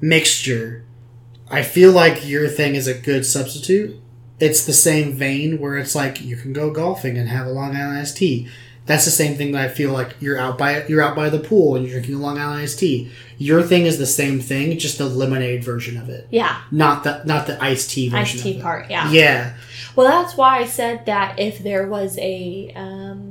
mixture, 0.00 0.84
I 1.50 1.62
feel 1.62 1.92
like 1.92 2.26
your 2.26 2.48
thing 2.48 2.74
is 2.74 2.86
a 2.86 2.94
good 2.94 3.24
substitute. 3.24 4.00
It's 4.40 4.64
the 4.64 4.72
same 4.72 5.12
vein 5.12 5.58
where 5.58 5.76
it's 5.76 5.94
like 5.94 6.20
you 6.20 6.36
can 6.36 6.52
go 6.52 6.70
golfing 6.70 7.18
and 7.18 7.28
have 7.28 7.46
a 7.46 7.50
Long 7.50 7.76
Island 7.76 7.98
iced 7.98 8.16
tea. 8.18 8.48
That's 8.88 9.04
the 9.04 9.12
same 9.12 9.36
thing 9.36 9.52
that 9.52 9.62
I 9.64 9.68
feel 9.68 9.92
like 9.92 10.16
you're 10.18 10.38
out 10.38 10.58
by 10.58 10.84
you're 10.86 11.02
out 11.02 11.14
by 11.14 11.28
the 11.30 11.38
pool 11.38 11.76
and 11.76 11.84
you're 11.86 11.92
drinking 12.00 12.16
a 12.16 12.18
Long 12.18 12.38
Island 12.38 12.62
iced 12.62 12.80
tea. 12.80 13.10
Your 13.36 13.62
thing 13.62 13.86
is 13.86 13.98
the 13.98 14.06
same 14.06 14.40
thing, 14.40 14.76
just 14.78 14.98
the 14.98 15.06
lemonade 15.06 15.62
version 15.62 15.96
of 15.96 16.08
it, 16.08 16.26
Yeah, 16.30 16.60
not 16.72 17.04
the 17.04 17.22
not 17.24 17.46
the 17.46 17.62
iced 17.62 17.90
tea 17.90 18.08
version. 18.08 18.22
iced 18.38 18.42
tea 18.42 18.56
it. 18.58 18.62
part. 18.62 18.90
Yeah. 18.90 19.08
Yeah, 19.12 19.52
Well, 19.94 20.08
that's 20.08 20.36
why 20.36 20.58
I 20.58 20.66
said 20.66 21.06
that 21.06 21.38
if 21.38 21.58
there 21.62 21.86
was 21.86 22.18
a 22.18 22.72
um, 22.74 23.27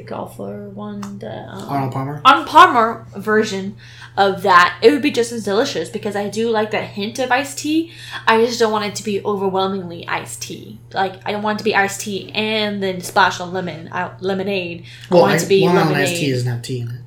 the 0.00 0.06
golfer 0.06 0.68
one, 0.70 1.18
the 1.18 1.30
um, 1.48 1.68
Arnold 1.68 1.92
Palmer. 1.92 2.22
on 2.24 2.46
Palmer 2.46 3.06
version 3.16 3.76
of 4.16 4.42
that, 4.42 4.78
it 4.82 4.90
would 4.90 5.02
be 5.02 5.10
just 5.10 5.30
as 5.32 5.44
delicious 5.44 5.88
because 5.90 6.16
I 6.16 6.28
do 6.28 6.50
like 6.50 6.70
that 6.72 6.84
hint 6.84 7.18
of 7.18 7.30
iced 7.30 7.58
tea. 7.58 7.92
I 8.26 8.44
just 8.44 8.58
don't 8.58 8.72
want 8.72 8.86
it 8.86 8.94
to 8.96 9.04
be 9.04 9.22
overwhelmingly 9.24 10.06
iced 10.08 10.42
tea. 10.42 10.80
Like 10.92 11.20
I 11.26 11.32
don't 11.32 11.42
want 11.42 11.56
it 11.58 11.60
to 11.60 11.64
be 11.64 11.74
iced 11.74 12.00
tea 12.00 12.30
and 12.34 12.82
then 12.82 13.00
splash 13.00 13.40
on 13.40 13.52
lemon, 13.52 13.88
uh, 13.88 14.16
lemonade. 14.20 14.84
I 15.10 15.14
Well, 15.14 15.22
want 15.24 15.34
it 15.36 15.40
to 15.40 15.46
be 15.48 15.64
Island 15.66 15.90
lemonade. 15.90 16.08
iced 16.08 16.16
tea 16.20 16.32
doesn't 16.32 16.48
have 16.50 16.62
tea 16.62 16.80
in 16.80 16.88
it. 16.88 17.00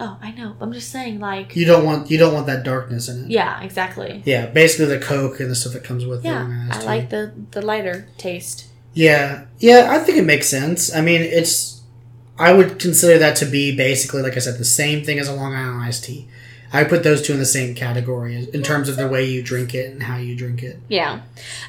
oh, 0.00 0.18
I 0.22 0.30
know. 0.32 0.56
I'm 0.60 0.72
just 0.72 0.90
saying, 0.90 1.18
like, 1.20 1.54
You 1.56 1.66
don't 1.66 1.84
want 1.84 2.10
you 2.10 2.18
don't 2.18 2.32
want 2.34 2.46
that 2.46 2.64
darkness 2.64 3.08
in 3.08 3.24
it. 3.24 3.30
yeah, 3.30 3.60
exactly. 3.62 4.22
Yeah, 4.24 4.46
basically 4.46 4.86
the 4.86 4.98
Coke 5.04 5.40
and 5.40 5.50
the 5.50 5.54
stuff 5.56 5.72
that 5.74 5.84
comes 5.84 6.06
with 6.06 6.24
Yeah, 6.24 6.42
Long 6.42 6.52
Island 6.52 6.72
I 6.72 6.76
iced 6.76 6.86
like 6.86 7.10
the 7.10 7.32
the 7.50 7.62
lighter 7.62 8.08
taste. 8.16 8.66
Yeah, 8.94 9.44
yeah, 9.58 9.88
I 9.90 9.98
think 10.00 10.18
it 10.18 10.24
makes 10.24 10.48
sense. 10.48 10.92
I 10.94 11.00
mean, 11.02 11.20
it's 11.20 11.77
I 12.38 12.52
would 12.52 12.78
consider 12.78 13.18
that 13.18 13.36
to 13.36 13.46
be 13.46 13.74
basically, 13.76 14.22
like 14.22 14.36
I 14.36 14.40
said, 14.40 14.58
the 14.58 14.64
same 14.64 15.04
thing 15.04 15.18
as 15.18 15.28
a 15.28 15.34
Long 15.34 15.54
Island 15.54 15.82
iced 15.82 16.04
tea. 16.04 16.28
I 16.72 16.84
put 16.84 17.02
those 17.02 17.22
two 17.22 17.32
in 17.32 17.38
the 17.38 17.46
same 17.46 17.74
category 17.74 18.46
in 18.52 18.62
terms 18.62 18.88
of 18.90 18.96
the 18.96 19.08
way 19.08 19.24
you 19.24 19.42
drink 19.42 19.74
it 19.74 19.90
and 19.90 20.02
how 20.02 20.18
you 20.18 20.36
drink 20.36 20.62
it. 20.62 20.78
Yeah. 20.88 21.22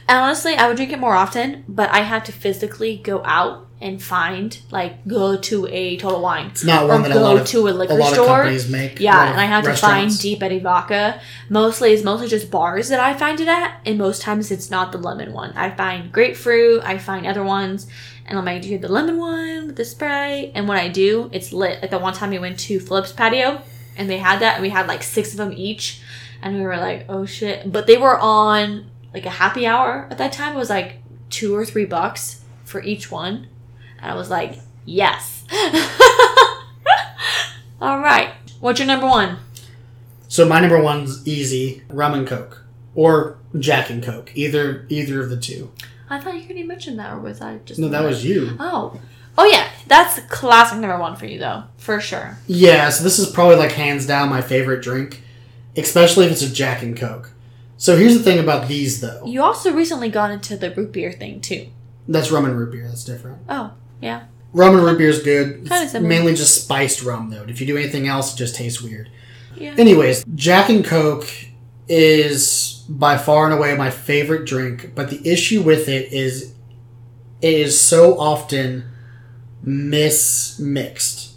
And 0.10 0.20
honestly, 0.20 0.56
I 0.56 0.68
would 0.68 0.76
drink 0.76 0.92
it 0.92 1.00
more 1.00 1.14
often, 1.16 1.64
but 1.70 1.90
I 1.90 2.00
have 2.00 2.26
to 2.26 2.34
physically 2.34 2.98
go 2.98 3.24
out 3.24 3.66
and 3.82 4.04
find, 4.04 4.60
like, 4.72 5.08
go 5.08 5.38
to 5.38 5.66
a 5.68 5.96
Total 5.96 6.22
Wine. 6.22 6.48
It's 6.48 6.66
not 6.66 6.84
Or 6.84 6.88
one 6.90 7.04
that 7.04 7.12
a 7.12 7.14
go 7.14 7.22
lot 7.22 7.38
of 7.38 7.48
to 7.48 7.70
a 7.70 7.72
liquor 7.72 7.94
a 7.94 7.96
lot 7.96 8.12
store. 8.12 8.26
of 8.26 8.30
companies 8.40 8.70
make. 8.70 9.00
Yeah, 9.00 9.32
and 9.32 9.40
I 9.40 9.46
have 9.46 9.64
to 9.64 9.74
find 9.74 10.20
Deep 10.20 10.44
Eddy 10.44 10.60
vodka. 10.60 11.22
Mostly, 11.48 11.94
it's 11.94 12.04
mostly 12.04 12.28
just 12.28 12.52
bars 12.52 12.90
that 12.90 13.00
I 13.00 13.14
find 13.14 13.40
it 13.40 13.48
at, 13.48 13.80
and 13.86 13.98
most 13.98 14.22
times 14.22 14.52
it's 14.52 14.70
not 14.70 14.92
the 14.92 14.98
lemon 14.98 15.32
one. 15.32 15.54
I 15.56 15.70
find 15.70 16.12
grapefruit, 16.12 16.84
I 16.84 16.98
find 16.98 17.26
other 17.26 17.42
ones, 17.44 17.88
and 18.30 18.38
I'm 18.38 18.46
like, 18.46 18.62
do 18.62 18.68
you 18.70 18.76
have 18.76 18.82
the 18.84 18.88
lemon 18.92 19.18
one 19.18 19.68
with 19.68 19.76
the 19.76 19.84
Sprite? 19.84 20.52
And 20.54 20.68
when 20.68 20.78
I 20.78 20.88
do, 20.88 21.30
it's 21.34 21.52
lit. 21.52 21.82
Like 21.82 21.92
the 21.92 21.98
one 22.00 22.14
time 22.14 22.30
we 22.30 22.40
went 22.40 22.60
to 22.62 22.80
Phillips 22.80 23.12
patio, 23.12 23.62
and 23.98 24.10
they 24.10 24.20
had 24.20 24.40
that, 24.40 24.54
and 24.54 24.62
we 24.62 24.70
had 24.70 24.88
like 24.88 25.02
six 25.04 25.32
of 25.32 25.38
them 25.38 25.52
each, 25.52 26.02
and 26.42 26.56
we 26.56 26.62
were 26.62 26.78
like, 26.78 27.06
oh 27.10 27.26
shit. 27.26 27.72
But 27.72 27.88
they 27.88 27.98
were 27.98 28.18
on 28.20 28.90
like 29.14 29.26
a 29.26 29.32
happy 29.32 29.66
hour 29.66 30.08
at 30.12 30.20
that 30.20 30.32
time. 30.32 30.56
It 30.56 30.60
was 30.60 30.70
like 30.70 30.98
two 31.30 31.56
or 31.56 31.66
three 31.66 31.86
bucks 31.86 32.42
for 32.66 32.82
each 32.84 33.12
one. 33.12 33.48
And 34.00 34.12
I 34.12 34.16
was 34.16 34.30
like, 34.30 34.60
yes. 34.86 35.44
All 37.82 38.00
right. 38.00 38.30
What's 38.60 38.80
your 38.80 38.88
number 38.88 39.08
one? 39.08 39.38
So 40.28 40.48
my 40.48 40.60
number 40.60 40.80
one's 40.82 41.28
easy, 41.28 41.82
rum 41.90 42.14
and 42.14 42.28
coke. 42.28 42.64
or 42.94 43.38
Jack 43.58 43.90
and 43.90 44.04
Coke. 44.04 44.32
Either 44.36 44.86
either 44.90 45.22
of 45.22 45.30
the 45.30 45.38
two. 45.38 45.72
I 46.10 46.20
thought 46.20 46.34
you 46.36 46.42
already 46.42 46.64
mentioned 46.64 47.00
that, 47.00 47.14
or 47.14 47.20
was 47.20 47.42
I 47.42 47.58
just 47.66 47.80
No, 47.80 47.88
that 47.90 48.04
was 48.04 48.26
you. 48.26 48.56
Oh, 48.60 49.00
oh 49.38 49.46
yeah, 49.46 49.70
that's 49.88 50.20
classic 50.28 50.80
number 50.80 51.00
one 51.00 51.16
for 51.16 51.26
you 51.26 51.40
though, 51.40 51.64
for 51.78 52.00
sure. 52.02 52.38
Yeah, 52.48 52.90
so 52.90 53.04
this 53.04 53.20
is 53.20 53.30
probably 53.30 53.58
like 53.58 53.72
hands 53.72 54.06
down 54.06 54.30
my 54.30 54.42
favorite 54.42 54.82
drink, 54.82 55.22
especially 55.78 56.26
if 56.26 56.32
it's 56.32 56.42
a 56.42 56.52
Jack 56.52 56.82
and 56.82 56.98
Coke. 56.98 57.32
So 57.78 57.96
here's 57.96 58.18
the 58.18 58.24
thing 58.24 58.40
about 58.40 58.68
these 58.68 59.02
though. 59.02 59.24
You 59.26 59.44
also 59.44 59.72
recently 59.72 60.10
got 60.10 60.32
into 60.32 60.58
the 60.58 60.74
root 60.74 60.92
beer 60.92 61.12
thing 61.12 61.42
too. 61.42 61.68
That's 62.08 62.32
rum 62.32 62.46
and 62.46 62.58
root 62.58 62.72
beer. 62.72 62.88
That's 62.88 63.04
different. 63.04 63.40
Oh, 63.48 63.72
yeah. 64.02 64.26
Rum 64.52 64.76
and 64.76 64.84
root 64.84 64.98
beer 64.98 65.10
is 65.10 65.22
good. 65.22 65.68
Kinda 65.70 65.88
similar. 65.88 66.10
mainly 66.10 66.34
just 66.34 66.64
spiced 66.64 67.04
rum 67.04 67.30
though. 67.30 67.44
If 67.44 67.62
you 67.62 67.68
do 67.68 67.78
anything 67.78 68.08
else, 68.08 68.34
it 68.34 68.38
just 68.38 68.56
tastes 68.56 68.82
weird. 68.82 69.10
Yeah. 69.56 69.76
Anyways, 69.78 70.26
Jack 70.36 70.70
and 70.70 70.84
Coke 70.84 71.28
is 71.90 72.86
by 72.88 73.18
far 73.18 73.46
and 73.46 73.54
away 73.54 73.76
my 73.76 73.90
favorite 73.90 74.46
drink, 74.46 74.92
but 74.96 75.10
the 75.10 75.28
issue 75.28 75.62
with 75.62 75.90
it 75.90 76.14
is 76.14 76.54
it 77.42 77.54
is 77.54 77.80
so 77.80 78.18
often 78.20 78.86
mismixed. 79.66 81.34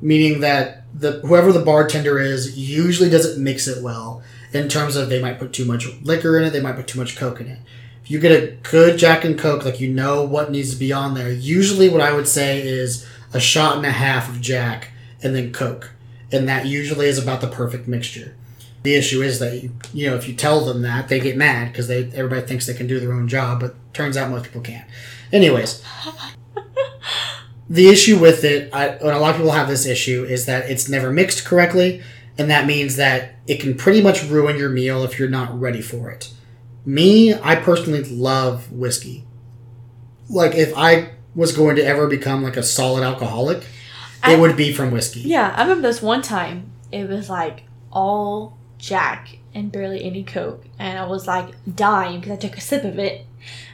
Meaning 0.00 0.40
that 0.40 0.84
the 0.92 1.20
whoever 1.20 1.52
the 1.52 1.64
bartender 1.64 2.18
is 2.18 2.58
usually 2.58 3.08
doesn't 3.08 3.42
mix 3.42 3.66
it 3.66 3.82
well 3.82 4.22
in 4.52 4.68
terms 4.68 4.96
of 4.96 5.08
they 5.08 5.20
might 5.20 5.38
put 5.38 5.52
too 5.52 5.64
much 5.64 5.86
liquor 6.02 6.38
in 6.38 6.44
it, 6.44 6.50
they 6.50 6.60
might 6.60 6.76
put 6.76 6.86
too 6.86 6.98
much 6.98 7.16
coke 7.16 7.40
in 7.40 7.46
it. 7.46 7.58
If 8.02 8.10
you 8.10 8.20
get 8.20 8.42
a 8.42 8.52
good 8.62 8.98
Jack 8.98 9.24
and 9.24 9.36
Coke, 9.38 9.64
like 9.64 9.80
you 9.80 9.92
know 9.92 10.24
what 10.24 10.52
needs 10.52 10.70
to 10.72 10.78
be 10.78 10.92
on 10.92 11.14
there, 11.14 11.32
usually 11.32 11.88
what 11.88 12.00
I 12.00 12.12
would 12.12 12.28
say 12.28 12.62
is 12.62 13.04
a 13.32 13.40
shot 13.40 13.76
and 13.76 13.84
a 13.84 13.90
half 13.90 14.28
of 14.28 14.40
Jack 14.40 14.90
and 15.22 15.34
then 15.34 15.52
Coke. 15.52 15.90
And 16.30 16.48
that 16.48 16.66
usually 16.66 17.06
is 17.06 17.18
about 17.18 17.40
the 17.40 17.48
perfect 17.48 17.88
mixture. 17.88 18.36
The 18.86 18.94
issue 18.94 19.20
is 19.20 19.40
that 19.40 19.60
you, 19.64 19.72
you 19.92 20.08
know 20.08 20.14
if 20.16 20.28
you 20.28 20.34
tell 20.34 20.64
them 20.64 20.82
that 20.82 21.08
they 21.08 21.18
get 21.18 21.36
mad 21.36 21.72
because 21.72 21.88
they 21.88 22.04
everybody 22.14 22.46
thinks 22.46 22.66
they 22.66 22.74
can 22.74 22.86
do 22.86 23.00
their 23.00 23.12
own 23.12 23.26
job, 23.26 23.58
but 23.58 23.74
turns 23.92 24.16
out 24.16 24.30
most 24.30 24.44
people 24.44 24.60
can't. 24.60 24.88
Anyways, 25.32 25.82
the 27.68 27.88
issue 27.88 28.16
with 28.18 28.44
it, 28.44 28.72
I, 28.72 28.86
and 28.90 29.10
a 29.10 29.18
lot 29.18 29.30
of 29.30 29.36
people 29.38 29.50
have 29.50 29.66
this 29.66 29.86
issue, 29.86 30.22
is 30.24 30.46
that 30.46 30.70
it's 30.70 30.88
never 30.88 31.10
mixed 31.12 31.44
correctly, 31.44 32.00
and 32.38 32.48
that 32.48 32.64
means 32.66 32.94
that 32.94 33.34
it 33.48 33.58
can 33.58 33.76
pretty 33.76 34.00
much 34.00 34.22
ruin 34.22 34.56
your 34.56 34.68
meal 34.70 35.02
if 35.02 35.18
you're 35.18 35.28
not 35.28 35.58
ready 35.60 35.82
for 35.82 36.10
it. 36.10 36.30
Me, 36.84 37.34
I 37.34 37.56
personally 37.56 38.04
love 38.04 38.70
whiskey. 38.70 39.24
Like 40.28 40.54
if 40.54 40.72
I 40.76 41.10
was 41.34 41.50
going 41.50 41.74
to 41.76 41.84
ever 41.84 42.06
become 42.06 42.44
like 42.44 42.56
a 42.56 42.62
solid 42.62 43.02
alcoholic, 43.02 43.64
I- 44.22 44.34
it 44.34 44.38
would 44.40 44.56
be 44.56 44.72
from 44.72 44.92
whiskey. 44.92 45.22
Yeah, 45.22 45.52
I 45.56 45.62
remember 45.62 45.88
this 45.88 46.00
one 46.00 46.22
time. 46.22 46.70
It 46.92 47.08
was 47.08 47.28
like 47.28 47.64
all 47.90 48.56
Jack 48.78 49.38
and 49.54 49.72
barely 49.72 50.04
any 50.04 50.22
Coke, 50.22 50.64
and 50.78 50.98
I 50.98 51.06
was 51.06 51.26
like 51.26 51.48
dying 51.74 52.20
because 52.20 52.32
I 52.32 52.36
took 52.36 52.56
a 52.56 52.60
sip 52.60 52.84
of 52.84 52.98
it, 52.98 53.26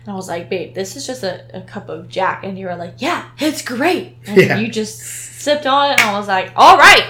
and 0.05 0.13
I 0.13 0.17
was 0.17 0.29
like, 0.29 0.49
"Babe, 0.49 0.75
this 0.75 0.97
is 0.97 1.07
just 1.07 1.23
a, 1.23 1.45
a 1.57 1.63
cup 1.63 1.89
of 1.89 2.09
Jack," 2.09 2.45
and 2.45 2.59
you 2.59 2.67
were 2.67 2.77
like, 2.77 2.95
"Yeah, 2.99 3.29
it's 3.39 3.63
great," 3.63 4.17
and 4.27 4.37
Yeah. 4.37 4.59
you 4.59 4.69
just 4.69 4.99
sipped 5.01 5.67
on 5.67 5.91
it, 5.93 6.01
and 6.01 6.11
I 6.11 6.19
was 6.19 6.29
like, 6.29 6.53
"All 6.57 6.77
right." 6.79 7.09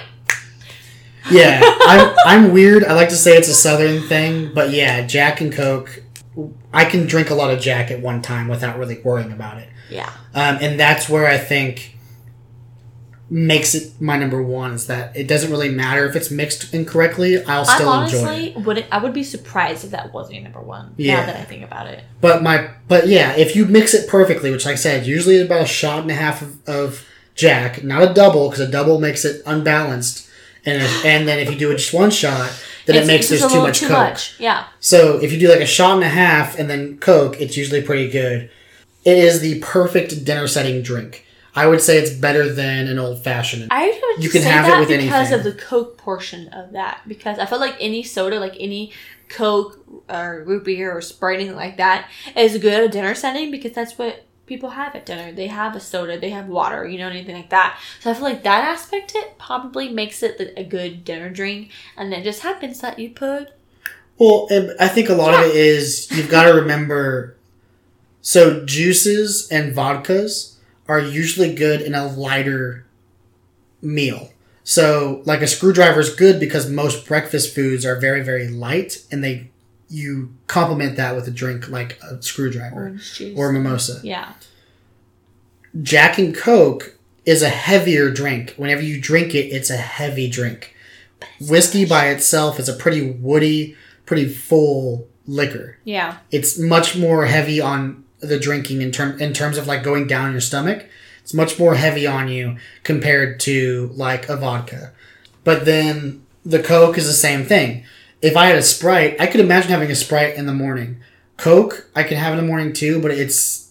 Yeah, 1.31 1.61
I'm 1.87 2.14
I'm 2.26 2.52
weird. 2.52 2.85
I 2.85 2.94
like 2.94 3.11
to 3.11 3.16
say 3.16 3.37
it's 3.37 3.48
a 3.48 3.55
southern 3.55 4.02
thing, 4.02 4.52
but 4.55 4.70
yeah, 4.70 5.07
Jack 5.07 5.40
and 5.40 5.52
Coke. 5.52 6.02
I 6.72 6.87
can 6.87 7.07
drink 7.07 7.28
a 7.28 7.35
lot 7.35 7.52
of 7.52 7.61
Jack 7.61 7.90
at 7.90 8.00
one 8.00 8.22
time 8.22 8.48
without 8.48 8.78
really 8.78 8.98
worrying 9.00 9.33
about 9.33 9.59
it. 9.59 9.68
Yeah, 9.90 10.11
um, 10.35 10.57
and 10.62 10.81
that's 10.81 11.09
where 11.09 11.26
I 11.26 11.37
think 11.37 11.91
makes 13.33 13.75
it 13.75 13.99
my 13.99 14.18
number 14.18 14.42
one 14.42 14.73
is 14.73 14.87
that 14.88 15.16
it 15.16 15.27
doesn't 15.27 15.51
really 15.51 15.71
matter 15.71 16.05
if 16.07 16.14
it's 16.14 16.31
mixed 16.31 16.75
incorrectly. 16.75 17.42
I'll 17.45 17.62
I 17.68 17.77
still 17.77 18.03
enjoy 18.03 18.18
it. 18.18 18.25
honestly 18.27 18.62
would. 18.62 18.87
I 18.92 18.99
would 18.99 19.14
be 19.14 19.25
surprised 19.25 19.85
if 19.85 19.90
that 19.92 20.12
wasn't 20.12 20.35
your 20.35 20.45
number 20.45 20.61
one. 20.61 20.92
Yeah. 20.99 21.21
Now 21.21 21.27
that 21.27 21.37
I 21.37 21.45
think 21.45 21.64
about 21.64 21.87
it. 21.87 22.05
But 22.21 22.42
my 22.42 22.68
but 22.88 23.09
yeah, 23.09 23.35
if 23.35 23.57
you 23.57 23.64
mix 23.64 23.95
it 23.95 24.07
perfectly, 24.09 24.51
which 24.51 24.66
like 24.66 24.75
I 24.75 24.77
said, 24.77 25.07
usually 25.07 25.37
is 25.37 25.47
about 25.47 25.62
a 25.62 25.66
shot 25.66 26.03
and 26.03 26.11
a 26.11 26.14
half 26.14 26.42
of, 26.42 26.68
of 26.68 27.07
Jack, 27.35 27.83
not 27.83 28.03
a 28.03 28.12
double 28.12 28.51
because 28.51 28.61
a 28.68 28.71
double 28.71 29.01
makes 29.01 29.25
it 29.25 29.42
unbalanced, 29.47 30.29
and 30.66 30.83
if, 30.83 31.05
and 31.07 31.27
then 31.27 31.38
if 31.38 31.51
you 31.51 31.57
do 31.59 31.71
it 31.71 31.79
just 31.79 31.95
one 31.95 32.11
shot, 32.11 32.53
then 32.85 32.97
It's- 32.97 33.09
it 33.09 33.12
makes 33.12 33.29
there's 33.31 33.51
too 33.51 33.62
much 33.62 33.79
too 33.81 33.88
Coke. 33.88 33.97
much. 33.97 34.38
Yeah. 34.38 34.64
So 34.81 35.16
if 35.18 35.33
you 35.33 35.40
do 35.40 35.49
like 35.49 35.61
a 35.61 35.66
shot 35.66 35.95
and 35.95 36.05
a 36.05 36.09
half 36.11 36.59
and 36.59 36.68
then 36.68 36.99
Coke, 36.99 37.40
it's 37.40 37.57
usually 37.57 37.81
pretty 37.81 38.11
good. 38.11 38.51
It 39.05 39.16
is 39.16 39.40
the 39.40 39.59
perfect 39.61 40.25
dinner 40.27 40.47
setting 40.47 40.83
drink. 40.83 41.25
I 41.55 41.67
would 41.67 41.81
say 41.83 41.99
it's 41.99 42.11
better 42.11 42.51
than 42.53 42.88
an 42.88 42.99
old 42.99 43.23
fashioned. 43.23 43.69
I 43.71 43.87
would 43.87 44.25
You 44.25 44.31
can 44.31 44.43
say 44.43 44.49
have 44.49 44.67
it 44.69 44.79
with 44.81 44.88
because 44.88 45.33
anything. 45.33 45.38
of 45.38 45.45
the 45.45 45.53
Coke 45.53 45.99
portion 45.99 46.49
of 46.49 46.73
that. 46.73 47.03
Because 47.07 47.38
I 47.38 47.47
feel 47.47 47.61
like 47.61 47.77
any 47.79 48.03
soda, 48.03 48.41
like 48.41 48.57
any 48.59 48.93
Coke 49.29 49.79
or 50.09 50.45
root 50.47 50.65
beer 50.65 50.91
or 50.97 51.01
Sprite, 51.03 51.37
anything 51.41 51.57
like 51.57 51.77
that, 51.77 52.09
is 52.37 52.57
good 52.59 52.73
at 52.73 52.85
a 52.85 52.88
dinner 52.88 53.15
setting 53.15 53.51
because 53.51 53.73
that's 53.73 53.99
what 53.99 54.25
people 54.47 54.71
have 54.71 54.95
at 54.95 55.05
dinner. 55.07 55.31
They 55.33 55.47
have 55.49 55.77
a 55.77 55.81
soda, 55.81 56.19
they 56.19 56.31
have 56.31 56.49
water, 56.49 56.87
you 56.87 56.99
know, 56.99 57.09
anything 57.09 57.37
like 57.37 57.51
that. 57.51 57.79
So 58.01 58.11
I 58.11 58.15
feel 58.15 58.25
like 58.25 58.43
that 58.45 58.65
aspect 58.65 59.12
it 59.15 59.38
probably 59.38 59.91
makes 59.91 60.23
it 60.23 60.55
a 60.57 60.65
good 60.65 61.05
dinner 61.05 61.29
drink. 61.31 61.71
And 61.99 62.12
it 62.15 62.25
just 62.25 62.41
happens 62.41 62.81
that 62.81 62.99
you 62.99 63.11
put 63.11 63.49
Well, 64.19 64.49
I 64.81 64.88
think 64.88 65.09
a 65.11 65.15
lot 65.15 65.35
of 65.35 65.51
it 65.51 65.57
is 65.57 66.11
you've 66.11 66.31
got 66.31 66.45
to 66.45 66.55
remember. 66.55 67.37
So 68.23 68.65
juices 68.65 69.49
and 69.51 69.75
vodkas 69.75 70.52
are 70.92 71.00
usually 71.00 71.55
good 71.55 71.81
in 71.81 71.94
a 71.94 72.07
lighter 72.07 72.85
meal. 73.81 74.31
So 74.64 75.22
like 75.24 75.42
a 75.42 75.46
screwdriver 75.46 76.00
is 76.00 76.14
good 76.14 76.38
because 76.38 76.68
most 76.70 77.07
breakfast 77.07 77.55
foods 77.55 77.85
are 77.85 77.96
very 77.96 78.22
very 78.22 78.48
light, 78.48 79.05
and 79.11 79.24
they 79.24 79.50
you 79.88 80.35
complement 80.46 80.96
that 80.96 81.14
with 81.16 81.26
a 81.26 81.31
drink 81.31 81.68
like 81.68 81.98
a 82.02 82.22
screwdriver 82.22 82.98
or 83.37 83.52
mimosa. 83.52 84.00
yeah. 84.02 84.33
Jack 85.83 86.18
and 86.18 86.35
Coke 86.35 86.98
is 87.24 87.42
a 87.42 87.48
heavier 87.48 88.11
drink. 88.11 88.55
Whenever 88.57 88.83
you 88.83 89.00
drink 89.00 89.35
it, 89.35 89.46
it's 89.46 89.70
a 89.70 89.76
heavy 89.76 90.28
drink. 90.28 90.74
Whiskey 91.40 91.85
by 91.87 92.09
itself 92.09 92.59
is 92.61 92.68
a 92.68 92.74
pretty 92.74 93.11
woody, 93.11 93.76
pretty 94.05 94.28
full 94.28 95.09
liquor. 95.26 95.78
Yeah. 95.85 96.18
It's 96.31 96.59
much 96.59 96.96
more 96.96 97.24
heavy 97.26 97.61
on 97.61 98.05
the 98.23 98.39
drinking 98.39 98.81
in 98.83 98.91
term 98.93 99.21
in 99.21 99.33
terms 99.33 99.59
of 99.59 99.67
like 99.67 99.83
going 99.83 100.07
down 100.07 100.33
your 100.33 100.41
stomach. 100.41 100.87
It's 101.23 101.35
much 101.35 101.59
more 101.59 101.75
heavy 101.75 102.07
on 102.07 102.29
you 102.29 102.57
compared 102.83 103.39
to 103.41 103.91
like 103.95 104.29
a 104.29 104.37
vodka. 104.37 104.93
But 105.45 105.65
then 105.65 106.25
the 106.45 106.63
Coke 106.63 106.99
is 106.99 107.07
the 107.07 107.13
same 107.13 107.45
thing. 107.45 107.85
If 108.21 108.37
I 108.37 108.47
had 108.47 108.57
a 108.57 108.63
Sprite, 108.63 109.21
I 109.21 109.27
could 109.27 109.41
imagine 109.41 109.71
having 109.71 109.91
a 109.91 109.95
Sprite 109.95 110.35
in 110.37 110.47
the 110.47 110.53
morning. 110.55 110.97
Coke, 111.37 111.89
I 111.95 112.03
can 112.05 112.17
have 112.17 112.33
in 112.33 112.39
the 112.41 112.47
morning 112.47 112.73
too, 112.73 113.01
but 113.01 113.11
it's 113.11 113.71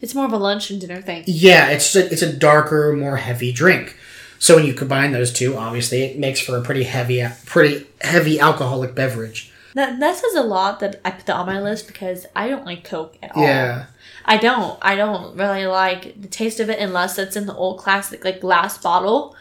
It's 0.00 0.14
more 0.14 0.24
of 0.26 0.32
a 0.32 0.38
lunch 0.38 0.70
and 0.70 0.80
dinner 0.80 1.00
thing. 1.02 1.24
yeah, 1.26 1.68
it's 1.70 1.94
a, 1.94 2.10
it's 2.12 2.22
a 2.22 2.32
darker, 2.32 2.94
more 2.94 3.16
heavy 3.16 3.52
drink. 3.52 3.96
So 4.38 4.56
when 4.56 4.64
you 4.66 4.72
combine 4.72 5.12
those 5.12 5.32
two, 5.32 5.56
obviously 5.56 6.02
it 6.02 6.18
makes 6.18 6.40
for 6.40 6.56
a 6.56 6.62
pretty 6.62 6.84
heavy, 6.84 7.22
pretty 7.44 7.86
heavy 8.00 8.40
alcoholic 8.40 8.94
beverage. 8.94 9.52
That, 9.74 10.00
that 10.00 10.16
says 10.16 10.34
a 10.34 10.42
lot 10.42 10.80
that 10.80 11.00
I 11.04 11.10
put 11.12 11.26
that 11.26 11.36
on 11.36 11.46
my 11.46 11.60
list 11.60 11.86
because 11.86 12.26
I 12.34 12.48
don't 12.48 12.66
like 12.66 12.82
Coke 12.84 13.16
at 13.22 13.36
all. 13.36 13.42
Yeah, 13.44 13.86
I 14.24 14.36
don't. 14.36 14.78
I 14.82 14.96
don't 14.96 15.36
really 15.36 15.66
like 15.66 16.20
the 16.20 16.28
taste 16.28 16.58
of 16.60 16.68
it 16.70 16.78
unless 16.80 17.18
it's 17.18 17.36
in 17.36 17.46
the 17.46 17.54
old 17.54 17.78
classic 17.78 18.24
like 18.24 18.40
glass 18.40 18.78
bottle 18.78 19.36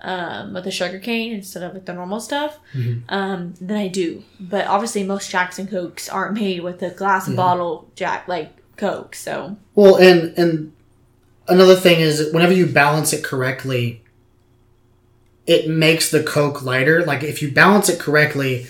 um, 0.00 0.54
with 0.54 0.64
the 0.64 0.70
sugar 0.70 0.98
cane 0.98 1.34
instead 1.34 1.62
of 1.62 1.74
like 1.74 1.84
the 1.84 1.92
normal 1.92 2.20
stuff. 2.20 2.58
Mhm. 2.74 3.02
Um, 3.10 3.54
then 3.60 3.76
I 3.76 3.88
do. 3.88 4.22
But 4.40 4.66
obviously, 4.66 5.02
most 5.04 5.30
Jacks 5.30 5.58
and 5.58 5.68
Cokes 5.68 6.08
aren't 6.08 6.34
made 6.34 6.60
with 6.62 6.78
the 6.80 6.90
glass 6.90 7.24
Mm-hmm. 7.26 7.36
bottle 7.36 7.90
Jack 7.94 8.26
like 8.26 8.52
Coke. 8.76 9.14
So 9.14 9.56
Well, 9.74 9.96
and 9.96 10.32
and 10.38 10.72
another 11.46 11.76
thing 11.76 12.00
is 12.00 12.32
whenever 12.32 12.52
you 12.54 12.64
balance 12.66 13.12
it 13.12 13.22
correctly, 13.22 14.02
it 15.46 15.68
makes 15.68 16.10
the 16.10 16.22
Coke 16.22 16.62
lighter. 16.62 17.04
Like 17.04 17.22
if 17.22 17.42
you 17.42 17.50
balance 17.50 17.88
it 17.88 17.98
correctly, 18.00 18.66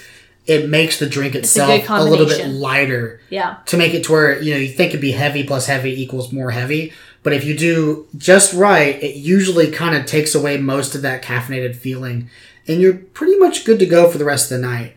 it 0.47 0.69
makes 0.69 0.99
the 0.99 1.07
drink 1.09 1.35
itself 1.35 1.87
good 1.87 1.91
a, 1.91 2.05
little 2.05 2.27
bit 2.27 2.47
lighter 2.49 3.21
yeah, 3.31 3.57
to 3.67 3.77
make 3.77 3.95
it 3.95 4.05
to 4.05 4.13
where 4.13 4.41
you 4.43 4.53
know 4.53 4.61
you 4.61 4.69
think 4.69 4.91
it'd 4.91 5.01
be 5.01 5.13
heavy 5.13 5.43
plus 5.45 5.67
heavy 5.67 6.01
equals 6.01 6.33
more 6.33 6.51
heavy. 6.51 6.93
But 7.23 7.33
if 7.33 7.45
you 7.45 7.57
do 7.57 8.07
just 8.19 8.53
right, 8.53 9.03
it 9.03 9.17
usually 9.17 9.71
kind 9.71 9.97
of 9.97 10.05
takes 10.05 10.35
away 10.35 10.59
most 10.59 10.95
of 10.95 11.01
that 11.03 11.23
caffeinated 11.23 11.75
feeling, 11.77 12.29
and 12.69 12.81
you're 12.81 12.95
pretty 12.95 13.39
much 13.39 13.65
good 13.65 13.79
to 13.79 13.87
go 13.87 14.11
for 14.11 14.19
the 14.19 14.27
rest 14.27 14.51
of 14.53 14.61
the 14.61 14.67
night. 14.67 14.95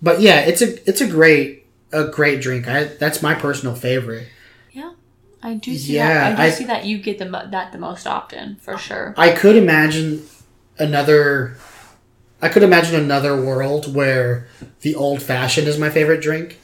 But 0.00 0.20
yeah, 0.20 0.40
it's 0.40 0.62
a 0.62 0.88
it's 0.88 1.00
a 1.00 1.06
great 1.08 1.66
a 1.92 2.04
great 2.04 2.40
drink. 2.40 2.68
I 2.68 2.84
that's 2.84 3.22
my 3.22 3.34
personal 3.34 3.74
favorite. 3.74 4.28
Yeah. 4.72 4.92
I 5.42 5.54
do 5.54 5.76
see 5.76 5.94
Yeah, 5.96 6.30
that. 6.30 6.32
I 6.32 6.36
do 6.36 6.42
I- 6.42 6.50
see 6.50 6.64
that 6.64 6.84
you 6.84 6.98
get 6.98 7.18
the 7.18 7.24
that 7.50 7.72
the 7.72 7.78
most 7.78 8.06
often 8.06 8.56
for 8.56 8.78
sure. 8.78 9.14
I 9.16 9.32
could 9.32 9.56
imagine 9.56 10.24
another. 10.78 11.56
I 12.42 12.48
could 12.48 12.62
imagine 12.62 12.94
another 13.00 13.40
world 13.40 13.94
where 13.94 14.46
the 14.82 14.94
old 14.94 15.22
fashioned 15.22 15.66
is 15.68 15.78
my 15.78 15.88
favorite 15.90 16.20
drink, 16.20 16.58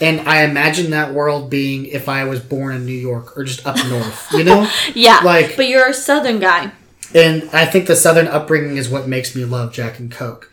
and 0.00 0.20
I 0.28 0.42
imagine 0.44 0.90
that 0.90 1.12
world 1.12 1.50
being 1.50 1.86
if 1.86 2.08
I 2.08 2.24
was 2.24 2.40
born 2.40 2.74
in 2.74 2.86
New 2.86 2.92
York 2.92 3.36
or 3.36 3.44
just 3.44 3.66
up 3.66 3.76
north, 3.88 4.32
you 4.32 4.44
know. 4.44 4.68
Yeah, 4.94 5.20
Like- 5.24 5.56
but 5.56 5.68
you're 5.68 5.88
a 5.88 5.94
Southern 5.94 6.38
guy. 6.40 6.72
And 7.14 7.48
I 7.52 7.66
think 7.66 7.86
the 7.86 7.96
Southern 7.96 8.26
upbringing 8.26 8.76
is 8.78 8.88
what 8.88 9.06
makes 9.08 9.36
me 9.36 9.44
love 9.44 9.72
Jack 9.72 9.98
and 10.00 10.10
Coke 10.10 10.50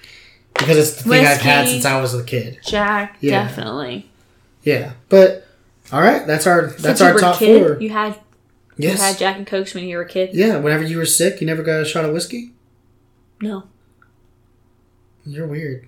because 0.54 0.78
it's 0.78 1.02
the 1.02 1.10
thing 1.10 1.26
I've 1.26 1.42
had 1.42 1.68
since 1.68 1.84
I 1.86 2.00
was 2.00 2.14
a 2.14 2.24
kid. 2.24 2.60
Jack, 2.66 3.18
Yeah. 3.22 3.44
definitely. 3.48 4.10
Yeah, 4.64 4.92
but 5.10 5.48
all 5.92 6.00
right, 6.02 6.26
that's 6.28 6.46
our 6.46 6.68
that's 6.68 6.82
Since 6.84 7.00
you 7.00 7.06
our 7.08 7.18
top 7.18 7.38
kid, 7.40 7.66
four. 7.66 7.82
You 7.82 7.90
had 7.90 8.14
you 8.78 8.90
Yes. 8.90 9.02
had 9.02 9.18
Jack 9.18 9.38
and 9.38 9.48
Cokes 9.48 9.74
when 9.74 9.84
you 9.86 9.98
were 9.98 10.04
a 10.04 10.08
kid. 10.08 10.30
yeah, 10.34 10.58
whenever 10.58 10.84
you 10.84 10.98
were 10.98 11.06
sick, 11.06 11.42
you 11.42 11.48
never 11.48 11.64
got 11.64 11.82
a 11.82 11.86
shot 11.86 12.06
of 12.06 12.14
whiskey. 12.14 12.52
No, 13.42 13.64
You're 15.26 15.48
weird. 15.48 15.88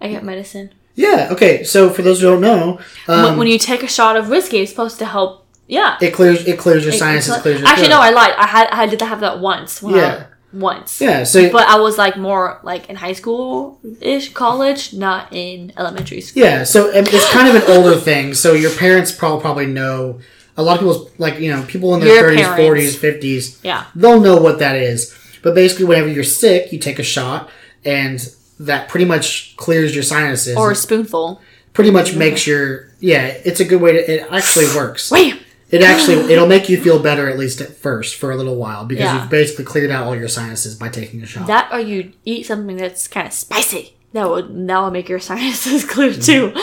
I 0.00 0.08
get 0.08 0.24
medicine. 0.24 0.70
Yeah. 0.94 1.28
Okay. 1.32 1.64
So 1.64 1.90
for 1.90 2.02
those 2.02 2.20
who 2.20 2.26
don't 2.30 2.40
know, 2.40 2.78
When- 3.06 3.18
um, 3.24 3.36
when 3.38 3.48
you 3.48 3.58
take 3.58 3.82
a 3.82 3.88
shot 3.88 4.16
of 4.16 4.28
whiskey, 4.28 4.58
it's 4.58 4.70
supposed 4.70 4.98
to 4.98 5.06
help. 5.06 5.44
Yeah. 5.68 5.96
it 6.00 6.12
clears 6.12 6.46
it 6.46 6.58
clears 6.60 6.84
your 6.84 6.94
It- 6.94 6.98
sinuses, 6.98 7.28
it's- 7.30 7.42
clears 7.42 7.58
your 7.60 7.68
Actually, 7.68 7.88
no. 7.88 8.00
I 8.00 8.10
lied. 8.10 8.34
I 8.38 8.46
had 8.46 8.68
I 8.70 8.86
did 8.86 9.00
have 9.02 9.18
that 9.20 9.40
once. 9.40 9.82
When 9.82 9.96
Yeah. 9.96 10.06
I, 10.06 10.56
once. 10.56 11.00
yeah. 11.00 11.24
So 11.24 11.50
But 11.50 11.66
I 11.68 11.76
was 11.80 11.98
like 11.98 12.16
more 12.16 12.60
like 12.62 12.88
in 12.88 12.94
high 12.96 13.14
school 13.14 13.80
ish, 14.00 14.32
college, 14.32 14.92
not 14.94 15.26
in 15.32 15.72
elementary 15.76 16.20
school. 16.20 16.42
Yeah, 16.44 16.62
so 16.62 16.88
it's 16.94 17.30
kind 17.30 17.48
of 17.48 17.56
an 17.56 17.64
older 17.76 17.96
thing. 17.96 18.32
So 18.34 18.52
your 18.52 18.70
parents 18.70 19.10
probably 19.10 19.40
probably 19.40 19.66
know. 19.66 20.18
A 20.58 20.62
lot 20.62 20.74
of 20.74 20.80
people, 20.80 21.10
like 21.18 21.38
you 21.40 21.50
know, 21.50 21.62
people 21.66 21.92
in 21.94 22.00
their 22.00 22.20
thirties, 22.22 22.46
forties, 22.46 22.96
fifties, 22.96 23.58
Yeah. 23.62 23.84
they'll 23.96 24.20
know 24.20 24.36
what 24.36 24.58
that 24.60 24.76
is. 24.76 25.12
But 25.42 25.54
basically, 25.54 25.84
whenever 25.86 26.08
you're 26.08 26.24
sick, 26.24 26.72
you 26.72 26.78
take 26.78 26.98
a 26.98 27.02
shot, 27.02 27.50
and 27.86 28.20
that 28.60 28.88
pretty 28.88 29.04
much 29.06 29.56
clears 29.56 29.94
your 29.94 30.02
sinuses. 30.02 30.56
Or 30.56 30.72
a 30.72 30.74
spoonful. 30.74 31.40
pretty 31.72 31.90
much 31.90 32.14
makes 32.16 32.46
your 32.46 32.88
yeah. 33.00 33.26
It's 33.44 33.60
a 33.60 33.64
good 33.64 33.80
way 33.80 33.92
to. 33.92 34.10
It 34.14 34.26
actually 34.30 34.66
works. 34.74 35.10
Wham! 35.10 35.38
It 35.70 35.82
actually 35.82 36.32
it'll 36.32 36.46
make 36.46 36.68
you 36.68 36.80
feel 36.80 37.02
better 37.02 37.28
at 37.28 37.38
least 37.38 37.60
at 37.60 37.74
first 37.76 38.14
for 38.16 38.30
a 38.30 38.36
little 38.36 38.56
while 38.56 38.84
because 38.84 39.04
Yeah. 39.04 39.20
you've 39.20 39.30
basically 39.30 39.64
cleared 39.64 39.90
out 39.90 40.06
all 40.06 40.14
your 40.16 40.28
sinuses 40.28 40.74
by 40.76 40.88
taking 40.88 41.22
a 41.22 41.26
shot. 41.26 41.46
That 41.48 41.68
or 41.72 41.80
you 41.80 42.12
eat 42.24 42.46
something 42.46 42.76
that's 42.76 43.08
kind 43.08 43.26
of 43.26 43.32
spicy. 43.32 43.94
That 44.12 44.30
would 44.30 44.66
that 44.68 44.80
would 44.82 44.92
make 44.92 45.08
your 45.08 45.18
sinuses 45.30 45.84
clear 45.84 46.12
too. 46.14 46.54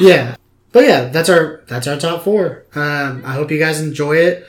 Yeah, 0.00 0.36
but 0.72 0.84
yeah, 0.84 1.04
that's 1.10 1.28
our 1.28 1.62
that's 1.68 1.86
our 1.86 1.98
top 1.98 2.24
four. 2.24 2.64
Um, 2.74 3.22
I 3.24 3.34
hope 3.34 3.50
you 3.50 3.58
guys 3.58 3.80
enjoy 3.80 4.16
it. 4.16 4.46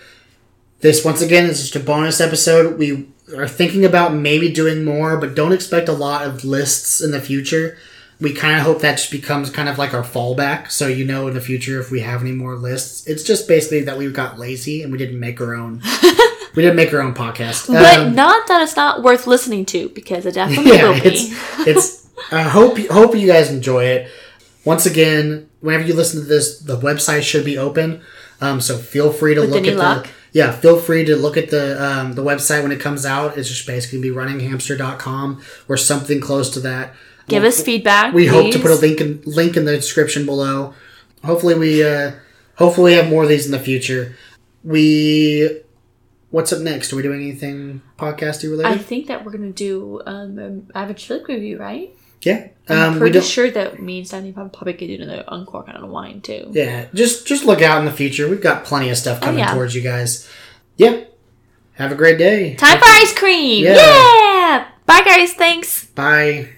This 0.79 1.03
once 1.05 1.21
again 1.21 1.45
is 1.45 1.59
just 1.61 1.75
a 1.75 1.79
bonus 1.81 2.21
episode. 2.21 2.79
We 2.79 3.09
are 3.35 3.47
thinking 3.47 3.85
about 3.85 4.13
maybe 4.13 4.49
doing 4.51 4.83
more, 4.83 5.17
but 5.17 5.35
don't 5.35 5.51
expect 5.53 5.89
a 5.89 5.93
lot 5.93 6.25
of 6.25 6.43
lists 6.45 7.01
in 7.01 7.11
the 7.11 7.21
future. 7.21 7.77
We 8.19 8.33
kind 8.33 8.55
of 8.57 8.61
hope 8.63 8.81
that 8.81 8.97
just 8.97 9.09
becomes 9.11 9.49
kind 9.49 9.67
of 9.67 9.77
like 9.79 9.93
our 9.95 10.03
fallback, 10.03 10.69
so 10.69 10.87
you 10.87 11.05
know 11.05 11.27
in 11.27 11.33
the 11.33 11.41
future 11.41 11.79
if 11.79 11.89
we 11.89 12.01
have 12.01 12.21
any 12.21 12.31
more 12.33 12.55
lists. 12.55 13.07
It's 13.07 13.23
just 13.23 13.47
basically 13.47 13.81
that 13.83 13.97
we 13.97 14.11
got 14.11 14.37
lazy 14.37 14.83
and 14.83 14.91
we 14.91 14.97
didn't 14.99 15.19
make 15.19 15.41
our 15.41 15.55
own. 15.55 15.81
we 16.55 16.61
didn't 16.61 16.75
make 16.75 16.93
our 16.93 17.01
own 17.01 17.15
podcast. 17.15 17.67
but 17.67 17.99
Um, 17.99 18.13
not 18.13 18.47
that 18.47 18.61
it's 18.61 18.75
not 18.75 19.01
worth 19.01 19.25
listening 19.25 19.65
to 19.67 19.89
because 19.89 20.25
it 20.27 20.35
definitely 20.35 20.71
yeah, 20.77 20.89
will 20.89 21.01
be. 21.01 21.07
it's 21.09 21.67
it's. 21.67 22.07
I 22.31 22.43
hope 22.43 22.77
hope 22.89 23.15
you 23.15 23.25
guys 23.25 23.49
enjoy 23.49 23.85
it. 23.85 24.11
Once 24.65 24.85
again, 24.85 25.49
whenever 25.61 25.83
you 25.85 25.95
listen 25.95 26.19
to 26.21 26.27
this, 26.27 26.59
the 26.59 26.77
website 26.77 27.23
should 27.23 27.43
be 27.43 27.57
open. 27.57 28.01
Um, 28.39 28.61
so 28.61 28.77
feel 28.77 29.11
free 29.11 29.33
to 29.33 29.41
With 29.41 29.49
look 29.49 29.65
at 29.65 29.75
luck. 29.77 30.03
the 30.03 30.09
yeah. 30.31 30.51
Feel 30.51 30.79
free 30.79 31.05
to 31.05 31.15
look 31.15 31.37
at 31.37 31.49
the 31.49 31.83
um, 31.83 32.13
the 32.13 32.23
website 32.23 32.63
when 32.63 32.71
it 32.71 32.79
comes 32.79 33.05
out. 33.05 33.37
It's 33.37 33.49
just 33.49 33.67
basically 33.67 33.99
be 34.01 34.09
runninghamster.com 34.09 35.41
or 35.67 35.77
something 35.77 36.21
close 36.21 36.49
to 36.51 36.59
that. 36.61 36.93
Give 37.27 37.43
us 37.43 37.61
feedback. 37.61 38.13
We 38.13 38.27
hope 38.27 38.51
to 38.51 38.59
put 38.59 38.71
a 38.71 38.75
link 38.75 38.99
in 38.99 39.21
link 39.25 39.55
in 39.57 39.65
the 39.65 39.75
description 39.75 40.25
below. 40.25 40.73
Hopefully 41.23 41.55
we 41.55 41.83
uh, 41.83 42.11
hopefully 42.55 42.91
we 42.91 42.97
have 42.97 43.09
more 43.09 43.23
of 43.23 43.29
these 43.29 43.45
in 43.45 43.51
the 43.51 43.59
future. 43.59 44.15
We 44.63 45.61
what's 46.29 46.51
up 46.51 46.61
next? 46.61 46.91
Are 46.91 46.95
we 46.95 47.03
doing 47.03 47.21
anything 47.21 47.81
podcasty 47.97 48.49
related? 48.49 48.71
I 48.71 48.77
think 48.77 49.07
that 49.07 49.23
we're 49.23 49.31
gonna 49.31 49.51
do 49.51 50.01
um, 50.05 50.39
an 50.39 50.71
average 50.73 51.05
flick 51.05 51.27
review, 51.27 51.57
right? 51.59 51.95
Yeah. 52.21 52.47
I'm 52.69 52.93
Um, 52.93 52.99
pretty 52.99 53.19
sure 53.21 53.49
that 53.51 53.81
me 53.81 53.97
and 53.99 54.07
Stanley 54.07 54.31
probably 54.31 54.73
could 54.73 54.87
do 54.87 54.95
another 55.01 55.23
uncork 55.27 55.67
on 55.67 55.75
a 55.83 55.87
wine 55.87 56.21
too. 56.21 56.47
Yeah, 56.51 56.85
just 56.93 57.27
just 57.27 57.43
look 57.45 57.61
out 57.61 57.79
in 57.79 57.85
the 57.85 57.91
future. 57.91 58.29
We've 58.29 58.41
got 58.41 58.63
plenty 58.63 58.89
of 58.89 58.97
stuff 58.97 59.19
coming 59.19 59.41
Oh, 59.43 59.47
yeah. 59.47 59.53
towards 59.53 59.75
you 59.75 59.81
guys. 59.81 60.29
Yeah. 60.77 61.01
Have 61.73 61.91
a 61.91 61.95
great 61.95 62.17
day. 62.17 62.53
Time 62.55 62.77
for 62.77 62.85
ice 62.85 63.13
cream! 63.17 63.63
Yeah. 63.65 63.75
yeah! 63.75 64.67
Bye, 64.85 65.01
guys. 65.03 65.33
Thanks. 65.33 65.85
Bye. 65.87 66.49